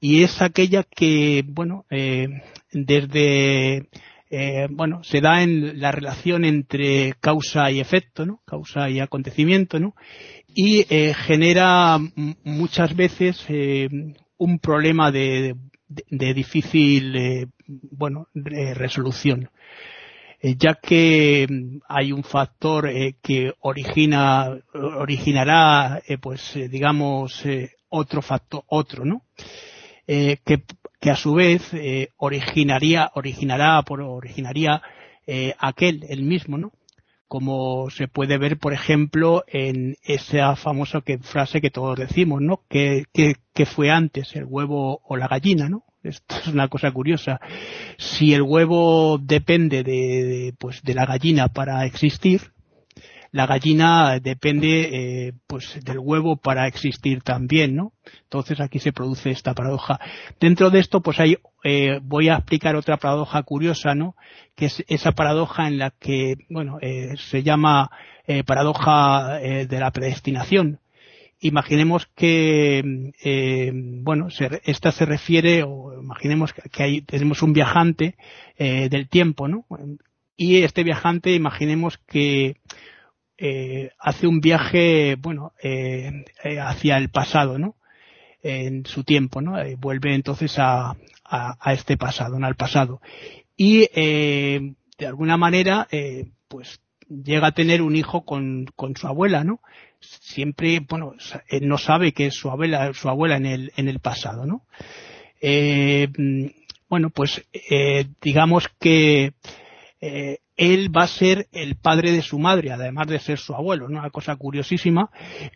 y 0.00 0.22
es 0.22 0.40
aquella 0.40 0.82
que 0.82 1.44
bueno 1.46 1.84
desde 2.72 3.86
eh, 4.30 4.66
bueno 4.70 5.04
se 5.04 5.20
da 5.20 5.42
en 5.42 5.80
la 5.80 5.92
relación 5.92 6.44
entre 6.44 7.14
causa 7.20 7.70
y 7.70 7.80
efecto 7.80 8.26
no 8.26 8.40
causa 8.44 8.90
y 8.90 9.00
acontecimiento 9.00 9.78
no 9.78 9.94
y 10.56 10.86
eh, 10.88 11.12
genera 11.14 11.98
muchas 12.42 12.96
veces 12.96 13.44
eh, 13.48 13.88
un 14.38 14.58
problema 14.58 15.12
de, 15.12 15.54
de, 15.86 16.34
difícil 16.34 17.50
bueno 17.66 18.28
resolución. 18.34 19.50
Ya 20.42 20.74
que 20.74 21.46
mm, 21.48 21.80
hay 21.88 22.12
un 22.12 22.24
factor 22.24 22.88
eh, 22.88 23.16
que 23.22 23.52
origina 23.60 24.58
originará 24.72 26.00
pues 26.22 26.54
digamos 26.70 27.44
otro 27.90 28.22
factor 28.22 28.64
otro 28.68 29.04
no 29.04 29.24
que, 30.06 30.62
que 31.00 31.10
a 31.10 31.16
su 31.16 31.34
vez 31.34 31.70
originaría 32.16 33.10
originará 33.14 33.82
por 33.82 34.00
originaría 34.00 34.82
aquel 35.58 36.04
el 36.08 36.22
mismo 36.22 36.58
no 36.58 36.72
como 37.28 37.90
se 37.90 38.08
puede 38.08 38.38
ver, 38.38 38.58
por 38.58 38.72
ejemplo, 38.72 39.44
en 39.48 39.96
esa 40.02 40.54
famosa 40.56 41.00
que, 41.00 41.18
frase 41.18 41.60
que 41.60 41.70
todos 41.70 41.98
decimos, 41.98 42.40
¿no? 42.40 42.62
Que, 42.68 43.04
que, 43.12 43.66
fue 43.66 43.90
antes, 43.90 44.36
el 44.36 44.44
huevo 44.44 45.00
o 45.04 45.16
la 45.16 45.28
gallina, 45.28 45.68
¿no? 45.68 45.84
Esto 46.02 46.36
es 46.36 46.46
una 46.48 46.68
cosa 46.68 46.92
curiosa. 46.92 47.40
Si 47.98 48.32
el 48.32 48.42
huevo 48.42 49.18
depende 49.18 49.82
de, 49.82 50.54
pues, 50.58 50.82
de 50.82 50.94
la 50.94 51.04
gallina 51.04 51.48
para 51.48 51.84
existir, 51.84 52.52
la 53.32 53.46
gallina 53.46 54.18
depende 54.20 55.28
eh, 55.28 55.32
pues 55.46 55.78
del 55.84 55.98
huevo 55.98 56.36
para 56.36 56.66
existir 56.66 57.22
también, 57.22 57.74
¿no? 57.74 57.92
Entonces 58.24 58.60
aquí 58.60 58.78
se 58.78 58.92
produce 58.92 59.30
esta 59.30 59.54
paradoja. 59.54 59.98
Dentro 60.40 60.70
de 60.70 60.80
esto, 60.80 61.00
pues 61.00 61.18
hay, 61.20 61.36
eh, 61.64 62.00
voy 62.02 62.28
a 62.28 62.36
explicar 62.36 62.76
otra 62.76 62.96
paradoja 62.96 63.42
curiosa, 63.42 63.94
¿no? 63.94 64.14
Que 64.54 64.66
es 64.66 64.84
esa 64.88 65.12
paradoja 65.12 65.68
en 65.68 65.78
la 65.78 65.90
que, 65.90 66.36
bueno, 66.48 66.78
eh, 66.80 67.14
se 67.16 67.42
llama 67.42 67.90
eh, 68.26 68.44
paradoja 68.44 69.38
de 69.38 69.80
la 69.80 69.90
predestinación. 69.90 70.80
Imaginemos 71.40 72.06
que, 72.16 73.12
eh, 73.22 73.70
bueno, 73.74 74.30
se, 74.30 74.60
esta 74.64 74.90
se 74.90 75.04
refiere, 75.04 75.62
o 75.64 75.92
imaginemos 76.00 76.52
que, 76.52 76.82
hay, 76.82 77.02
tenemos 77.02 77.42
un 77.42 77.52
viajante 77.52 78.16
del 78.58 79.08
tiempo, 79.08 79.48
¿no? 79.48 79.66
Y 80.36 80.62
este 80.62 80.82
viajante, 80.82 81.34
imaginemos 81.34 81.98
que 81.98 82.56
eh, 83.38 83.90
hace 83.98 84.26
un 84.26 84.40
viaje, 84.40 85.16
bueno, 85.16 85.52
eh, 85.62 86.24
eh, 86.44 86.60
hacia 86.60 86.96
el 86.96 87.10
pasado, 87.10 87.58
¿no? 87.58 87.76
en 88.42 88.86
su 88.86 89.02
tiempo, 89.02 89.40
¿no? 89.40 89.60
Eh, 89.60 89.74
vuelve 89.76 90.14
entonces 90.14 90.56
a, 90.58 90.96
a, 91.24 91.72
este 91.72 91.96
pasado, 91.96 92.38
¿no? 92.38 92.46
al 92.46 92.54
pasado. 92.54 93.00
Y 93.56 93.88
eh, 93.92 94.74
de 94.98 95.06
alguna 95.06 95.36
manera, 95.36 95.88
pues 96.46 96.80
llega 97.08 97.48
a 97.48 97.54
tener 97.54 97.82
un 97.82 97.96
hijo 97.96 98.24
con, 98.24 98.66
con 98.76 98.94
su 98.94 99.08
abuela, 99.08 99.42
¿no? 99.42 99.60
Siempre, 99.98 100.78
bueno, 100.88 101.14
no 101.62 101.78
sabe 101.78 102.12
que 102.12 102.26
es 102.26 102.34
su 102.34 102.48
abuela, 102.48 102.92
su 102.94 103.08
abuela 103.08 103.36
en 103.36 103.46
el, 103.46 103.72
en 103.76 103.88
el 103.88 103.98
pasado, 103.98 104.46
¿no? 104.46 104.62
Eh, 105.40 106.06
bueno, 106.88 107.10
pues 107.10 107.44
digamos 108.22 108.68
que 108.78 109.32
eh, 110.00 110.38
él 110.56 110.94
va 110.94 111.04
a 111.04 111.08
ser 111.08 111.48
el 111.52 111.76
padre 111.76 112.12
de 112.12 112.22
su 112.22 112.38
madre, 112.38 112.70
además 112.70 113.06
de 113.06 113.18
ser 113.18 113.38
su 113.38 113.54
abuelo, 113.54 113.88
¿no? 113.88 113.98
Una 113.98 114.10
cosa 114.10 114.36
curiosísima, 114.36 115.10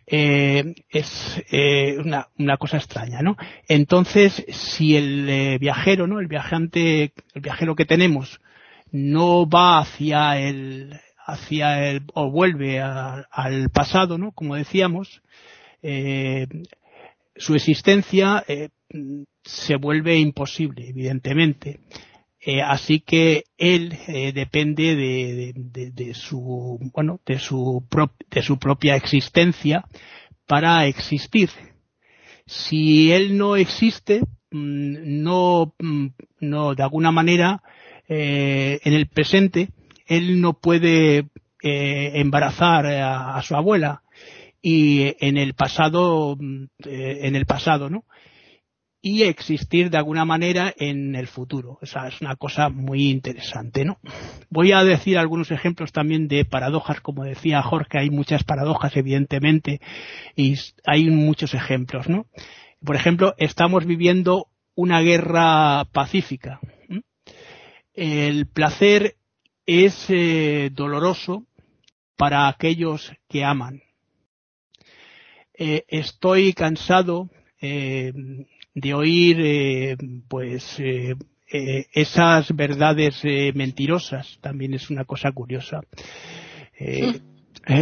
eh, 0.05 0.75
es 0.89 1.43
eh, 1.51 1.97
una, 1.97 2.27
una, 2.37 2.57
cosa 2.57 2.77
extraña, 2.77 3.21
¿no? 3.21 3.35
Entonces, 3.67 4.45
si 4.49 4.95
el 4.95 5.27
eh, 5.29 5.57
viajero, 5.59 6.07
¿no? 6.07 6.19
El 6.19 6.27
viajante, 6.27 7.13
el 7.33 7.41
viajero 7.41 7.75
que 7.75 7.85
tenemos, 7.85 8.41
no 8.91 9.49
va 9.49 9.79
hacia 9.79 10.39
el, 10.39 10.99
hacia 11.25 11.89
el, 11.89 12.03
o 12.13 12.29
vuelve 12.29 12.79
al 12.79 13.69
pasado, 13.71 14.17
¿no? 14.17 14.31
Como 14.31 14.55
decíamos, 14.55 15.21
eh, 15.81 16.47
su 17.35 17.55
existencia 17.55 18.43
se 19.43 19.75
vuelve 19.77 20.17
imposible, 20.17 20.89
evidentemente. 20.89 21.79
Eh, 22.43 22.61
así 22.63 23.01
que 23.01 23.43
él 23.59 23.95
eh, 24.07 24.31
depende 24.33 24.95
de, 24.95 25.53
de, 25.55 25.91
de, 25.91 26.13
su 26.15 26.79
bueno 26.91 27.19
de 27.23 27.37
su 27.37 27.85
de 28.31 28.41
su 28.41 28.57
propia 28.57 28.95
existencia 28.95 29.85
para 30.47 30.87
existir. 30.87 31.51
Si 32.47 33.11
él 33.11 33.37
no 33.37 33.57
existe 33.57 34.21
mm, 34.49 35.21
no 35.21 35.75
mm, 35.77 36.07
no 36.39 36.73
de 36.73 36.81
alguna 36.81 37.11
manera 37.11 37.61
eh, 38.09 38.79
en 38.85 38.93
el 38.93 39.07
presente 39.07 39.69
él 40.07 40.41
no 40.41 40.53
puede 40.53 41.27
embarazar 41.63 42.87
a, 42.87 43.39
su 43.43 43.55
abuela. 43.55 44.01
Y 44.63 45.15
en 45.19 45.37
el 45.37 45.53
pasado 45.53 46.35
mm, 46.39 46.65
en 46.85 47.35
el 47.35 47.45
pasado 47.45 47.91
no 47.91 48.05
y 49.01 49.23
existir 49.23 49.89
de 49.89 49.97
alguna 49.97 50.25
manera 50.25 50.73
en 50.77 51.15
el 51.15 51.27
futuro. 51.27 51.79
Esa 51.81 52.07
es 52.07 52.21
una 52.21 52.35
cosa 52.35 52.69
muy 52.69 53.09
interesante, 53.09 53.83
¿no? 53.83 53.99
Voy 54.49 54.71
a 54.73 54.83
decir 54.83 55.17
algunos 55.17 55.49
ejemplos 55.49 55.91
también 55.91 56.27
de 56.27 56.45
paradojas, 56.45 57.01
como 57.01 57.23
decía 57.23 57.63
Jorge, 57.63 57.97
hay 57.97 58.09
muchas 58.11 58.43
paradojas, 58.43 58.95
evidentemente, 58.95 59.81
y 60.35 60.55
hay 60.85 61.09
muchos 61.09 61.55
ejemplos, 61.55 62.07
¿no? 62.09 62.27
Por 62.83 62.95
ejemplo, 62.95 63.33
estamos 63.37 63.85
viviendo 63.85 64.47
una 64.75 65.01
guerra 65.01 65.85
pacífica. 65.91 66.59
El 67.93 68.47
placer 68.47 69.15
es 69.65 70.05
eh, 70.09 70.69
doloroso 70.71 71.45
para 72.15 72.47
aquellos 72.47 73.11
que 73.27 73.43
aman. 73.43 73.81
Eh, 75.53 75.85
estoy 75.87 76.53
cansado 76.53 77.29
eh, 77.61 78.13
de 78.73 78.93
oír 78.93 79.37
eh, 79.39 79.97
pues 80.27 80.79
eh, 80.79 81.15
eh, 81.51 81.87
esas 81.93 82.55
verdades 82.55 83.19
eh, 83.23 83.51
mentirosas 83.53 84.37
también 84.41 84.73
es 84.73 84.89
una 84.89 85.05
cosa 85.05 85.31
curiosa. 85.31 85.81
Eh, 86.79 87.19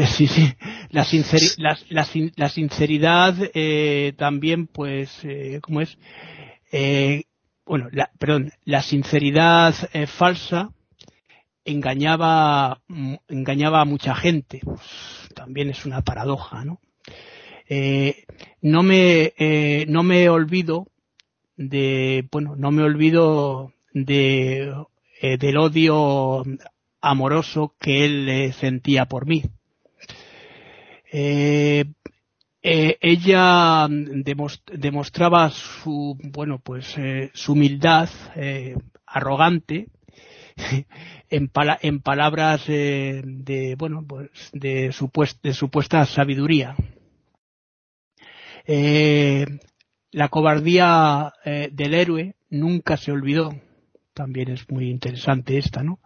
sí. 0.07 0.27
sí 0.27 0.53
la, 0.89 1.05
sinceri 1.05 1.45
la, 1.57 1.77
la, 1.89 2.07
la 2.35 2.49
sinceridad 2.49 3.35
también 4.17 4.67
pues 4.67 5.21
cómo 5.61 5.81
es 5.81 5.97
bueno 7.65 7.87
la, 7.91 8.11
perdón 8.19 8.51
la 8.65 8.81
sinceridad 8.81 9.73
falsa 10.07 10.71
engañaba 11.63 12.81
engañaba 13.29 13.81
a 13.81 13.85
mucha 13.85 14.15
gente. 14.15 14.59
Pues, 14.63 14.81
también 15.33 15.69
es 15.69 15.85
una 15.85 16.01
paradoja 16.01 16.65
no 16.65 16.81
eh, 17.69 18.25
no 18.61 18.83
me 18.83 19.33
eh, 19.37 19.85
no 19.87 20.03
me 20.03 20.29
olvido 20.29 20.87
de 21.57 22.27
bueno 22.31 22.55
no 22.55 22.71
me 22.71 22.83
olvido 22.83 23.73
de 23.93 24.73
eh, 25.21 25.37
del 25.37 25.57
odio 25.57 26.43
amoroso 27.01 27.75
que 27.79 28.05
él 28.05 28.29
eh, 28.29 28.53
sentía 28.53 29.05
por 29.05 29.25
mí. 29.25 29.43
Eh, 31.11 31.85
eh, 32.61 32.97
ella 33.01 33.87
demostraba 33.89 35.49
su 35.49 36.17
bueno 36.21 36.59
pues 36.59 36.93
su 37.33 37.53
humildad 37.53 38.09
arrogante 39.07 39.87
en, 41.29 41.47
pala 41.47 41.79
en 41.81 42.01
palabras 42.01 42.67
de 42.67 43.75
bueno 43.79 44.03
pues 44.05 44.29
de, 44.51 44.91
supuest 44.91 45.41
de 45.41 45.53
supuesta 45.53 46.05
sabiduría 46.05 46.75
eh, 48.71 49.47
la 50.11 50.29
cobardía 50.29 51.33
eh, 51.43 51.69
del 51.71 51.95
héroe 51.95 52.35
nunca 52.51 52.97
se 52.97 53.11
olvidó. 53.11 53.49
También 54.13 54.51
es 54.51 54.69
muy 54.69 54.91
interesante 54.91 55.57
esta, 55.57 55.81
¿no? 55.81 55.97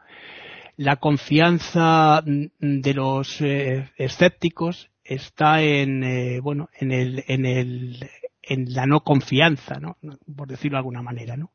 La 0.78 0.96
confianza 0.96 2.24
de 2.26 2.94
los 2.94 3.42
eh, 3.42 3.90
escépticos 3.98 4.90
está 5.04 5.62
en, 5.62 6.42
bueno, 6.42 6.70
en 6.80 6.94
el, 6.94 7.26
en 7.28 7.46
el, 7.46 8.10
en 8.42 8.74
la 8.74 8.86
no 8.86 9.02
confianza, 9.02 9.82
¿no? 9.82 9.98
Por 10.34 10.48
decirlo 10.48 10.78
de 10.78 10.80
alguna 10.80 11.02
manera, 11.02 11.36
¿no? 11.36 11.52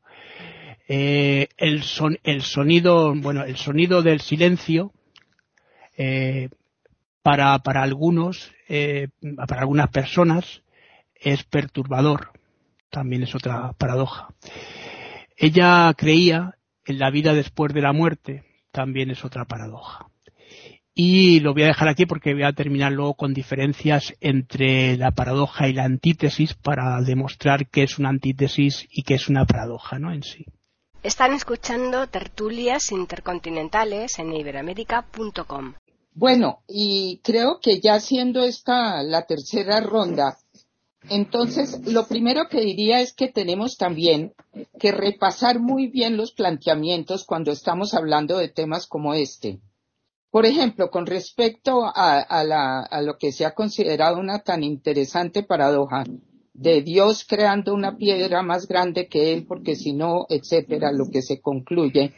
El, 0.87 1.81
son, 1.81 2.19
el 2.23 2.43
sonido, 2.43 3.15
bueno, 3.15 3.43
el 3.45 3.57
sonido 3.57 4.03
del 4.03 4.21
silencio, 4.21 4.93
para, 7.23 7.59
para 7.59 7.81
algunos, 7.81 8.51
para 9.47 9.61
algunas 9.61 9.89
personas, 9.89 10.61
es 11.19 11.43
perturbador. 11.43 12.31
También 12.89 13.23
es 13.23 13.35
otra 13.35 13.73
paradoja. 13.73 14.29
Ella 15.37 15.93
creía 15.95 16.55
en 16.85 16.99
la 16.99 17.11
vida 17.11 17.33
después 17.33 17.73
de 17.73 17.81
la 17.81 17.93
muerte. 17.93 18.43
También 18.71 19.09
es 19.11 19.23
otra 19.23 19.45
paradoja. 19.45 20.07
Y 20.93 21.39
lo 21.39 21.53
voy 21.53 21.63
a 21.63 21.67
dejar 21.67 21.87
aquí 21.87 22.05
porque 22.05 22.33
voy 22.33 22.43
a 22.43 22.51
terminar 22.51 22.91
luego 22.91 23.13
con 23.13 23.33
diferencias 23.33 24.13
entre 24.19 24.97
la 24.97 25.11
paradoja 25.11 25.69
y 25.69 25.73
la 25.73 25.85
antítesis 25.85 26.55
para 26.55 26.99
demostrar 27.01 27.67
qué 27.69 27.83
es 27.83 27.99
una 27.99 28.09
antítesis 28.09 28.85
y 28.91 29.03
qué 29.03 29.13
es 29.13 29.29
una 29.29 29.45
paradoja, 29.45 29.97
¿no? 29.97 30.11
En 30.11 30.23
sí. 30.23 30.45
Están 31.01 31.33
escuchando 31.33 32.07
tertulias 32.07 32.91
intercontinentales 32.91 34.19
en 34.19 34.33
iberamérica.com. 34.33 35.75
Bueno, 36.13 36.63
y 36.67 37.21
creo 37.23 37.59
que 37.61 37.79
ya 37.79 38.01
siendo 38.01 38.43
esta 38.43 39.01
la 39.01 39.25
tercera 39.25 39.79
ronda, 39.79 40.37
entonces, 41.07 41.79
lo 41.87 42.07
primero 42.07 42.49
que 42.49 42.59
diría 42.59 42.99
es 42.99 43.13
que 43.13 43.29
tenemos 43.29 43.77
también 43.77 44.33
que 44.79 44.91
repasar 44.91 45.59
muy 45.59 45.87
bien 45.87 46.17
los 46.17 46.33
planteamientos 46.33 47.25
cuando 47.25 47.51
estamos 47.51 47.93
hablando 47.93 48.37
de 48.37 48.49
temas 48.49 48.85
como 48.85 49.13
este. 49.13 49.61
Por 50.29 50.45
ejemplo, 50.45 50.91
con 50.91 51.05
respecto 51.05 51.83
a, 51.85 53.01
lo 53.01 53.17
que 53.17 53.31
se 53.31 53.45
ha 53.45 53.55
considerado 53.55 54.19
una 54.19 54.39
tan 54.39 54.63
interesante 54.63 55.41
paradoja 55.41 56.03
de 56.53 56.81
Dios 56.81 57.25
creando 57.27 57.73
una 57.73 57.95
piedra 57.97 58.43
más 58.43 58.67
grande 58.67 59.07
que 59.07 59.33
él, 59.33 59.45
porque 59.47 59.75
si 59.75 59.93
no, 59.93 60.25
etcétera, 60.29 60.91
lo 60.91 61.09
que 61.09 61.21
se 61.21 61.41
concluye, 61.41 62.13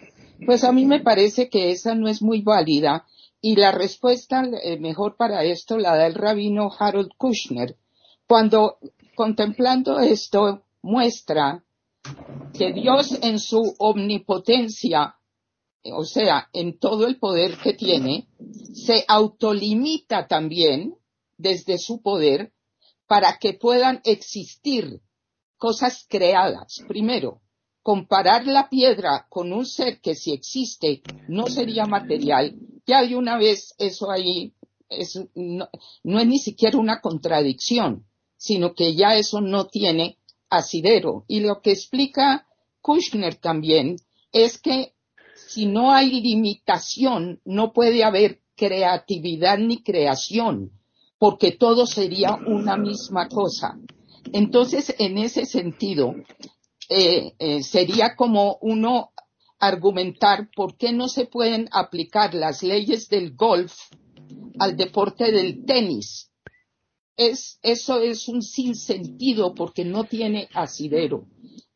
pues 0.45 0.63
a 0.63 0.71
mí 0.71 0.85
me 0.85 0.99
parece 0.99 1.47
que 1.47 1.71
esa 1.71 1.93
no 1.93 2.09
es 2.09 2.21
muy 2.21 2.41
válida 2.41 3.05
y 3.39 3.55
la 3.55 3.71
respuesta 3.71 4.43
eh, 4.63 4.79
mejor 4.79 5.15
para 5.15 5.43
esto 5.43 5.77
la 5.77 5.95
da 5.95 6.07
el 6.07 6.15
rabino 6.15 6.69
Harold 6.77 7.11
Kushner, 7.15 7.77
cuando 8.31 8.77
contemplando 9.13 9.99
esto 9.99 10.63
muestra 10.81 11.65
que 12.57 12.71
Dios 12.71 13.19
en 13.21 13.39
su 13.39 13.75
omnipotencia, 13.77 15.17
o 15.93 16.05
sea, 16.05 16.47
en 16.53 16.79
todo 16.79 17.07
el 17.07 17.19
poder 17.19 17.57
que 17.57 17.73
tiene, 17.73 18.29
se 18.73 19.03
autolimita 19.05 20.27
también 20.27 20.95
desde 21.37 21.77
su 21.77 22.01
poder 22.01 22.53
para 23.05 23.37
que 23.37 23.51
puedan 23.51 23.99
existir 24.05 25.01
cosas 25.57 26.05
creadas. 26.07 26.81
Primero, 26.87 27.41
comparar 27.83 28.47
la 28.47 28.69
piedra 28.69 29.27
con 29.27 29.51
un 29.51 29.65
ser 29.65 29.99
que 29.99 30.15
si 30.15 30.31
existe 30.31 31.01
no 31.27 31.47
sería 31.47 31.85
material, 31.85 32.55
ya 32.87 33.05
de 33.05 33.13
una 33.13 33.37
vez 33.37 33.75
eso 33.77 34.09
ahí 34.09 34.53
no 35.33 36.19
es 36.21 36.27
ni 36.27 36.39
siquiera 36.39 36.77
una 36.77 37.01
contradicción 37.01 38.05
sino 38.41 38.73
que 38.73 38.95
ya 38.95 39.15
eso 39.17 39.39
no 39.39 39.67
tiene 39.67 40.17
asidero. 40.49 41.25
Y 41.27 41.41
lo 41.41 41.61
que 41.61 41.71
explica 41.71 42.47
Kushner 42.81 43.35
también 43.35 43.97
es 44.31 44.57
que 44.57 44.93
si 45.35 45.67
no 45.67 45.91
hay 45.91 46.21
limitación, 46.21 47.39
no 47.45 47.71
puede 47.71 48.03
haber 48.03 48.41
creatividad 48.55 49.59
ni 49.59 49.83
creación, 49.83 50.71
porque 51.19 51.51
todo 51.51 51.85
sería 51.85 52.39
una 52.47 52.77
misma 52.77 53.29
cosa. 53.29 53.77
Entonces, 54.33 54.95
en 54.97 55.19
ese 55.19 55.45
sentido, 55.45 56.15
eh, 56.89 57.33
eh, 57.37 57.61
sería 57.61 58.15
como 58.15 58.57
uno 58.61 59.11
argumentar 59.59 60.49
por 60.55 60.77
qué 60.77 60.93
no 60.93 61.07
se 61.09 61.25
pueden 61.27 61.69
aplicar 61.71 62.33
las 62.33 62.63
leyes 62.63 63.07
del 63.07 63.35
golf 63.35 63.75
al 64.57 64.75
deporte 64.75 65.31
del 65.31 65.63
tenis. 65.63 66.30
Es, 67.17 67.59
eso 67.61 67.99
es 67.99 68.27
un 68.27 68.41
sinsentido 68.41 69.53
porque 69.53 69.85
no 69.85 70.05
tiene 70.05 70.47
asidero. 70.53 71.25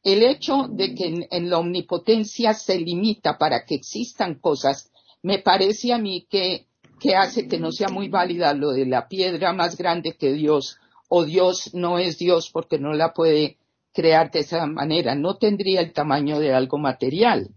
El 0.03 0.23
hecho 0.23 0.67
de 0.69 0.93
que 0.93 1.27
en, 1.29 1.49
la 1.49 1.59
omnipotencia 1.59 2.53
se 2.53 2.79
limita 2.79 3.37
para 3.37 3.65
que 3.65 3.75
existan 3.75 4.35
cosas, 4.35 4.91
me 5.21 5.39
parece 5.39 5.93
a 5.93 5.97
mí 5.97 6.27
que, 6.29 6.67
que 6.99 7.15
hace 7.15 7.47
que 7.47 7.59
no 7.59 7.71
sea 7.71 7.89
muy 7.89 8.07
válida 8.07 8.53
lo 8.53 8.71
de 8.71 8.85
la 8.85 9.07
piedra 9.07 9.51
más 9.51 9.77
grande 9.77 10.15
que 10.15 10.31
Dios 10.33 10.77
o 11.09 11.25
Dios 11.25 11.73
no 11.73 11.97
es 11.99 12.17
Dios 12.17 12.49
porque 12.51 12.79
no 12.79 12.93
la 12.93 13.13
puede 13.13 13.57
crear 13.93 14.29
de 14.31 14.39
esa 14.39 14.65
manera, 14.65 15.15
no 15.15 15.37
tendría 15.37 15.81
el 15.81 15.93
tamaño 15.93 16.39
de 16.39 16.53
algo 16.53 16.77
material. 16.77 17.49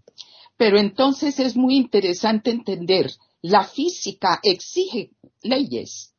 Pero 0.56 0.78
entonces 0.78 1.38
es 1.38 1.56
muy 1.56 1.76
interesante 1.76 2.50
entender, 2.50 3.10
la 3.42 3.64
física 3.64 4.40
exige 4.42 5.10
leyes 5.42 6.14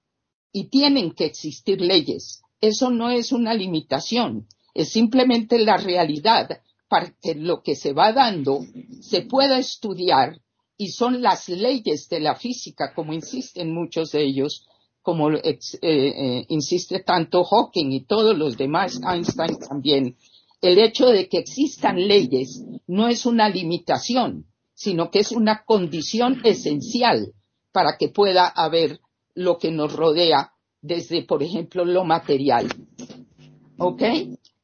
y 0.52 0.70
tienen 0.70 1.12
que 1.12 1.26
existir 1.26 1.82
leyes. 1.82 2.42
Eso 2.62 2.90
no 2.90 3.10
es 3.10 3.32
una 3.32 3.54
limitación, 3.54 4.48
es 4.74 4.90
simplemente 4.90 5.58
la 5.60 5.78
realidad 5.78 6.62
para 6.88 7.14
que 7.22 7.36
lo 7.36 7.62
que 7.62 7.76
se 7.76 7.94
va 7.94 8.12
dando 8.12 8.62
se 9.02 9.22
pueda 9.22 9.60
estudiar 9.60 10.42
y 10.78 10.90
son 10.90 11.22
las 11.22 11.50
leyes 11.50 12.10
de 12.10 12.20
la 12.20 12.36
física, 12.36 12.94
como 12.94 13.14
insisten 13.14 13.74
muchos 13.74 14.12
de 14.12 14.24
ellos, 14.24 14.66
como 15.02 15.32
eh, 15.32 15.60
eh, 15.82 16.46
insiste 16.50 17.02
tanto 17.02 17.44
Hawking 17.44 17.92
y 17.92 18.06
todos 18.06 18.38
los 18.38 18.58
demás, 18.58 19.00
Einstein 19.06 19.60
también, 19.60 20.18
el 20.62 20.78
hecho 20.80 21.08
de 21.08 21.30
que 21.30 21.38
existan 21.38 22.08
leyes 22.08 22.64
no 22.88 23.08
es 23.08 23.26
una 23.26 23.50
limitación, 23.50 24.46
sino 24.74 25.10
que 25.12 25.20
es 25.20 25.32
una 25.32 25.64
condición 25.66 26.42
esencial 26.44 27.34
para 27.72 27.98
que 27.98 28.10
pueda 28.10 28.48
haber 28.48 29.00
lo 29.36 29.58
que 29.58 29.72
nos 29.72 29.94
rodea 29.94 30.54
desde, 30.82 31.24
por 31.24 31.44
ejemplo, 31.44 31.86
lo 31.86 32.04
material. 32.04 32.68
¿Ok? 33.78 34.04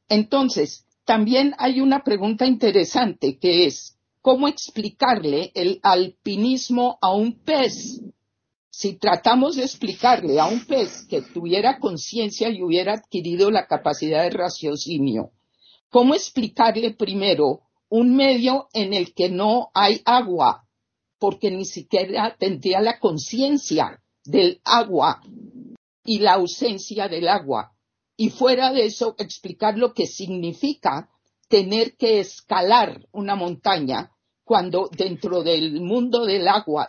Entonces, 0.08 0.86
también 1.04 1.54
hay 1.58 1.80
una 1.80 2.02
pregunta 2.02 2.46
interesante 2.46 3.38
que 3.38 3.66
es, 3.66 3.96
¿cómo 4.20 4.48
explicarle 4.48 5.52
el 5.54 5.80
alpinismo 5.82 6.98
a 7.00 7.12
un 7.12 7.40
pez? 7.40 8.00
si 8.76 8.98
tratamos 8.98 9.56
de 9.56 9.62
explicarle 9.62 10.38
a 10.38 10.48
un 10.48 10.66
pez 10.66 11.06
que 11.08 11.22
tuviera 11.22 11.78
conciencia 11.78 12.50
y 12.50 12.62
hubiera 12.62 12.92
adquirido 12.92 13.50
la 13.50 13.66
capacidad 13.66 14.22
de 14.24 14.28
raciocinio, 14.28 15.30
¿cómo 15.88 16.14
explicarle 16.14 16.90
primero 16.90 17.62
un 17.88 18.14
medio 18.14 18.68
en 18.74 18.92
el 18.92 19.14
que 19.14 19.30
no 19.30 19.70
hay 19.72 20.02
agua? 20.04 20.66
Porque 21.18 21.50
ni 21.50 21.64
siquiera 21.64 22.36
tendría 22.38 22.82
la 22.82 22.98
conciencia 22.98 23.98
del 24.26 24.60
agua 24.64 25.22
y 26.04 26.18
la 26.18 26.34
ausencia 26.34 27.08
del 27.08 27.28
agua. 27.28 27.72
Y 28.16 28.30
fuera 28.30 28.72
de 28.72 28.86
eso, 28.86 29.14
explicar 29.18 29.76
lo 29.76 29.92
que 29.92 30.06
significa 30.06 31.10
tener 31.48 31.96
que 31.96 32.20
escalar 32.20 33.06
una 33.12 33.34
montaña 33.36 34.10
cuando 34.44 34.88
dentro 34.90 35.42
del 35.42 35.80
mundo 35.80 36.24
del 36.24 36.48
agua 36.48 36.88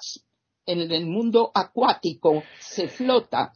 en 0.66 0.92
el 0.92 1.06
mundo 1.06 1.52
acuático 1.54 2.44
se 2.60 2.88
flota. 2.88 3.52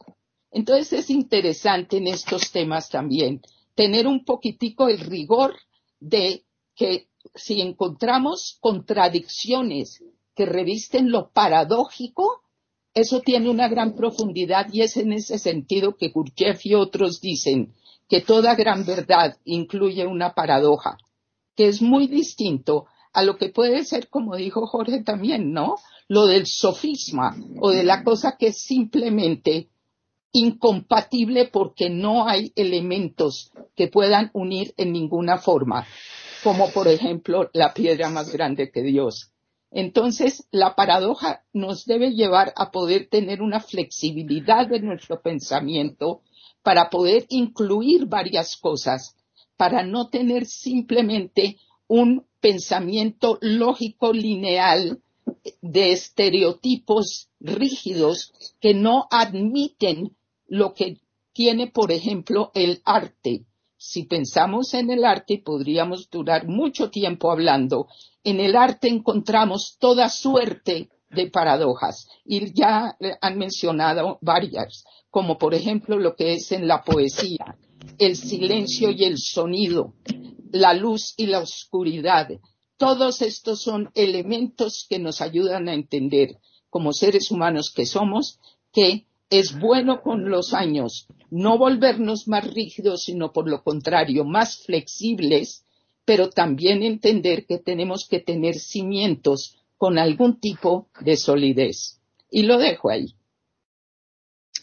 Entonces 0.50 0.92
es 0.92 1.10
interesante 1.10 1.98
en 1.98 2.08
estos 2.08 2.50
temas 2.50 2.88
también 2.88 3.42
tener 3.74 4.06
un 4.06 4.24
poquitico 4.24 4.88
el 4.88 4.98
rigor 4.98 5.56
de 5.98 6.44
que 6.74 7.08
si 7.34 7.60
encontramos 7.60 8.58
contradicciones 8.60 10.02
que 10.34 10.46
revisten 10.46 11.10
lo 11.10 11.30
paradójico, 11.30 12.41
eso 12.94 13.20
tiene 13.20 13.48
una 13.48 13.68
gran 13.68 13.94
profundidad 13.94 14.66
y 14.72 14.82
es 14.82 14.96
en 14.96 15.12
ese 15.12 15.38
sentido 15.38 15.96
que 15.96 16.10
Gurdjieff 16.10 16.64
y 16.66 16.74
otros 16.74 17.20
dicen 17.20 17.72
que 18.08 18.20
toda 18.20 18.54
gran 18.54 18.84
verdad 18.84 19.36
incluye 19.44 20.06
una 20.06 20.34
paradoja, 20.34 20.98
que 21.56 21.68
es 21.68 21.80
muy 21.80 22.06
distinto 22.06 22.86
a 23.12 23.22
lo 23.22 23.36
que 23.36 23.48
puede 23.48 23.84
ser, 23.84 24.08
como 24.08 24.36
dijo 24.36 24.66
Jorge 24.66 25.02
también, 25.02 25.52
¿no? 25.52 25.76
lo 26.12 26.26
del 26.26 26.46
sofisma 26.46 27.34
o 27.60 27.70
de 27.70 27.84
la 27.84 28.04
cosa 28.04 28.36
que 28.38 28.48
es 28.48 28.62
simplemente 28.62 29.70
incompatible 30.32 31.46
porque 31.46 31.88
no 31.88 32.28
hay 32.28 32.52
elementos 32.54 33.50
que 33.74 33.88
puedan 33.88 34.30
unir 34.34 34.74
en 34.76 34.92
ninguna 34.92 35.38
forma, 35.38 35.86
como 36.44 36.70
por 36.70 36.86
ejemplo 36.88 37.48
la 37.54 37.72
piedra 37.72 38.10
más 38.10 38.30
grande 38.30 38.70
que 38.70 38.82
Dios. 38.82 39.31
Entonces, 39.72 40.46
la 40.50 40.74
paradoja 40.74 41.44
nos 41.54 41.86
debe 41.86 42.12
llevar 42.12 42.52
a 42.56 42.70
poder 42.70 43.08
tener 43.08 43.40
una 43.40 43.60
flexibilidad 43.60 44.68
de 44.68 44.80
nuestro 44.80 45.22
pensamiento 45.22 46.20
para 46.62 46.90
poder 46.90 47.24
incluir 47.30 48.06
varias 48.06 48.56
cosas, 48.58 49.16
para 49.56 49.82
no 49.82 50.08
tener 50.08 50.44
simplemente 50.44 51.56
un 51.88 52.26
pensamiento 52.40 53.38
lógico 53.40 54.12
lineal 54.12 55.00
de 55.62 55.92
estereotipos 55.92 57.28
rígidos 57.40 58.32
que 58.60 58.74
no 58.74 59.06
admiten 59.10 60.14
lo 60.48 60.74
que 60.74 60.98
tiene, 61.32 61.68
por 61.68 61.92
ejemplo, 61.92 62.50
el 62.54 62.82
arte. 62.84 63.46
Si 63.84 64.04
pensamos 64.04 64.74
en 64.74 64.90
el 64.90 65.04
arte, 65.04 65.42
podríamos 65.44 66.08
durar 66.08 66.46
mucho 66.46 66.88
tiempo 66.88 67.32
hablando. 67.32 67.88
En 68.22 68.38
el 68.38 68.54
arte 68.54 68.86
encontramos 68.86 69.76
toda 69.80 70.08
suerte 70.08 70.88
de 71.10 71.26
paradojas 71.32 72.06
y 72.24 72.54
ya 72.54 72.96
han 73.20 73.38
mencionado 73.38 74.18
varias, 74.22 74.84
como 75.10 75.36
por 75.36 75.52
ejemplo 75.52 75.98
lo 75.98 76.14
que 76.14 76.34
es 76.34 76.52
en 76.52 76.68
la 76.68 76.84
poesía, 76.84 77.58
el 77.98 78.14
silencio 78.14 78.92
y 78.92 79.02
el 79.02 79.18
sonido, 79.18 79.94
la 80.52 80.74
luz 80.74 81.14
y 81.16 81.26
la 81.26 81.40
oscuridad, 81.40 82.28
todos 82.76 83.20
estos 83.20 83.62
son 83.62 83.90
elementos 83.96 84.86
que 84.88 85.00
nos 85.00 85.20
ayudan 85.20 85.68
a 85.68 85.74
entender, 85.74 86.38
como 86.70 86.92
seres 86.92 87.32
humanos 87.32 87.72
que 87.74 87.84
somos, 87.84 88.38
que 88.72 89.06
es 89.32 89.58
bueno 89.58 90.02
con 90.02 90.28
los 90.28 90.52
años 90.52 91.08
no 91.30 91.56
volvernos 91.56 92.28
más 92.28 92.52
rígidos, 92.52 93.04
sino 93.04 93.32
por 93.32 93.48
lo 93.48 93.62
contrario, 93.62 94.22
más 94.24 94.58
flexibles, 94.66 95.64
pero 96.04 96.28
también 96.28 96.82
entender 96.82 97.46
que 97.46 97.56
tenemos 97.58 98.06
que 98.06 98.20
tener 98.20 98.56
cimientos 98.56 99.56
con 99.78 99.98
algún 99.98 100.38
tipo 100.38 100.88
de 101.00 101.16
solidez. 101.16 101.98
Y 102.30 102.42
lo 102.42 102.58
dejo 102.58 102.90
ahí. 102.90 103.14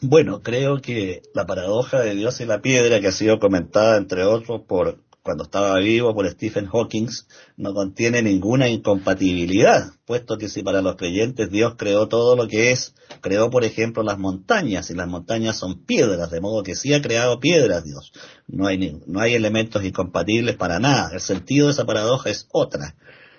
Bueno, 0.02 0.44
creo 0.44 0.80
que 0.80 1.24
la 1.34 1.48
paradoja 1.48 2.02
de 2.02 2.14
Dios 2.14 2.40
y 2.40 2.46
la 2.46 2.62
piedra, 2.62 3.02
que 3.02 3.08
ha 3.08 3.12
sido 3.12 3.40
comentada 3.40 3.98
entre 3.98 4.24
otros 4.24 4.62
por 4.62 5.00
cuando 5.30 5.44
estaba 5.44 5.78
vivo 5.78 6.16
por 6.16 6.28
Stephen 6.28 6.66
Hawking, 6.66 7.08
no 7.56 7.76
contiene 7.76 8.24
ninguna 8.24 8.68
incompatibilidad, 8.68 9.92
puesto 10.06 10.40
que 10.40 10.50
si 10.50 10.64
para 10.64 10.82
los 10.82 10.96
creyentes 10.96 11.52
Dios 11.52 11.76
creó 11.78 12.08
todo 12.08 12.36
lo 12.36 12.48
que 12.48 12.72
es, 12.72 12.96
creó 13.22 13.52
por 13.52 13.64
ejemplo 13.64 14.02
las 14.02 14.18
montañas, 14.18 14.90
y 14.90 14.96
las 14.96 15.08
montañas 15.08 15.56
son 15.56 15.86
piedras, 15.86 16.32
de 16.32 16.42
modo 16.42 16.64
que 16.64 16.76
sí 16.76 16.96
ha 16.96 17.02
creado 17.04 17.40
piedras 17.40 17.84
Dios. 17.84 18.12
No 18.48 18.66
hay, 18.66 19.00
no 19.06 19.20
hay 19.20 19.36
elementos 19.36 19.84
incompatibles 19.84 20.56
para 20.56 20.80
nada. 20.80 21.12
El 21.14 21.22
sentido 21.22 21.68
de 21.68 21.74
esa 21.74 21.86
paradoja 21.86 22.32
es 22.32 22.48
otra. 22.52 22.96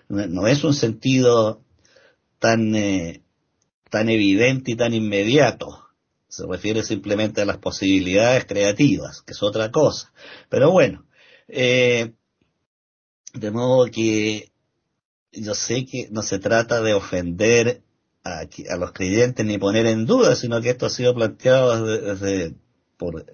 No, 0.09 0.47
es 0.47 0.63
un 0.63 0.75
sentido 0.75 1.65
tan, 2.39 2.73
eh, 2.77 3.25
tan 3.91 4.09
evidente 4.11 4.71
y 4.71 4.77
tan 4.77 4.95
inmediato 4.95 5.87
se 6.29 6.47
refiere 6.47 6.85
simplemente 6.85 7.41
a 7.41 7.47
las 7.47 7.59
posibilidades 7.59 8.45
creativas, 8.45 9.23
que 9.23 9.33
es 9.33 9.43
otra 9.43 9.73
cosa. 9.73 10.13
Pero 10.49 10.71
bueno, 10.71 11.05
eh, 11.53 12.13
de 13.35 13.51
modo 13.51 13.87
que 13.87 14.51
yo 15.33 15.55
sé 15.55 15.87
que 15.87 16.09
no 16.11 16.23
se 16.23 16.39
trata 16.39 16.83
de 16.83 16.95
ofender 16.95 17.83
a, 18.25 18.45
los 18.77 18.93
creyentes 18.93 19.45
ni 19.47 19.59
poner 19.59 19.87
en 19.87 20.07
duda, 20.07 20.37
sino 20.37 20.61
que 20.61 20.71
esto 20.71 20.87
ha 20.87 20.91
sido 20.91 21.15
planteado 21.15 21.85
desde, 21.85 22.55
por 22.97 23.25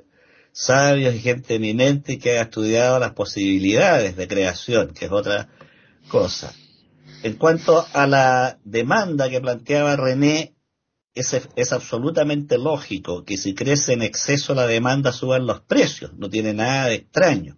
sabios 0.52 1.14
y 1.14 1.20
gente 1.20 1.56
eminente 1.56 2.18
que 2.18 2.38
ha 2.38 2.42
estudiado 2.42 2.98
las 2.98 3.12
posibilidades 3.12 4.16
de 4.16 4.28
creación, 4.28 4.94
que 4.94 5.06
es 5.06 5.12
otra 5.12 5.48
cosa. 6.08 6.54
En 7.22 7.34
cuanto 7.34 7.84
a 7.92 8.06
la 8.06 8.58
demanda 8.64 9.28
que 9.28 9.40
planteaba 9.40 9.96
René, 9.96 10.54
es, 11.14 11.34
es, 11.56 11.72
absolutamente 11.72 12.58
lógico 12.58 13.24
que 13.24 13.38
si 13.38 13.54
crece 13.54 13.94
en 13.94 14.02
exceso 14.02 14.54
la 14.54 14.66
demanda 14.66 15.12
suban 15.12 15.46
los 15.46 15.62
precios, 15.62 16.12
no 16.18 16.28
tiene 16.28 16.52
nada 16.52 16.88
de 16.88 16.96
extraño. 16.96 17.56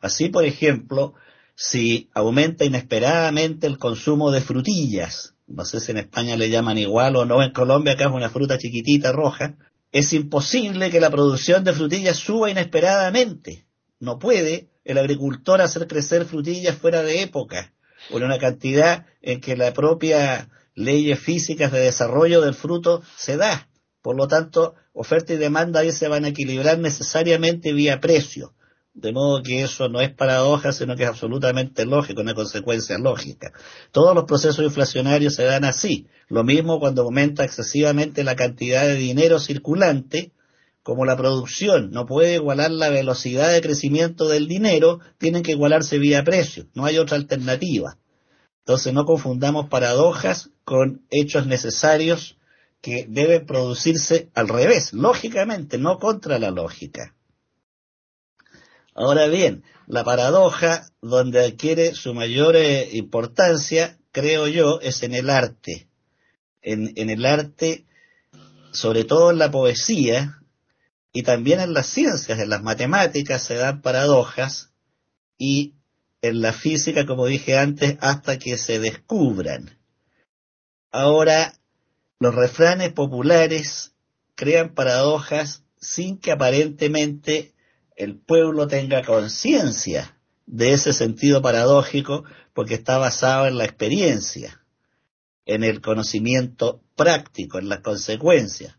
Así, 0.00 0.28
por 0.28 0.44
ejemplo, 0.44 1.14
si 1.54 2.08
aumenta 2.14 2.64
inesperadamente 2.64 3.66
el 3.66 3.78
consumo 3.78 4.30
de 4.30 4.40
frutillas, 4.40 5.34
no 5.46 5.64
sé 5.64 5.80
si 5.80 5.90
en 5.90 5.98
España 5.98 6.36
le 6.36 6.48
llaman 6.48 6.78
igual 6.78 7.16
o 7.16 7.24
no, 7.24 7.42
en 7.42 7.52
Colombia 7.52 7.94
acá 7.94 8.06
es 8.06 8.12
una 8.12 8.30
fruta 8.30 8.56
chiquitita 8.56 9.12
roja, 9.12 9.56
es 9.92 10.12
imposible 10.12 10.90
que 10.90 11.00
la 11.00 11.10
producción 11.10 11.64
de 11.64 11.72
frutillas 11.72 12.16
suba 12.16 12.50
inesperadamente. 12.50 13.66
No 13.98 14.18
puede 14.18 14.70
el 14.84 14.98
agricultor 14.98 15.60
hacer 15.60 15.86
crecer 15.86 16.24
frutillas 16.24 16.76
fuera 16.76 17.02
de 17.02 17.22
época, 17.22 17.74
o 18.10 18.18
en 18.18 18.24
una 18.24 18.38
cantidad 18.38 19.06
en 19.20 19.40
que 19.40 19.56
la 19.56 19.72
propia 19.72 20.48
leyes 20.74 21.18
físicas 21.18 21.72
de 21.72 21.80
desarrollo 21.80 22.40
del 22.40 22.54
fruto 22.54 23.02
se 23.16 23.36
da. 23.36 23.68
Por 24.00 24.16
lo 24.16 24.28
tanto, 24.28 24.74
oferta 24.92 25.34
y 25.34 25.36
demanda 25.36 25.80
ahí 25.80 25.92
se 25.92 26.08
van 26.08 26.24
a 26.24 26.28
equilibrar 26.28 26.78
necesariamente 26.78 27.72
vía 27.72 28.00
precio. 28.00 28.54
De 28.92 29.12
modo 29.12 29.42
que 29.42 29.62
eso 29.62 29.88
no 29.88 30.00
es 30.00 30.12
paradoja, 30.12 30.72
sino 30.72 30.96
que 30.96 31.04
es 31.04 31.08
absolutamente 31.08 31.86
lógico, 31.86 32.22
una 32.22 32.34
consecuencia 32.34 32.98
lógica. 32.98 33.52
Todos 33.92 34.14
los 34.14 34.24
procesos 34.24 34.64
inflacionarios 34.64 35.34
se 35.34 35.44
dan 35.44 35.64
así. 35.64 36.08
Lo 36.28 36.42
mismo 36.42 36.80
cuando 36.80 37.02
aumenta 37.02 37.44
excesivamente 37.44 38.24
la 38.24 38.36
cantidad 38.36 38.82
de 38.84 38.96
dinero 38.96 39.38
circulante, 39.38 40.32
como 40.82 41.04
la 41.04 41.16
producción 41.16 41.90
no 41.90 42.06
puede 42.06 42.34
igualar 42.34 42.72
la 42.72 42.90
velocidad 42.90 43.52
de 43.52 43.60
crecimiento 43.60 44.28
del 44.28 44.48
dinero, 44.48 44.98
tienen 45.18 45.42
que 45.42 45.52
igualarse 45.52 45.98
vía 45.98 46.24
precio. 46.24 46.66
No 46.74 46.84
hay 46.84 46.98
otra 46.98 47.16
alternativa. 47.16 47.96
Entonces 48.60 48.92
no 48.92 49.04
confundamos 49.04 49.68
paradojas 49.68 50.50
con 50.64 51.06
hechos 51.10 51.46
necesarios 51.46 52.38
que 52.80 53.06
deben 53.08 53.46
producirse 53.46 54.30
al 54.34 54.48
revés, 54.48 54.92
lógicamente, 54.92 55.78
no 55.78 55.98
contra 55.98 56.38
la 56.38 56.50
lógica. 56.50 57.14
Ahora 59.00 59.28
bien, 59.28 59.64
la 59.86 60.04
paradoja 60.04 60.90
donde 61.00 61.42
adquiere 61.42 61.94
su 61.94 62.12
mayor 62.12 62.54
eh, 62.54 62.86
importancia, 62.92 63.96
creo 64.12 64.46
yo, 64.46 64.78
es 64.82 65.02
en 65.02 65.14
el 65.14 65.30
arte. 65.30 65.88
En, 66.60 66.92
en 66.96 67.08
el 67.08 67.24
arte, 67.24 67.86
sobre 68.72 69.04
todo 69.04 69.30
en 69.30 69.38
la 69.38 69.50
poesía, 69.50 70.42
y 71.14 71.22
también 71.22 71.60
en 71.60 71.72
las 71.72 71.86
ciencias, 71.86 72.38
en 72.38 72.50
las 72.50 72.62
matemáticas 72.62 73.42
se 73.42 73.54
dan 73.54 73.80
paradojas 73.80 74.70
y 75.38 75.76
en 76.20 76.42
la 76.42 76.52
física, 76.52 77.06
como 77.06 77.24
dije 77.24 77.56
antes, 77.56 77.96
hasta 78.02 78.38
que 78.38 78.58
se 78.58 78.80
descubran. 78.80 79.78
Ahora, 80.90 81.54
los 82.18 82.34
refranes 82.34 82.92
populares 82.92 83.94
crean 84.34 84.74
paradojas 84.74 85.64
sin 85.80 86.18
que 86.18 86.32
aparentemente 86.32 87.54
el 87.96 88.18
pueblo 88.18 88.66
tenga 88.66 89.04
conciencia 89.04 90.16
de 90.46 90.72
ese 90.72 90.92
sentido 90.92 91.42
paradójico 91.42 92.24
porque 92.54 92.74
está 92.74 92.98
basado 92.98 93.46
en 93.46 93.56
la 93.56 93.64
experiencia, 93.64 94.60
en 95.46 95.64
el 95.64 95.80
conocimiento 95.80 96.82
práctico, 96.96 97.58
en 97.58 97.68
las 97.68 97.80
consecuencias. 97.80 98.76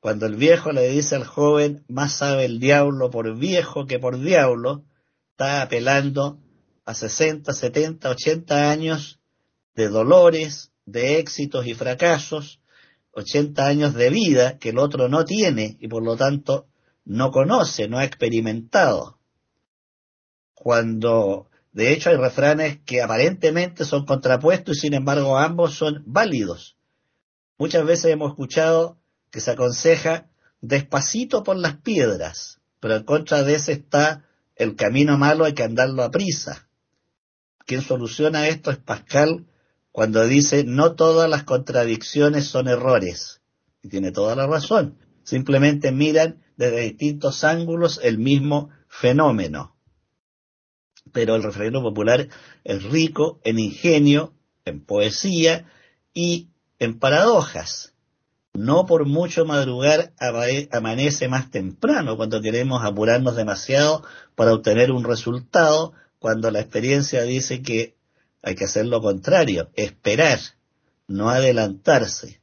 Cuando 0.00 0.26
el 0.26 0.36
viejo 0.36 0.72
le 0.72 0.88
dice 0.88 1.16
al 1.16 1.24
joven, 1.24 1.84
más 1.88 2.16
sabe 2.16 2.46
el 2.46 2.58
diablo 2.58 3.10
por 3.10 3.38
viejo 3.38 3.86
que 3.86 3.98
por 3.98 4.18
diablo, 4.18 4.84
está 5.32 5.62
apelando 5.62 6.38
a 6.86 6.94
60, 6.94 7.52
70, 7.52 8.08
80 8.08 8.70
años 8.70 9.20
de 9.74 9.88
dolores, 9.88 10.72
de 10.86 11.18
éxitos 11.18 11.66
y 11.66 11.74
fracasos, 11.74 12.60
80 13.12 13.66
años 13.66 13.94
de 13.94 14.10
vida 14.10 14.58
que 14.58 14.70
el 14.70 14.78
otro 14.78 15.08
no 15.08 15.24
tiene 15.24 15.76
y 15.80 15.88
por 15.88 16.02
lo 16.02 16.16
tanto 16.16 16.66
no 17.04 17.30
conoce, 17.30 17.88
no 17.88 17.98
ha 17.98 18.04
experimentado. 18.04 19.18
Cuando, 20.54 21.50
de 21.72 21.92
hecho, 21.92 22.10
hay 22.10 22.16
refranes 22.16 22.80
que 22.84 23.02
aparentemente 23.02 23.84
son 23.84 24.04
contrapuestos 24.04 24.76
y 24.76 24.80
sin 24.80 24.94
embargo 24.94 25.38
ambos 25.38 25.74
son 25.74 26.02
válidos. 26.06 26.76
Muchas 27.58 27.84
veces 27.84 28.12
hemos 28.12 28.30
escuchado 28.30 28.98
que 29.30 29.40
se 29.40 29.50
aconseja 29.50 30.30
despacito 30.60 31.42
por 31.42 31.56
las 31.56 31.76
piedras, 31.76 32.60
pero 32.80 32.96
en 32.96 33.04
contra 33.04 33.42
de 33.42 33.54
ese 33.54 33.72
está 33.72 34.24
el 34.56 34.76
camino 34.76 35.16
malo 35.16 35.44
hay 35.44 35.54
que 35.54 35.62
andarlo 35.62 36.02
a 36.02 36.10
prisa. 36.10 36.68
Quien 37.66 37.82
soluciona 37.82 38.48
esto 38.48 38.70
es 38.70 38.78
Pascal 38.78 39.46
cuando 39.92 40.26
dice 40.26 40.64
no 40.64 40.94
todas 40.94 41.28
las 41.30 41.44
contradicciones 41.44 42.46
son 42.46 42.68
errores. 42.68 43.40
Y 43.82 43.88
tiene 43.88 44.12
toda 44.12 44.36
la 44.36 44.46
razón. 44.46 44.98
Simplemente 45.22 45.92
miran 45.92 46.42
desde 46.60 46.82
distintos 46.82 47.42
ángulos 47.42 48.00
el 48.02 48.18
mismo 48.18 48.68
fenómeno. 48.86 49.74
Pero 51.10 51.34
el 51.34 51.42
refrendo 51.42 51.80
popular 51.80 52.28
es 52.64 52.82
rico 52.82 53.40
en 53.44 53.58
ingenio, 53.58 54.34
en 54.66 54.84
poesía 54.84 55.64
y 56.12 56.50
en 56.78 56.98
paradojas. 56.98 57.94
No 58.52 58.84
por 58.84 59.06
mucho 59.06 59.46
madrugar 59.46 60.12
amanece 60.18 61.28
más 61.28 61.50
temprano 61.50 62.18
cuando 62.18 62.42
queremos 62.42 62.84
apurarnos 62.84 63.36
demasiado 63.36 64.04
para 64.34 64.52
obtener 64.52 64.92
un 64.92 65.04
resultado, 65.04 65.94
cuando 66.18 66.50
la 66.50 66.60
experiencia 66.60 67.22
dice 67.22 67.62
que 67.62 67.96
hay 68.42 68.54
que 68.54 68.64
hacer 68.64 68.84
lo 68.84 69.00
contrario, 69.00 69.70
esperar, 69.76 70.38
no 71.08 71.30
adelantarse. 71.30 72.42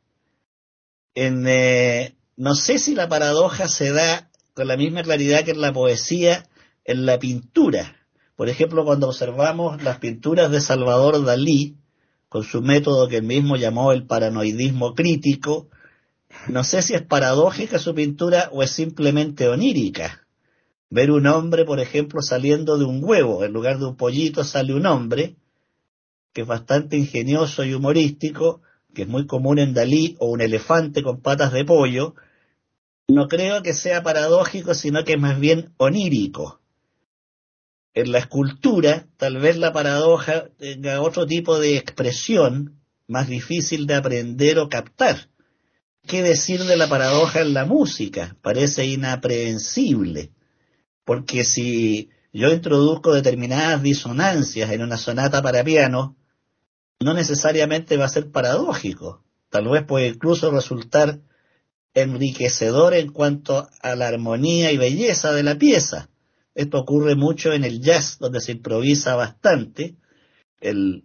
En, 1.14 1.46
eh, 1.48 2.17
no 2.38 2.54
sé 2.54 2.78
si 2.78 2.94
la 2.94 3.10
paradoja 3.10 3.68
se 3.68 3.92
da 3.92 4.30
con 4.54 4.68
la 4.68 4.78
misma 4.78 5.02
claridad 5.02 5.44
que 5.44 5.52
en 5.52 5.62
la 5.62 5.74
poesía, 5.74 6.48
en 6.86 7.06
la 7.06 7.18
pintura. 7.18 7.96
Por 8.36 8.48
ejemplo, 8.48 8.86
cuando 8.86 9.08
observamos 9.08 9.82
las 9.82 9.98
pinturas 9.98 10.52
de 10.52 10.62
Salvador 10.62 11.26
Dalí, 11.26 11.76
con 12.30 12.44
su 12.44 12.62
método 12.62 13.08
que 13.08 13.18
él 13.18 13.24
mismo 13.24 13.56
llamó 13.56 13.92
el 13.92 14.06
paranoidismo 14.06 14.94
crítico, 14.94 15.68
no 16.48 16.64
sé 16.64 16.84
si 16.84 16.94
es 16.94 17.02
paradójica 17.02 17.80
su 17.80 17.96
pintura 17.96 18.50
o 18.52 18.62
es 18.62 18.70
simplemente 18.70 19.48
onírica. 19.48 20.28
Ver 20.92 21.12
un 21.12 21.26
hombre, 21.26 21.66
por 21.66 21.80
ejemplo, 21.80 22.22
saliendo 22.22 22.78
de 22.78 22.86
un 22.86 23.04
huevo, 23.04 23.44
en 23.44 23.52
lugar 23.52 23.80
de 23.80 23.86
un 23.86 23.98
pollito 23.98 24.44
sale 24.44 24.76
un 24.76 24.86
hombre, 24.86 25.38
que 26.34 26.42
es 26.42 26.48
bastante 26.48 26.98
ingenioso 26.98 27.66
y 27.66 27.74
humorístico, 27.74 28.62
que 28.94 29.02
es 29.04 29.08
muy 29.08 29.26
común 29.26 29.58
en 29.58 29.74
Dalí, 29.74 30.16
o 30.20 30.30
un 30.30 30.42
elefante 30.42 31.02
con 31.02 31.22
patas 31.22 31.52
de 31.52 31.66
pollo, 31.66 32.14
no 33.08 33.28
creo 33.28 33.64
que 33.64 33.74
sea 33.74 34.04
paradójico, 34.04 34.74
sino 34.74 35.04
que 35.04 35.14
es 35.14 35.20
más 35.20 35.40
bien 35.40 35.74
onírico. 35.78 36.60
En 37.94 38.12
la 38.12 38.20
escultura, 38.20 39.08
tal 39.18 39.38
vez 39.38 39.58
la 39.58 39.74
paradoja 39.74 40.50
tenga 40.58 41.02
otro 41.02 41.26
tipo 41.26 41.58
de 41.58 41.78
expresión 41.78 42.82
más 43.08 43.28
difícil 43.28 43.88
de 43.88 43.96
aprender 43.96 44.60
o 44.60 44.70
captar. 44.70 45.30
¿Qué 46.06 46.22
decir 46.22 46.64
de 46.66 46.78
la 46.78 46.88
paradoja 46.88 47.42
en 47.42 47.54
la 47.54 47.66
música? 47.66 48.38
Parece 48.42 48.86
inaprehensible. 48.86 50.32
Porque 51.04 51.44
si 51.44 52.10
yo 52.34 52.52
introduzco 52.52 53.14
determinadas 53.14 53.82
disonancias 53.82 54.70
en 54.72 54.84
una 54.84 54.98
sonata 54.98 55.42
para 55.42 55.64
piano, 55.64 56.18
no 57.00 57.14
necesariamente 57.14 57.98
va 57.98 58.06
a 58.06 58.10
ser 58.10 58.32
paradójico. 58.32 59.24
Tal 59.50 59.70
vez 59.70 59.84
puede 59.86 60.08
incluso 60.10 60.52
resultar 60.52 61.22
enriquecedor 61.94 62.94
en 62.94 63.12
cuanto 63.12 63.68
a 63.82 63.96
la 63.96 64.08
armonía 64.08 64.72
y 64.72 64.78
belleza 64.78 65.34
de 65.34 65.44
la 65.44 65.58
pieza. 65.58 66.10
Esto 66.56 66.80
ocurre 66.80 67.16
mucho 67.16 67.54
en 67.54 67.64
el 67.64 67.82
jazz, 67.82 68.18
donde 68.20 68.42
se 68.42 68.52
improvisa 68.52 69.16
bastante 69.16 69.96
el, 70.60 71.04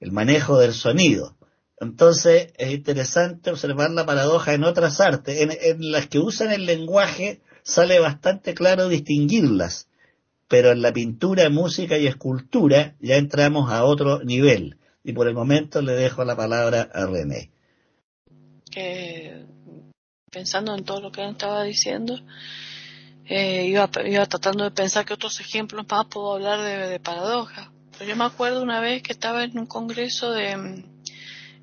manejo 0.00 0.58
del 0.58 0.74
sonido. 0.74 1.36
Entonces 1.80 2.52
es 2.56 2.72
interesante 2.72 3.50
observar 3.50 3.90
la 3.90 4.06
paradoja 4.06 4.54
en 4.54 4.64
otras 4.64 5.00
artes, 5.00 5.38
en 5.40 5.92
las 5.92 6.06
que 6.06 6.18
usan 6.18 6.52
el 6.52 6.66
lenguaje 6.66 7.40
sale 7.64 7.98
bastante 7.98 8.54
claro 8.54 8.88
distinguirlas, 8.88 9.88
pero 10.48 10.70
en 10.70 10.82
la 10.82 10.92
pintura, 10.92 11.48
música 11.50 11.98
y 11.98 12.06
escultura 12.06 12.94
ya 13.00 13.16
entramos 13.16 13.72
a 13.72 13.84
otro 13.84 14.22
nivel. 14.22 14.76
Y 15.02 15.12
por 15.12 15.26
el 15.26 15.34
momento 15.34 15.82
le 15.82 15.92
dejo 15.92 16.24
la 16.24 16.36
palabra 16.36 16.88
a 16.92 17.06
René. 17.06 17.50
Pensando 20.34 20.74
en 20.74 20.84
todo 20.84 21.00
lo 21.00 21.12
que 21.12 21.22
él 21.22 21.30
estaba 21.30 21.62
diciendo, 21.62 22.20
eh, 23.26 23.66
iba, 23.68 23.88
iba, 24.04 24.26
tratando 24.26 24.64
de 24.64 24.72
pensar 24.72 25.06
que 25.06 25.14
otros 25.14 25.40
ejemplos 25.40 25.86
más 25.88 26.06
puedo 26.06 26.34
hablar 26.34 26.60
de, 26.60 26.88
de 26.88 27.00
paradojas. 27.00 27.68
Pero 27.96 28.10
yo 28.10 28.16
me 28.16 28.24
acuerdo 28.24 28.62
una 28.62 28.80
vez 28.80 29.02
que 29.02 29.12
estaba 29.12 29.44
en 29.44 29.56
un 29.56 29.66
congreso 29.66 30.32
de, 30.32 30.84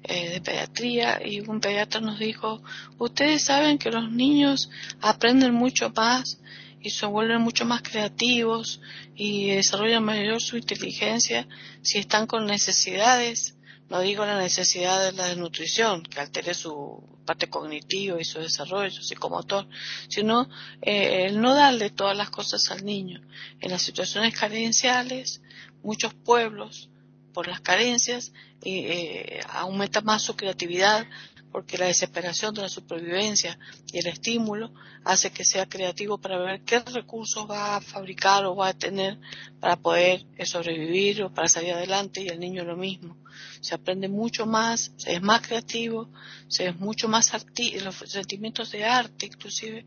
eh, 0.04 0.30
de 0.30 0.42
pediatría 0.42 1.22
y 1.24 1.42
un 1.42 1.60
pediatra 1.60 2.02
nos 2.02 2.18
dijo, 2.18 2.64
ustedes 2.98 3.44
saben 3.46 3.78
que 3.78 3.92
los 3.92 4.12
niños 4.12 4.72
aprenden 5.00 5.54
mucho 5.54 5.92
más 5.96 6.40
y 6.82 6.90
se 6.90 7.06
vuelven 7.06 7.42
mucho 7.42 7.66
más 7.66 7.84
creativos 7.84 8.82
y 9.16 9.52
desarrollan 9.52 10.04
mayor 10.04 10.42
su 10.42 10.58
inteligencia 10.58 11.48
si 11.84 12.00
están 12.00 12.26
con 12.26 12.48
necesidades. 12.48 13.56
No 13.92 14.00
digo 14.00 14.26
la 14.26 14.38
necesidad 14.38 15.04
de 15.04 15.12
la 15.12 15.36
nutrición, 15.36 16.02
que 16.02 16.22
altere 16.22 16.54
su 16.54 17.04
parte 17.26 17.50
cognitiva 17.50 18.22
y 18.22 18.24
su 18.24 18.40
desarrollo 18.40 19.02
psicomotor, 19.02 19.68
sino 20.08 20.48
eh, 20.82 21.26
el 21.26 21.42
no 21.42 21.54
darle 21.54 21.90
todas 21.90 22.16
las 22.16 22.30
cosas 22.30 22.72
al 22.72 22.86
niño. 22.86 23.20
En 23.60 23.70
las 23.70 23.82
situaciones 23.82 24.34
carenciales, 24.34 25.42
muchos 25.84 26.14
pueblos 26.14 26.90
por 27.34 27.50
las 27.50 27.60
carencias, 27.60 28.32
eh, 28.64 29.42
aumenta 29.50 30.00
más 30.00 30.22
su 30.22 30.38
creatividad, 30.38 31.06
porque 31.52 31.78
la 31.78 31.88
desesperación 31.88 32.54
de 32.54 32.62
la 32.62 32.70
supervivencia 32.70 33.58
y 33.92 34.00
el 34.00 34.08
estímulo 34.08 34.74
hace 35.04 35.32
que 35.32 35.44
sea 35.44 35.68
creativo 35.68 36.18
para 36.18 36.38
ver 36.38 36.62
qué 36.62 36.80
recursos 36.80 37.50
va 37.50 37.76
a 37.76 37.82
fabricar 37.82 38.46
o 38.46 38.56
va 38.56 38.70
a 38.70 38.74
tener 38.74 39.18
para 39.60 39.76
poder 39.76 40.26
eh, 40.38 40.46
sobrevivir 40.46 41.24
o 41.24 41.34
para 41.34 41.48
salir 41.48 41.74
adelante 41.74 42.22
y 42.22 42.28
el 42.28 42.40
niño 42.40 42.64
lo 42.64 42.78
mismo. 42.78 43.18
Se 43.60 43.76
aprende 43.76 44.08
mucho 44.08 44.46
más, 44.46 44.92
se 44.98 45.14
es 45.14 45.22
más 45.22 45.42
creativo, 45.42 46.10
se 46.48 46.68
es 46.68 46.80
mucho 46.80 47.08
más 47.08 47.34
arti 47.34 47.80
los 47.80 47.96
sentimientos 47.96 48.72
de 48.72 48.86
arte, 48.86 49.26
inclusive 49.26 49.86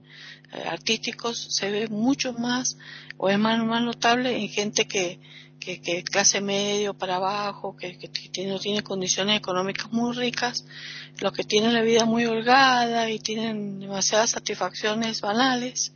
eh, 0.53 0.63
artísticos, 0.67 1.39
se 1.51 1.71
ve 1.71 1.89
mucho 1.89 2.33
más 2.33 2.77
o 3.17 3.29
es 3.29 3.39
más 3.39 3.59
notable 3.59 4.37
en 4.37 4.49
gente 4.49 4.87
que, 4.87 5.21
que, 5.65 5.81
que 5.81 6.03
clase 6.05 6.41
medio 6.41 6.95
para 6.95 7.17
abajo, 7.17 7.77
que, 7.77 7.99
no 8.47 8.59
tiene 8.59 8.83
condiciones 8.83 9.39
económicas 9.39 9.91
muy 9.91 10.15
ricas, 10.15 10.65
los 11.21 11.33
que 11.33 11.45
tienen 11.45 11.73
la 11.73 11.83
vida 11.83 12.05
muy 12.05 12.27
holgada 12.27 13.11
y 13.11 13.19
tienen 13.19 13.79
demasiadas 13.81 14.31
satisfacciones 14.31 15.21
banales, 15.21 15.93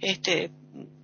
este, 0.00 0.50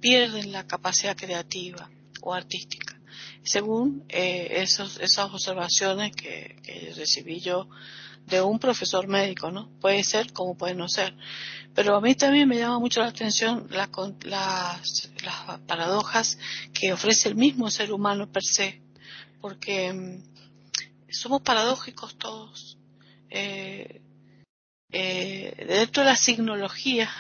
pierden 0.01 0.53
la 0.53 0.67
capacidad 0.67 1.17
creativa 1.17 1.91
o 2.23 2.33
artística. 2.33 2.99
Según 3.43 4.05
eh, 4.09 4.49
esas 4.63 5.19
observaciones 5.33 6.13
que 6.17 6.57
recibí 6.97 7.41
yo 7.41 7.69
de 8.27 8.43
un 8.43 8.59
profesor 8.59 9.07
médico, 9.07 9.51
¿no? 9.51 9.71
Puede 9.81 10.03
ser 10.03 10.33
como 10.33 10.57
puede 10.57 10.75
no 10.75 10.89
ser. 10.89 11.15
Pero 11.75 11.97
a 11.97 12.01
mí 12.01 12.15
también 12.15 12.49
me 12.49 12.59
llama 12.59 12.79
mucho 12.79 13.01
la 13.01 13.09
atención 13.09 13.69
las, 13.71 13.91
las 14.25 15.61
paradojas 15.67 16.39
que 16.73 16.93
ofrece 16.93 17.29
el 17.29 17.37
mismo 17.37 17.71
ser 17.71 17.93
humano 17.93 18.31
per 18.31 18.43
se, 18.43 18.81
porque 19.41 19.93
mm, 19.93 20.23
somos 21.11 21.43
paradójicos 21.43 22.17
todos. 22.17 22.79
Eh, 23.31 24.03
eh, 24.93 25.65
dentro 25.69 26.05
de 26.05 26.11
la 26.11 26.17
signología, 26.17 27.11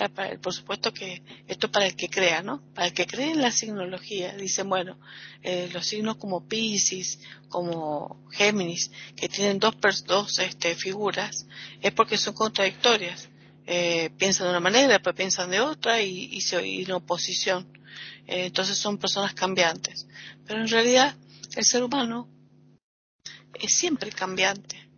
por 0.42 0.54
supuesto 0.54 0.92
que 0.94 1.22
esto 1.46 1.66
es 1.66 1.72
para 1.72 1.86
el 1.86 1.96
que 1.96 2.08
crea, 2.08 2.42
¿no? 2.42 2.62
Para 2.74 2.86
el 2.86 2.94
que 2.94 3.06
cree 3.06 3.32
en 3.32 3.42
la 3.42 3.50
signología, 3.50 4.34
dicen, 4.36 4.68
bueno, 4.68 4.98
eh, 5.42 5.68
los 5.72 5.86
signos 5.86 6.16
como 6.16 6.46
Pisces, 6.46 7.18
como 7.48 8.24
Géminis, 8.30 8.90
que 9.16 9.28
tienen 9.28 9.58
dos, 9.58 9.74
dos 10.06 10.38
este, 10.38 10.74
figuras, 10.74 11.46
es 11.80 11.92
porque 11.92 12.16
son 12.16 12.34
contradictorias. 12.34 13.28
Eh, 13.66 14.10
piensan 14.16 14.46
de 14.46 14.50
una 14.50 14.60
manera, 14.60 14.94
después 14.94 15.14
piensan 15.14 15.50
de 15.50 15.60
otra 15.60 16.00
y, 16.00 16.30
y 16.32 16.40
se 16.40 16.58
en 16.58 16.90
oposición. 16.92 17.70
Eh, 18.26 18.46
entonces 18.46 18.78
son 18.78 18.96
personas 18.96 19.34
cambiantes. 19.34 20.06
Pero 20.46 20.60
en 20.60 20.68
realidad 20.68 21.16
el 21.56 21.64
ser 21.64 21.82
humano 21.82 22.28
es 23.54 23.74
siempre 23.74 24.10
cambiante. 24.10 24.88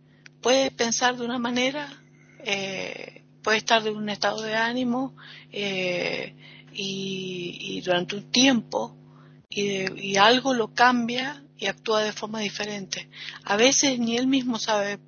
Puede 0.41 0.71
pensar 0.71 1.17
de 1.17 1.25
una 1.25 1.39
manera 1.39 2.00
eh, 2.45 3.23
puede 3.41 3.57
estar 3.57 3.83
de 3.83 3.91
un 3.91 4.09
estado 4.09 4.41
de 4.41 4.55
ánimo 4.55 5.15
eh, 5.51 6.35
y, 6.73 7.81
durante 7.81 8.15
un 8.15 8.31
tiempo 8.31 8.95
y, 9.49 10.15
algo 10.17 10.53
lo 10.53 10.73
cambia 10.73 11.43
y 11.57 11.67
actúa 11.67 12.03
de 12.03 12.11
forma 12.11 12.39
diferente. 12.39 13.09
A 13.43 13.55
veces 13.55 13.99
ni 13.99 14.17
él 14.17 14.27
mismo 14.27 14.57
sabe, 14.59 14.99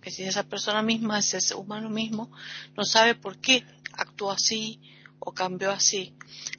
que 0.00 0.10
si 0.10 0.24
esa 0.24 0.44
persona 0.44 0.82
misma, 0.82 1.18
ese 1.18 1.54
humano 1.54 1.90
mismo, 1.90 2.30
no 2.76 2.84
sabe 2.84 3.14
por 3.14 3.38
qué 3.38 3.64
actúa 3.92 4.34
así 4.34 4.80
o 5.18 5.32
cambió 5.32 5.70
así. 5.70 6.14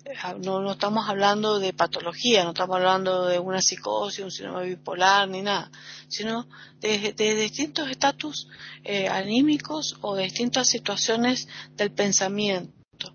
Eh, 0.05 0.15
no, 0.39 0.59
no 0.59 0.73
estamos 0.73 1.07
hablando 1.07 1.59
de 1.59 1.71
patología, 1.71 2.43
no 2.43 2.49
estamos 2.49 2.75
hablando 2.75 3.25
de 3.25 3.39
una 3.39 3.61
psicosis, 3.61 4.23
un 4.23 4.31
síndrome 4.31 4.65
bipolar, 4.65 5.29
ni 5.29 5.41
nada, 5.41 5.71
sino 6.09 6.45
de, 6.81 7.13
distintos 7.13 7.89
estatus 7.89 8.49
eh, 8.83 9.07
anímicos 9.07 9.97
o 10.01 10.15
de 10.15 10.23
distintas 10.23 10.67
situaciones 10.67 11.47
del 11.77 11.91
pensamiento, 11.91 13.13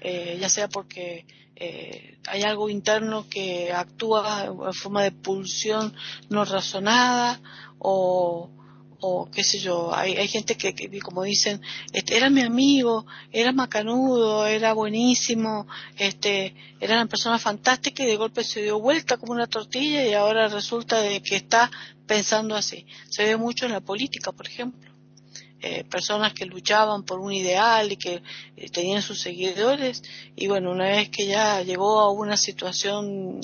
eh, 0.00 0.36
ya 0.38 0.50
sea 0.50 0.68
porque 0.68 1.26
hay 2.28 2.42
algo 2.42 2.68
interno 2.68 3.26
que 3.30 3.72
actúa 3.72 4.44
en 4.44 4.74
forma 4.74 5.02
de 5.02 5.12
pulsión 5.12 5.94
no 6.28 6.44
razonada 6.44 7.40
o, 7.78 8.50
o 9.00 9.30
qué 9.30 9.44
sé 9.44 9.58
yo, 9.58 9.94
hay, 9.94 10.16
hay 10.16 10.28
gente 10.28 10.56
que, 10.56 10.74
como 11.00 11.22
dicen, 11.22 11.60
este, 11.92 12.16
era 12.16 12.30
mi 12.30 12.42
amigo, 12.42 13.06
era 13.32 13.52
macanudo, 13.52 14.46
era 14.46 14.72
buenísimo, 14.72 15.66
este, 15.96 16.54
era 16.80 16.94
una 16.94 17.06
persona 17.06 17.38
fantástica 17.38 18.02
y 18.02 18.06
de 18.06 18.16
golpe 18.16 18.44
se 18.44 18.62
dio 18.62 18.80
vuelta 18.80 19.16
como 19.16 19.32
una 19.32 19.46
tortilla 19.46 20.06
y 20.06 20.14
ahora 20.14 20.48
resulta 20.48 21.00
de 21.00 21.22
que 21.22 21.36
está 21.36 21.70
pensando 22.06 22.54
así. 22.54 22.86
Se 23.08 23.24
ve 23.24 23.36
mucho 23.36 23.66
en 23.66 23.72
la 23.72 23.80
política, 23.80 24.32
por 24.32 24.46
ejemplo. 24.46 24.90
Eh, 25.60 25.84
personas 25.84 26.34
que 26.34 26.44
luchaban 26.44 27.02
por 27.04 27.18
un 27.18 27.32
ideal 27.32 27.90
y 27.90 27.96
que 27.96 28.22
eh, 28.56 28.68
tenían 28.68 29.00
sus 29.00 29.20
seguidores 29.20 30.02
y 30.36 30.48
bueno, 30.48 30.70
una 30.70 30.84
vez 30.84 31.08
que 31.08 31.26
ya 31.26 31.62
llegó 31.62 31.98
a 31.98 32.12
una 32.12 32.36
situación 32.36 33.40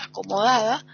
acomodada, 0.00 0.84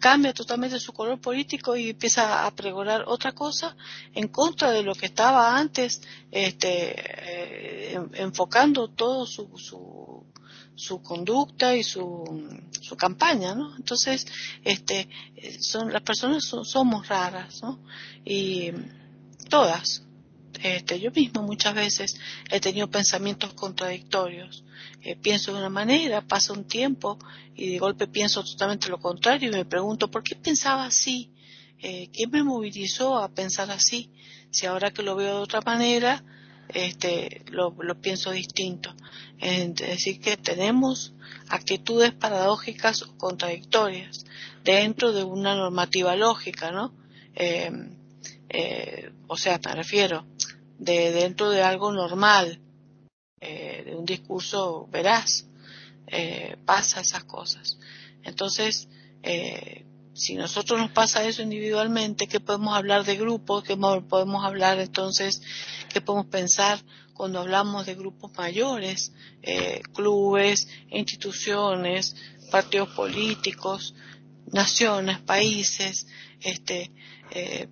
cambia 0.00 0.32
totalmente 0.32 0.80
su 0.80 0.92
color 0.92 1.20
político 1.20 1.76
y 1.76 1.90
empieza 1.90 2.46
a 2.46 2.50
pregonar 2.50 3.04
otra 3.06 3.32
cosa 3.32 3.76
en 4.14 4.28
contra 4.28 4.72
de 4.72 4.82
lo 4.82 4.94
que 4.94 5.06
estaba 5.06 5.56
antes, 5.56 6.02
este, 6.30 6.94
eh, 7.94 8.00
enfocando 8.14 8.88
todo 8.88 9.26
su, 9.26 9.56
su, 9.56 10.26
su 10.74 11.02
conducta 11.02 11.76
y 11.76 11.84
su, 11.84 12.24
su 12.80 12.96
campaña, 12.96 13.54
¿no? 13.54 13.76
Entonces, 13.76 14.26
este, 14.64 15.08
son, 15.60 15.92
las 15.92 16.02
personas 16.02 16.44
somos 16.44 17.06
raras, 17.06 17.62
¿no? 17.62 17.78
Y 18.24 18.72
todas, 19.48 20.02
este, 20.62 20.98
yo 20.98 21.10
mismo 21.10 21.42
muchas 21.42 21.74
veces 21.74 22.18
he 22.50 22.58
tenido 22.58 22.88
pensamientos 22.90 23.52
contradictorios 23.54 24.64
eh, 25.02 25.16
pienso 25.16 25.52
de 25.52 25.58
una 25.58 25.70
manera, 25.70 26.20
pasa 26.20 26.52
un 26.52 26.64
tiempo 26.64 27.18
y 27.54 27.70
de 27.70 27.78
golpe 27.78 28.06
pienso 28.06 28.44
totalmente 28.44 28.88
lo 28.88 29.00
contrario 29.00 29.48
y 29.48 29.52
me 29.52 29.64
pregunto, 29.64 30.10
¿por 30.10 30.22
qué 30.22 30.36
pensaba 30.36 30.84
así? 30.84 31.32
Eh, 31.78 32.10
¿Qué 32.12 32.26
me 32.26 32.42
movilizó 32.42 33.16
a 33.16 33.28
pensar 33.28 33.70
así? 33.70 34.10
Si 34.50 34.66
ahora 34.66 34.90
que 34.90 35.02
lo 35.02 35.16
veo 35.16 35.36
de 35.36 35.42
otra 35.42 35.62
manera, 35.62 36.22
este, 36.68 37.42
lo, 37.50 37.74
pienso 38.00 38.30
distinto. 38.30 38.94
Es 39.38 39.74
decir, 39.76 40.20
que 40.20 40.36
tenemos 40.36 41.14
actitudes 41.48 42.12
paradójicas 42.12 43.02
o 43.02 43.16
contradictorias 43.16 44.26
dentro 44.62 45.12
de 45.12 45.24
una 45.24 45.54
normativa 45.56 46.14
lógica, 46.14 46.70
¿no? 46.70 46.92
Eh, 47.34 47.70
o 49.28 49.36
sea, 49.36 49.58
me 49.64 49.74
refiero, 49.76 50.26
de 50.78 51.12
dentro 51.12 51.50
de 51.50 51.62
algo 51.62 51.92
normal, 51.92 52.60
eh, 53.40 53.82
de 53.86 53.96
un 53.96 54.04
discurso 54.04 54.86
veraz, 54.90 55.46
eh, 56.06 56.56
pasa 56.64 57.00
esas 57.00 57.24
cosas. 57.24 57.78
Entonces, 58.22 58.88
eh, 59.22 59.84
si 60.12 60.34
nosotros 60.34 60.78
nos 60.78 60.90
pasa 60.90 61.24
eso 61.24 61.42
individualmente, 61.42 62.26
¿qué 62.26 62.40
podemos 62.40 62.76
hablar 62.76 63.04
de 63.04 63.16
grupos? 63.16 63.64
¿Qué 63.64 63.76
podemos 63.76 64.44
hablar 64.44 64.78
entonces? 64.78 65.40
¿Qué 65.92 66.00
podemos 66.00 66.26
pensar 66.26 66.80
cuando 67.14 67.38
hablamos 67.38 67.86
de 67.86 67.94
grupos 67.94 68.32
mayores, 68.36 69.12
eh, 69.42 69.80
clubes, 69.94 70.68
instituciones, 70.90 72.16
partidos 72.50 72.90
políticos, 72.90 73.94
naciones, 74.52 75.20
países, 75.20 76.06
este, 76.40 76.90
eh, 77.30 77.68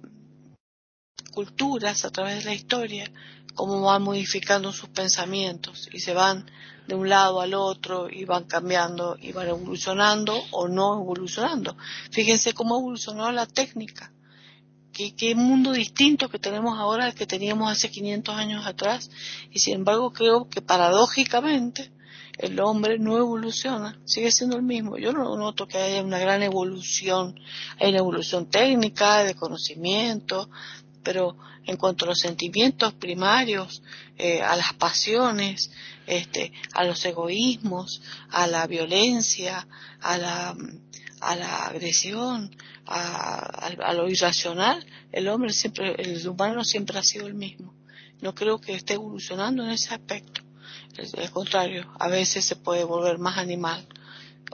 culturas 1.32 2.04
a 2.04 2.10
través 2.10 2.38
de 2.38 2.44
la 2.44 2.54
historia? 2.54 3.10
Cómo 3.58 3.80
van 3.80 4.04
modificando 4.04 4.72
sus 4.72 4.88
pensamientos 4.90 5.88
y 5.92 5.98
se 5.98 6.14
van 6.14 6.48
de 6.86 6.94
un 6.94 7.08
lado 7.08 7.40
al 7.40 7.54
otro 7.54 8.08
y 8.08 8.24
van 8.24 8.44
cambiando 8.44 9.16
y 9.20 9.32
van 9.32 9.48
evolucionando 9.48 10.40
o 10.52 10.68
no 10.68 10.94
evolucionando. 10.94 11.76
Fíjense 12.12 12.54
cómo 12.54 12.78
evolucionó 12.78 13.32
la 13.32 13.46
técnica. 13.46 14.12
Qué, 14.92 15.12
qué 15.16 15.34
mundo 15.34 15.72
distinto 15.72 16.28
que 16.28 16.38
tenemos 16.38 16.78
ahora 16.78 17.06
al 17.06 17.16
que 17.16 17.26
teníamos 17.26 17.72
hace 17.72 17.90
500 17.90 18.32
años 18.36 18.64
atrás. 18.64 19.10
Y 19.50 19.58
sin 19.58 19.74
embargo 19.74 20.12
creo 20.12 20.48
que 20.48 20.62
paradójicamente 20.62 21.90
el 22.38 22.60
hombre 22.60 23.00
no 23.00 23.18
evoluciona, 23.18 23.98
sigue 24.04 24.30
siendo 24.30 24.56
el 24.56 24.62
mismo. 24.62 24.96
Yo 24.96 25.12
no 25.12 25.36
noto 25.36 25.66
que 25.66 25.78
haya 25.78 26.02
una 26.02 26.20
gran 26.20 26.42
evolución. 26.42 27.34
Hay 27.80 27.88
una 27.88 27.98
evolución 27.98 28.48
técnica, 28.48 29.24
de 29.24 29.34
conocimiento, 29.34 30.48
pero 31.02 31.36
en 31.64 31.76
cuanto 31.76 32.04
a 32.04 32.08
los 32.08 32.18
sentimientos 32.18 32.94
primarios, 32.94 33.82
eh, 34.16 34.40
a 34.42 34.56
las 34.56 34.72
pasiones, 34.74 35.70
este, 36.06 36.52
a 36.72 36.84
los 36.84 37.04
egoísmos, 37.04 38.02
a 38.30 38.46
la 38.46 38.66
violencia, 38.66 39.66
a 40.00 40.18
la, 40.18 40.56
a 41.20 41.36
la 41.36 41.66
agresión, 41.66 42.56
a, 42.86 43.92
lo 43.94 44.08
irracional, 44.08 44.84
el 45.12 45.28
hombre 45.28 45.52
siempre, 45.52 45.94
el 45.98 46.26
humano 46.26 46.64
siempre 46.64 46.98
ha 46.98 47.02
sido 47.02 47.26
el 47.26 47.34
mismo. 47.34 47.74
No 48.20 48.34
creo 48.34 48.60
que 48.60 48.74
esté 48.74 48.94
evolucionando 48.94 49.62
en 49.64 49.70
ese 49.70 49.94
aspecto. 49.94 50.42
Al 51.16 51.30
contrario, 51.30 51.92
a 51.98 52.08
veces 52.08 52.44
se 52.44 52.56
puede 52.56 52.84
volver 52.84 53.18
más 53.18 53.38
animal 53.38 53.86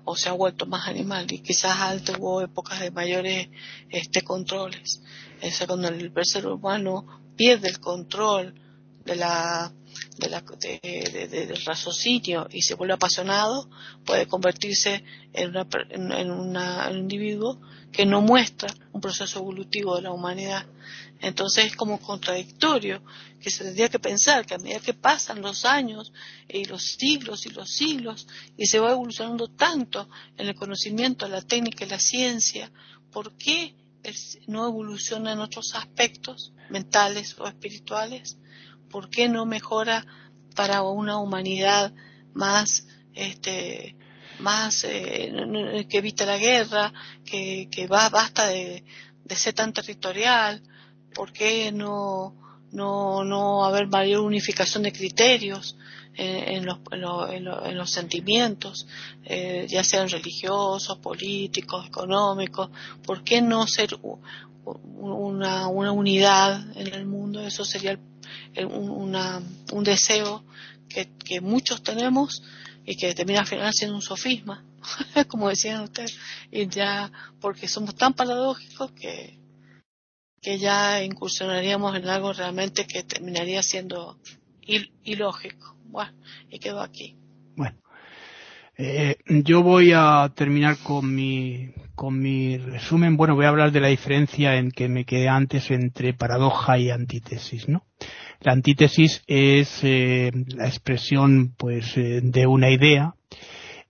o 0.05 0.17
se 0.17 0.29
ha 0.29 0.33
vuelto 0.33 0.67
más 0.67 0.87
animal 0.89 1.31
y 1.33 1.39
quizás 1.39 1.79
antes 1.79 2.17
hubo 2.19 2.43
épocas 2.43 2.81
de 2.81 2.91
mayores 2.91 3.49
este 3.89 4.23
controles. 4.23 5.01
Esa 5.41 5.67
cuando 5.67 5.89
el 5.89 6.13
ser 6.23 6.47
humano 6.47 7.07
pierde 7.37 7.69
el 7.69 7.81
control 7.81 8.55
de 9.05 9.17
la, 9.17 9.73
de 10.17 10.29
la 10.29 10.41
del 10.41 11.65
raciocinio 11.65 12.49
y 12.51 12.63
se 12.63 12.75
vuelve 12.75 12.95
apasionado, 12.95 13.69
puede 14.05 14.27
convertirse 14.27 15.05
en, 15.33 15.51
una, 15.51 16.87
en 16.89 16.93
un 16.93 16.99
individuo 16.99 17.61
que 17.93 18.07
no 18.07 18.21
muestra 18.23 18.75
un 18.93 19.01
proceso 19.01 19.39
evolutivo 19.39 19.97
de 19.97 20.03
la 20.03 20.13
humanidad. 20.13 20.67
Entonces 21.21 21.67
es 21.67 21.77
como 21.77 22.01
contradictorio, 22.01 23.03
que 23.41 23.51
se 23.51 23.65
tendría 23.65 23.89
que 23.89 23.99
pensar 23.99 24.45
que 24.45 24.55
a 24.55 24.59
medida 24.59 24.81
que 24.81 24.95
pasan 24.95 25.43
los 25.43 25.65
años 25.65 26.13
y 26.49 26.65
los 26.65 26.83
siglos 26.83 27.47
y 27.47 27.51
los 27.51 27.71
siglos 27.71 28.27
y 28.57 28.67
se 28.67 28.81
va 28.81 28.91
evolucionando 28.91 29.49
tanto 29.49 30.09
en 30.37 30.49
el 30.49 30.55
conocimiento, 30.55 31.29
la 31.29 31.43
técnica 31.43 31.85
y 31.85 31.89
la 31.89 31.99
ciencia, 31.99 32.71
¿por 33.13 33.37
qué 33.37 33.75
no 34.47 34.67
evoluciona 34.67 35.33
en 35.33 35.41
otros 35.41 35.75
aspectos 35.75 36.53
mentales 36.71 37.39
o 37.39 37.47
espirituales? 37.47 38.39
¿Por 38.91 39.11
qué 39.11 39.29
no 39.29 39.47
mejora 39.47 40.07
para 40.55 40.83
una 40.83 41.19
humanidad 41.19 41.93
más 42.33 42.87
este 43.15 43.97
más 44.41 44.85
eh, 44.85 45.87
que 45.89 45.99
evita 45.99 46.27
la 46.27 46.39
guerra, 46.39 46.93
que, 47.25 47.89
va 47.91 48.09
basta 48.09 48.49
de, 48.49 48.85
de 49.25 49.37
ser 49.37 49.55
tan 49.55 49.73
territorial, 49.73 50.63
¿por 51.15 51.33
qué 51.33 51.71
no, 51.73 52.35
no, 52.73 53.25
no 53.25 53.65
haber 53.65 53.87
mayor 53.87 54.23
unificación 54.23 54.83
de 54.83 54.93
criterios 54.93 55.77
en, 56.17 56.65
los, 56.65 56.79
en, 56.91 57.75
los, 57.77 57.91
sentimientos, 57.91 58.87
eh, 59.25 59.67
ya 59.69 59.83
sean 59.85 60.09
religiosos, 60.09 60.99
políticos, 60.99 61.87
económicos? 61.87 62.71
¿Por 63.05 63.25
qué 63.25 63.43
no 63.43 63.67
ser 63.67 63.91
una, 64.65 65.69
una 65.69 65.93
unidad 65.93 66.77
en 66.77 66.95
el 66.95 67.07
mundo? 67.07 67.41
Eso 67.41 67.65
sería 67.65 67.99
un, 68.57 69.17
un 69.73 69.85
deseo 69.85 70.45
que, 70.89 71.09
que 71.25 71.41
muchos 71.41 71.83
tenemos 71.83 72.43
y 72.87 72.97
que 72.97 73.15
termina 73.15 73.41
al 73.41 73.47
final 73.47 73.73
siendo 73.73 73.97
un 73.97 74.03
sofisma, 74.03 74.65
como 75.29 75.49
decían 75.49 75.83
ustedes, 75.83 76.19
y 76.51 76.69
ya 76.69 77.11
porque 77.41 77.69
somos 77.69 77.95
tan 77.95 78.13
paradójicos 78.13 78.93
que 78.93 79.45
que 80.45 80.59
ya 80.59 81.03
incursionaríamos 81.03 81.97
en 81.97 82.07
algo 82.07 82.35
realmente 82.35 82.87
que 82.87 83.03
terminaría 83.03 83.63
siendo 83.63 84.19
ilógico. 85.03 85.75
Y 86.51 86.59
quedo 86.59 86.81
aquí. 86.81 87.17
Bueno, 87.57 87.77
eh, 88.77 89.17
yo 89.27 89.63
voy 89.63 89.93
a 89.95 90.33
terminar 90.35 90.77
con 90.83 91.15
mi, 91.15 91.71
con 91.95 92.19
mi 92.19 92.57
resumen. 92.59 93.17
Bueno, 93.17 93.35
voy 93.35 93.45
a 93.45 93.51
hablar 93.51 93.73
de 93.73 93.81
la 93.81 93.89
diferencia 93.89 94.57
en 94.57 94.71
que 94.71 94.89
me 94.89 95.05
quedé 95.05 95.29
antes 95.29 95.71
entre 95.71 96.15
paradoja 96.15 96.79
y 96.79 96.91
antítesis, 96.91 97.69
¿no? 97.69 97.87
La 98.41 98.53
antítesis 98.53 99.23
es 99.27 99.81
eh, 99.83 100.31
la 100.49 100.67
expresión, 100.67 101.55
pues, 101.57 101.97
eh, 101.97 102.21
de 102.23 102.47
una 102.47 102.71
idea 102.71 103.15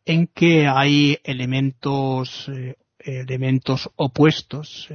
en 0.05 0.26
que 0.26 0.66
hay 0.66 1.18
elementos, 1.24 2.50
elementos 2.98 3.90
opuestos, 3.96 4.88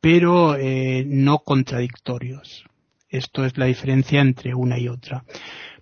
pero 0.00 0.56
eh, 0.56 1.04
no 1.06 1.40
contradictorios. 1.40 2.64
Esto 3.08 3.44
es 3.44 3.58
la 3.58 3.66
diferencia 3.66 4.20
entre 4.20 4.54
una 4.54 4.78
y 4.78 4.88
otra. 4.88 5.24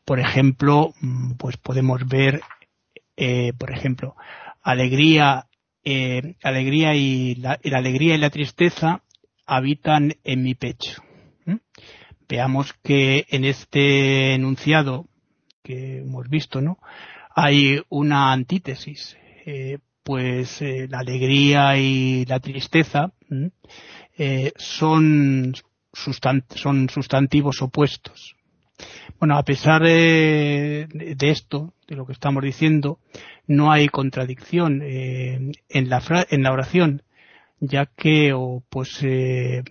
Por 0.09 0.20
ejemplo, 0.20 0.94
mm, 1.02 1.32
pues 1.32 1.59
podemos 1.59 2.09
ver, 2.09 2.40
eh, 3.18 3.52
por 3.59 3.70
ejemplo, 3.70 4.16
alegría, 4.62 5.48
eh, 5.84 6.36
alegría 6.42 6.94
y 6.94 7.34
la, 7.34 7.61
alegría 7.74 8.14
y 8.14 8.18
la 8.18 8.30
tristeza 8.30 9.02
habitan 9.44 10.14
en 10.24 10.42
mi 10.44 10.54
pecho. 10.54 11.02
Veamos 12.26 12.72
que 12.82 13.26
en 13.28 13.44
este 13.44 14.32
enunciado 14.32 15.04
que 15.62 15.98
hemos 15.98 16.26
visto, 16.30 16.62
¿no? 16.62 16.78
Hay 17.36 17.78
una 17.90 18.32
antítesis. 18.32 19.14
pues 20.02 20.62
la 20.62 21.00
alegría 21.00 21.76
y 21.76 22.24
la 22.24 22.40
tristeza 22.40 23.12
eh, 24.16 24.52
son 24.56 25.54
sustantivos 25.92 27.61
opuestos. 27.61 28.38
Bueno, 29.18 29.37
a 29.37 29.43
pesar 29.43 29.83
de, 29.83 30.87
esto, 31.20 31.74
de 31.87 31.97
lo 31.97 32.07
que 32.07 32.12
estamos 32.12 32.43
diciendo, 32.43 33.01
no 33.47 33.72
hay 33.72 33.89
contradicción 33.89 34.81
eh, 34.83 35.53
en, 35.68 35.89
la 35.89 36.26
en 36.31 36.43
la 36.43 36.53
oración, 36.53 37.03
ya 37.61 37.87
que 37.87 38.33
o, 38.33 38.62
pues 38.68 39.01
eh, 39.03 39.64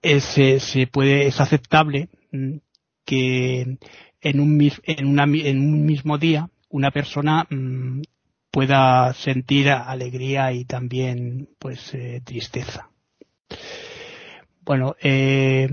es, 0.00 0.24
se 0.24 0.86
puede 0.86 1.26
es 1.26 1.40
aceptable 1.40 2.08
mm, 2.32 2.56
que 3.04 3.78
en 4.20 4.40
un, 4.40 4.72
en, 4.84 5.06
una, 5.06 5.24
en 5.24 5.58
un 5.60 5.84
mismo 5.84 6.16
día 6.16 6.48
una 6.70 6.90
persona 6.90 7.46
mm, 7.50 8.02
pueda 8.50 9.12
sentir 9.14 9.68
alegría 9.70 10.52
y 10.52 10.64
también 10.64 11.48
pues 11.58 11.94
tristeza. 12.24 12.88
Bueno, 14.68 14.96
eh, 15.00 15.66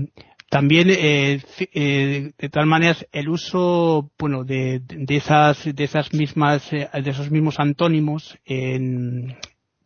también 0.48 0.90
eh, 0.90 1.42
eh, 1.72 2.32
de 2.38 2.48
todas 2.48 2.68
maneras 2.68 3.06
el 3.12 3.28
uso 3.28 4.10
bueno 4.18 4.44
de, 4.44 4.80
de 4.80 5.16
esas 5.16 5.64
de 5.64 5.84
esas 5.84 6.12
mismas 6.12 6.70
de 6.70 6.88
esos 7.04 7.30
mismos 7.30 7.58
antónimos 7.58 8.38
en 8.44 9.36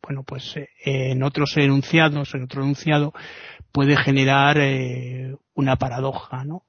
bueno 0.03 0.23
pues 0.23 0.55
en 0.85 1.23
otros 1.23 1.57
enunciados 1.57 2.35
en 2.35 2.43
otro 2.43 2.63
enunciado 2.63 3.15
puede 3.73 3.97
generar 3.97 4.59
una 5.55 5.77
paradoja 5.77 6.45
no 6.45 6.63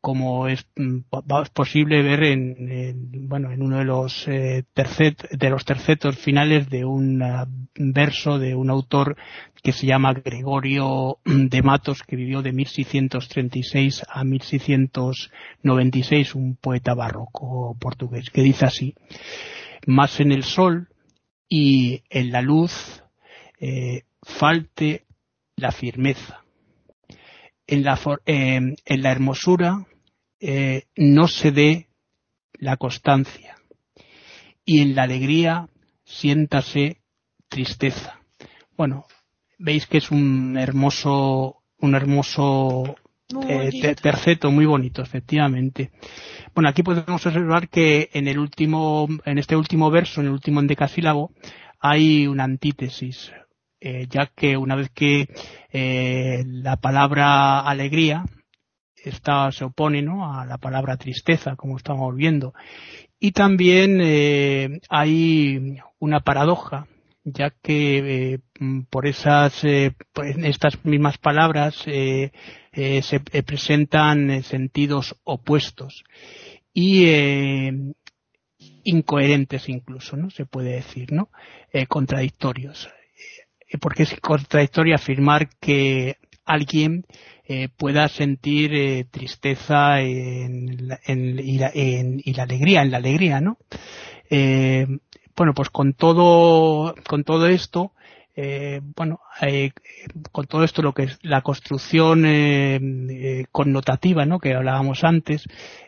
como 0.00 0.48
es 0.48 0.66
mm, 0.76 1.00
posible 1.52 2.02
ver 2.02 2.22
en, 2.24 3.28
bueno 3.28 3.52
en 3.52 3.62
uno 3.62 3.78
de 3.78 3.84
los 3.84 4.26
eh, 4.28 4.64
de 4.74 5.50
los 5.50 5.64
tercetos 5.64 6.16
finales 6.16 6.68
de 6.70 6.84
un 6.84 7.22
ah, 7.22 7.46
verso 7.74 8.38
de 8.38 8.54
un 8.54 8.70
autor 8.70 9.16
que 9.62 9.72
se 9.72 9.86
llama 9.86 10.14
Gregorio 10.14 11.18
de 11.24 11.62
Matos 11.62 12.02
que 12.02 12.16
vivió 12.16 12.42
de 12.42 12.52
1636 12.52 14.04
a 14.08 14.24
1696 14.24 16.34
un 16.34 16.56
poeta 16.56 16.94
barroco 16.94 17.76
portugués 17.78 18.30
que 18.30 18.42
dice 18.42 18.64
así 18.64 18.94
más 19.86 20.18
en 20.20 20.32
el 20.32 20.44
sol 20.44 20.88
y 21.48 22.04
en 22.08 22.32
la 22.32 22.40
luz 22.40 23.02
eh, 23.60 24.04
falte 24.22 25.04
la 25.56 25.72
firmeza 25.72 26.42
en 27.70 27.84
la, 27.84 27.98
eh, 28.26 28.74
en 28.84 29.02
la 29.02 29.12
hermosura 29.12 29.86
eh, 30.40 30.84
no 30.96 31.28
se 31.28 31.52
dé 31.52 31.86
la 32.54 32.76
constancia 32.76 33.56
y 34.64 34.80
en 34.80 34.94
la 34.94 35.04
alegría 35.04 35.68
siéntase 36.04 37.00
tristeza. 37.48 38.20
Bueno, 38.76 39.06
veis 39.58 39.86
que 39.86 39.98
es 39.98 40.10
un 40.10 40.56
hermoso, 40.58 41.62
un 41.78 41.94
hermoso 41.94 42.96
eh, 43.48 43.94
terceto 43.94 44.50
muy 44.50 44.66
bonito, 44.66 45.00
efectivamente. 45.00 45.92
Bueno, 46.54 46.68
aquí 46.68 46.82
podemos 46.82 47.24
observar 47.24 47.68
que 47.68 48.10
en 48.12 48.26
el 48.26 48.38
último, 48.38 49.08
en 49.24 49.38
este 49.38 49.54
último 49.54 49.90
verso, 49.90 50.20
en 50.20 50.26
el 50.26 50.32
último 50.32 50.58
endecasílabo, 50.58 51.30
hay 51.78 52.26
una 52.26 52.44
antítesis, 52.44 53.32
eh, 53.80 54.06
ya 54.10 54.26
que 54.26 54.58
una 54.58 54.76
vez 54.76 54.90
que 54.90 55.26
eh, 55.72 56.44
la 56.46 56.76
palabra 56.76 57.60
alegría 57.60 58.26
está, 58.94 59.50
se 59.52 59.64
opone 59.64 60.02
¿no? 60.02 60.34
a 60.34 60.44
la 60.44 60.58
palabra 60.58 60.98
tristeza, 60.98 61.56
como 61.56 61.78
estamos 61.78 62.14
viendo. 62.14 62.52
Y 63.18 63.32
también 63.32 63.98
eh, 64.02 64.80
hay 64.90 65.78
una 65.98 66.20
paradoja, 66.20 66.88
ya 67.24 67.50
que 67.50 68.40
por 68.88 69.06
esas 69.06 69.62
estas 69.62 70.84
mismas 70.84 71.18
palabras 71.18 71.74
se 71.76 72.32
presentan 73.46 74.42
sentidos 74.42 75.16
opuestos 75.24 76.04
y 76.72 77.06
incoherentes 78.84 79.68
incluso, 79.68 80.16
¿no? 80.16 80.30
Se 80.30 80.46
puede 80.46 80.72
decir, 80.72 81.12
¿no? 81.12 81.28
contradictorios. 81.88 82.88
Porque 83.78 84.02
es 84.04 84.18
contradictorio 84.20 84.94
afirmar 84.94 85.48
que 85.60 86.16
alguien 86.44 87.04
eh, 87.52 87.68
pueda 87.68 88.06
sentir 88.06 88.72
eh, 88.74 89.06
tristeza 89.10 90.00
en, 90.00 90.98
y, 91.08 91.58
la, 91.58 91.72
alegría, 92.44 92.82
en 92.82 92.90
la 92.92 92.96
alegría, 92.98 93.40
¿no? 93.40 93.58
Eh, 94.30 94.86
bueno, 95.36 95.52
pues 95.54 95.68
con 95.70 95.94
todo, 95.94 96.94
con 97.08 97.24
todo 97.24 97.48
esto, 97.48 97.92
bueno, 98.96 99.20
con 100.32 100.46
todo 100.46 100.64
esto 100.64 100.80
lo 100.80 100.94
que 100.94 101.02
es 101.02 101.18
la 101.22 101.42
construcción 101.42 102.24
connotativa, 103.50 104.24
¿no? 104.24 104.38
Que 104.38 104.54
hablábamos 104.54 105.02
antes, 105.02 105.44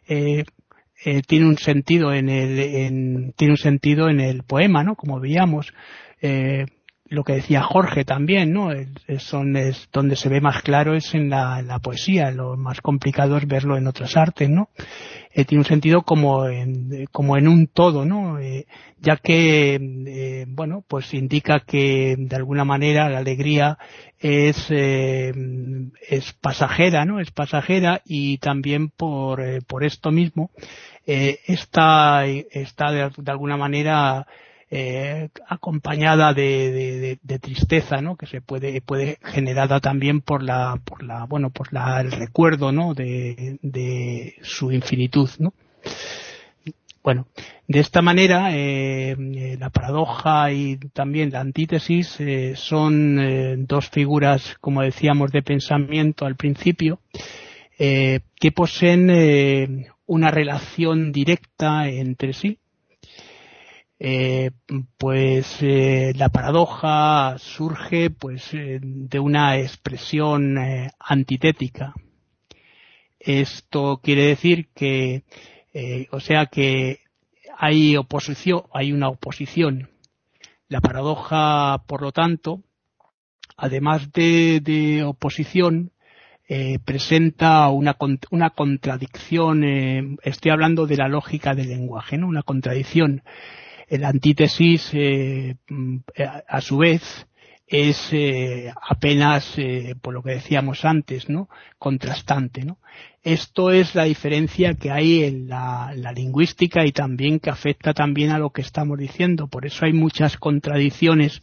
tiene 0.06 1.46
un 1.46 1.58
sentido 1.58 2.12
en 2.12 2.28
el, 2.28 3.34
tiene 3.36 3.52
un 3.52 3.58
sentido 3.58 4.08
en 4.08 4.20
el 4.20 4.42
poema, 4.42 4.82
¿no? 4.84 4.96
Como 4.96 5.20
veíamos, 5.20 5.72
lo 7.12 7.24
que 7.24 7.34
decía 7.34 7.62
Jorge 7.62 8.06
también, 8.06 8.54
¿no? 8.54 8.70
son, 9.18 9.54
es 9.56 9.88
donde 9.92 10.16
se 10.16 10.30
ve 10.30 10.40
más 10.40 10.62
claro 10.62 10.94
es 10.94 11.14
en 11.14 11.28
la, 11.28 11.78
poesía, 11.82 12.30
lo 12.30 12.56
más 12.56 12.80
complicado 12.80 13.36
es 13.36 13.46
verlo 13.46 13.76
en 13.76 13.86
otras 13.86 14.16
artes, 14.16 14.48
¿no? 14.48 14.70
Eh, 15.34 15.44
tiene 15.44 15.60
un 15.60 15.66
sentido 15.66 16.02
como 16.02 16.46
en, 16.46 17.06
como 17.12 17.36
en 17.36 17.48
un 17.48 17.66
todo, 17.66 18.06
¿no? 18.06 18.38
Eh, 18.38 18.66
ya 18.98 19.18
que, 19.18 19.74
eh, 19.74 20.46
bueno, 20.48 20.84
pues 20.88 21.12
indica 21.12 21.60
que 21.60 22.16
de 22.18 22.36
alguna 22.36 22.64
manera 22.64 23.10
la 23.10 23.18
alegría 23.18 23.76
es, 24.18 24.70
es 24.70 26.32
pasajera, 26.40 27.04
¿no? 27.04 27.20
Es 27.20 27.30
pasajera 27.30 28.00
y 28.06 28.38
también 28.38 28.88
por, 28.88 29.42
por 29.66 29.84
esto 29.84 30.10
mismo, 30.10 30.50
está, 31.04 32.24
está 32.24 32.90
de 32.90 33.30
alguna 33.30 33.58
manera 33.58 34.26
eh, 34.74 35.28
acompañada 35.48 36.32
de, 36.32 37.18
tristeza, 37.42 38.00
¿no? 38.00 38.16
Que 38.16 38.24
se 38.24 38.40
puede, 38.40 38.80
puede 38.80 39.18
generada 39.22 39.80
también 39.80 40.22
por 40.22 40.42
la, 40.42 40.80
por 40.82 41.02
la, 41.02 41.26
bueno, 41.26 41.50
por 41.50 41.74
la, 41.74 42.00
el 42.00 42.10
recuerdo, 42.10 42.72
¿no? 42.72 42.94
De, 42.94 44.34
su 44.40 44.72
infinitud, 44.72 45.28
¿no? 45.40 45.52
Bueno, 47.04 47.26
de 47.68 47.80
esta 47.80 48.00
manera, 48.00 48.48
eh, 48.52 49.14
la 49.60 49.68
paradoja 49.68 50.50
y 50.52 50.78
también 50.94 51.32
la 51.32 51.40
antítesis 51.40 52.18
eh, 52.20 52.54
son 52.56 53.66
dos 53.66 53.90
figuras, 53.90 54.56
como 54.58 54.80
decíamos, 54.80 55.32
de 55.32 55.42
pensamiento 55.42 56.24
al 56.24 56.36
principio, 56.36 56.98
que 57.76 58.52
poseen 58.54 59.86
una 60.06 60.30
relación 60.30 61.12
directa 61.12 61.88
entre 61.88 62.32
sí, 62.32 62.58
eh, 64.04 64.50
pues 64.98 65.58
eh, 65.60 66.12
la 66.16 66.28
paradoja 66.28 67.36
surge 67.38 68.10
pues 68.10 68.52
eh, 68.52 68.80
de 68.82 69.20
una 69.20 69.58
expresión 69.58 70.58
antitética. 70.98 71.94
Esto 73.20 74.00
quiere 74.02 74.26
decir 74.26 74.70
que, 74.74 75.22
o 76.10 76.18
sea 76.18 76.46
que 76.46 76.98
hay 77.56 77.96
oposición, 77.96 78.62
hay 78.74 78.92
una 78.92 79.08
oposición. 79.08 79.90
La 80.66 80.80
paradoja, 80.80 81.84
por 81.86 82.02
lo 82.02 82.10
tanto, 82.10 82.64
además 83.56 84.10
de, 84.10 85.04
oposición, 85.06 85.92
presenta 86.84 87.68
una, 87.68 87.96
una 88.32 88.50
contradicción, 88.50 90.18
estoy 90.24 90.50
hablando 90.50 90.88
de 90.88 90.96
la 90.96 91.06
lógica 91.06 91.54
del 91.54 91.68
lenguaje, 91.68 92.18
¿no? 92.18 92.26
Una 92.26 92.42
contradicción 92.42 93.22
el 93.88 94.04
antítesis, 94.04 94.90
eh, 94.92 95.56
mm, 95.68 95.98
a, 96.48 96.60
su 96.60 96.78
vez, 96.78 97.02
es 97.66 98.08
eh, 98.12 98.72
apenas, 98.90 99.54
eh, 99.56 99.94
por 100.00 100.14
lo 100.14 100.22
que 100.22 100.32
decíamos 100.32 100.84
antes, 100.84 101.28
¿no? 101.28 101.48
Contrastante, 101.78 102.64
¿no? 102.64 102.78
Esto 103.24 103.70
es 103.70 103.94
la 103.94 104.02
diferencia 104.02 104.74
que 104.74 104.90
hay 104.90 105.22
en 105.22 105.48
la, 105.48 105.94
lingüística 106.12 106.84
y 106.84 106.90
también 106.90 107.38
que 107.38 107.50
afecta 107.50 107.94
también 107.94 108.30
a 108.30 108.38
lo 108.38 108.50
que 108.50 108.62
estamos 108.62 108.98
diciendo. 108.98 109.46
Por 109.46 109.64
eso 109.64 109.84
hay 109.84 109.92
muchas 109.92 110.36
contradicciones 110.36 111.40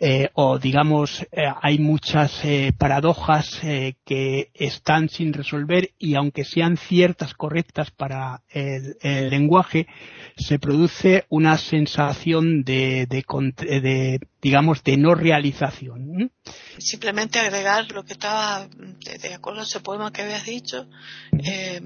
eh, 0.00 0.28
o 0.34 0.58
digamos 0.58 1.22
eh, 1.32 1.44
hay 1.62 1.78
muchas 1.78 2.44
eh, 2.44 2.72
paradojas 2.76 3.58
que 4.04 4.50
están 4.52 5.08
sin 5.08 5.32
resolver 5.32 5.92
y 5.98 6.14
aunque 6.14 6.44
sean 6.44 6.76
ciertas 6.76 7.32
correctas 7.32 7.90
para 7.90 8.42
el, 8.50 8.96
lenguaje, 9.30 9.86
se 10.36 10.58
produce 10.58 11.24
una 11.30 11.56
sensación 11.56 12.64
de, 12.64 13.06
de, 13.06 14.20
digamos 14.42 14.84
de 14.84 14.96
no 14.98 15.14
realización. 15.14 16.30
Simplemente 16.78 17.38
agregar 17.38 17.90
lo 17.92 18.04
que 18.04 18.12
estaba 18.12 18.68
de 18.68 19.34
acuerdo 19.34 19.60
a 19.60 19.64
ese 19.64 19.80
poema 19.80 20.12
que 20.12 20.22
habías 20.22 20.44
dicho 20.44 20.83
eh, 21.32 21.80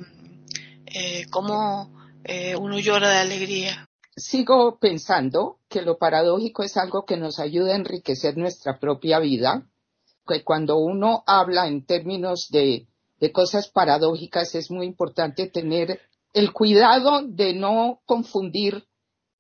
eh, 0.87 1.27
cómo 1.31 1.93
eh, 2.25 2.57
uno 2.57 2.79
llora 2.79 3.11
de 3.11 3.19
alegría. 3.19 3.89
Sigo 4.17 4.79
pensando 4.79 5.59
que 5.69 5.83
lo 5.83 5.99
paradójico 5.99 6.63
es 6.63 6.77
algo 6.77 7.05
que 7.05 7.17
nos 7.17 7.39
ayuda 7.39 7.73
a 7.73 7.77
enriquecer 7.77 8.37
nuestra 8.37 8.79
propia 8.79 9.19
vida, 9.21 9.67
que 10.27 10.43
cuando 10.43 10.79
uno 10.79 11.23
habla 11.27 11.69
en 11.69 11.85
términos 11.85 12.49
de, 12.51 12.87
cosas 13.33 13.69
paradójicas 13.69 14.55
es 14.55 14.71
muy 14.71 14.87
importante 14.87 15.49
tener 15.49 16.01
el 16.35 16.53
cuidado 16.53 17.23
de 17.23 17.55
no 17.55 18.01
confundir 18.07 18.85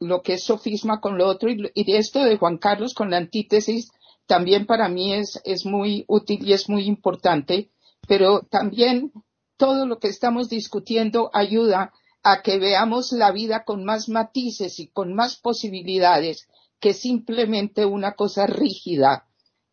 lo 0.01 0.22
que 0.22 0.35
es 0.35 0.44
sofisma 0.44 1.01
con 1.01 1.18
lo 1.18 1.26
otro 1.26 1.51
y, 1.51 1.70
y 1.74 1.97
esto 1.97 2.24
de 2.24 2.39
Juan 2.39 2.59
Carlos 2.59 2.94
con 2.94 3.10
la 3.10 3.18
antítesis 3.18 3.90
también 4.28 4.66
para 4.66 4.89
mí 4.89 5.14
es, 5.14 5.40
es 5.44 5.64
muy 5.64 6.05
útil 6.06 6.47
y 6.47 6.52
es 6.52 6.68
muy 6.68 6.85
importante, 6.85 7.70
pero 8.06 8.43
también 8.43 9.10
todo 9.59 9.85
lo 9.85 9.98
que 9.98 10.09
estamos 10.09 10.48
discutiendo 10.48 11.30
ayuda 11.35 11.93
a 12.22 12.43
que 12.43 12.59
veamos 12.59 13.12
la 13.12 13.30
vida 13.32 13.64
con 13.64 13.85
más 13.85 14.09
matices 14.09 14.78
y 14.78 14.89
con 14.89 15.14
más 15.14 15.36
posibilidades 15.36 16.48
que 16.80 16.94
simplemente 16.94 17.85
una 17.85 18.12
cosa 18.12 18.47
rígida 18.47 19.26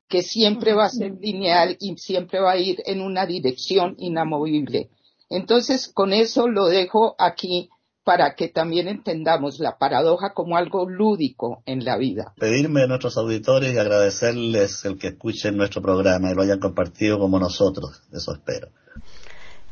que 0.07 0.21
siempre 0.21 0.73
va 0.73 0.85
a 0.85 0.89
ser 0.89 1.13
lineal 1.19 1.77
y 1.79 1.95
siempre 1.97 2.39
va 2.39 2.51
a 2.51 2.57
ir 2.57 2.81
en 2.85 3.01
una 3.01 3.25
dirección 3.25 3.95
inamovible. 3.97 4.89
Entonces, 5.29 5.87
con 5.87 6.13
eso 6.13 6.47
lo 6.47 6.67
dejo 6.67 7.15
aquí 7.17 7.69
para 8.03 8.35
que 8.35 8.47
también 8.47 8.87
entendamos 8.87 9.59
la 9.59 9.79
paradoja 9.79 10.33
como 10.33 10.57
algo 10.57 10.87
lúdico 10.87 11.63
en 11.65 11.83
la 11.83 11.97
vida. 11.97 12.33
Pedirme 12.37 12.83
a 12.83 12.87
nuestros 12.87 13.17
auditores 13.17 13.73
y 13.73 13.79
agradecerles 13.79 14.85
el 14.85 14.99
que 14.99 15.07
escuchen 15.07 15.57
nuestro 15.57 15.81
programa 15.81 16.31
y 16.31 16.35
lo 16.35 16.43
hayan 16.43 16.59
compartido 16.59 17.17
como 17.17 17.39
nosotros, 17.39 18.03
eso 18.13 18.33
espero. 18.33 18.69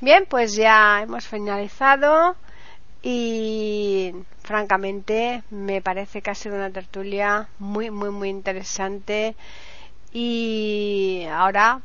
Bien, 0.03 0.25
pues 0.27 0.57
ya 0.57 1.01
hemos 1.01 1.25
finalizado 1.25 2.35
y 3.01 4.13
francamente 4.41 5.43
me 5.49 5.81
parece 5.81 6.21
que 6.21 6.29
ha 6.29 6.35
sido 6.35 6.55
una 6.55 6.71
tertulia 6.71 7.47
muy, 7.57 7.89
muy, 7.89 8.09
muy 8.09 8.27
interesante 8.27 9.33
y 10.11 11.25
ahora 11.31 11.79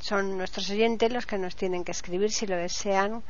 son 0.00 0.38
nuestros 0.38 0.70
oyentes 0.70 1.12
los 1.12 1.26
que 1.26 1.36
nos 1.36 1.54
tienen 1.54 1.84
que 1.84 1.92
escribir 1.92 2.30
si 2.30 2.46
lo 2.46 2.56
desean. 2.56 3.22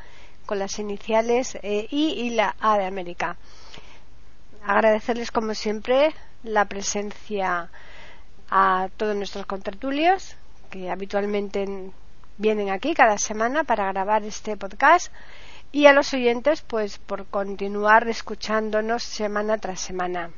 con 0.46 0.58
las 0.58 0.78
iniciales 0.78 1.58
e 1.62 1.86
I 1.90 2.14
y 2.26 2.30
la 2.30 2.56
A 2.60 2.78
de 2.78 2.86
América. 2.86 3.36
Agradecerles 4.64 5.30
como 5.30 5.54
siempre 5.54 6.14
la 6.42 6.64
presencia 6.64 7.68
a 8.50 8.88
todos 8.96 9.16
nuestros 9.16 9.46
contertulios 9.46 10.36
que 10.70 10.90
habitualmente 10.90 11.90
vienen 12.38 12.70
aquí 12.70 12.94
cada 12.94 13.18
semana 13.18 13.64
para 13.64 13.92
grabar 13.92 14.22
este 14.24 14.56
podcast 14.56 15.12
y 15.72 15.86
a 15.86 15.92
los 15.92 16.12
oyentes 16.14 16.62
pues 16.62 16.98
por 16.98 17.26
continuar 17.26 18.08
escuchándonos 18.08 19.02
semana 19.02 19.58
tras 19.58 19.80
semana. 19.80 20.30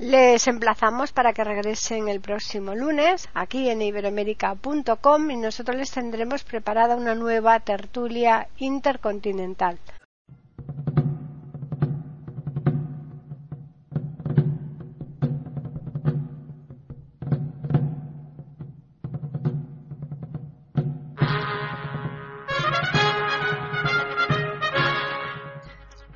Les 0.00 0.48
emplazamos 0.48 1.12
para 1.12 1.34
que 1.34 1.44
regresen 1.44 2.08
el 2.08 2.22
próximo 2.22 2.74
lunes 2.74 3.28
aquí 3.34 3.68
en 3.68 3.82
iberoamérica.com 3.82 5.30
y 5.30 5.36
nosotros 5.36 5.76
les 5.76 5.90
tendremos 5.90 6.42
preparada 6.42 6.96
una 6.96 7.14
nueva 7.14 7.60
tertulia 7.60 8.48
intercontinental. 8.56 9.78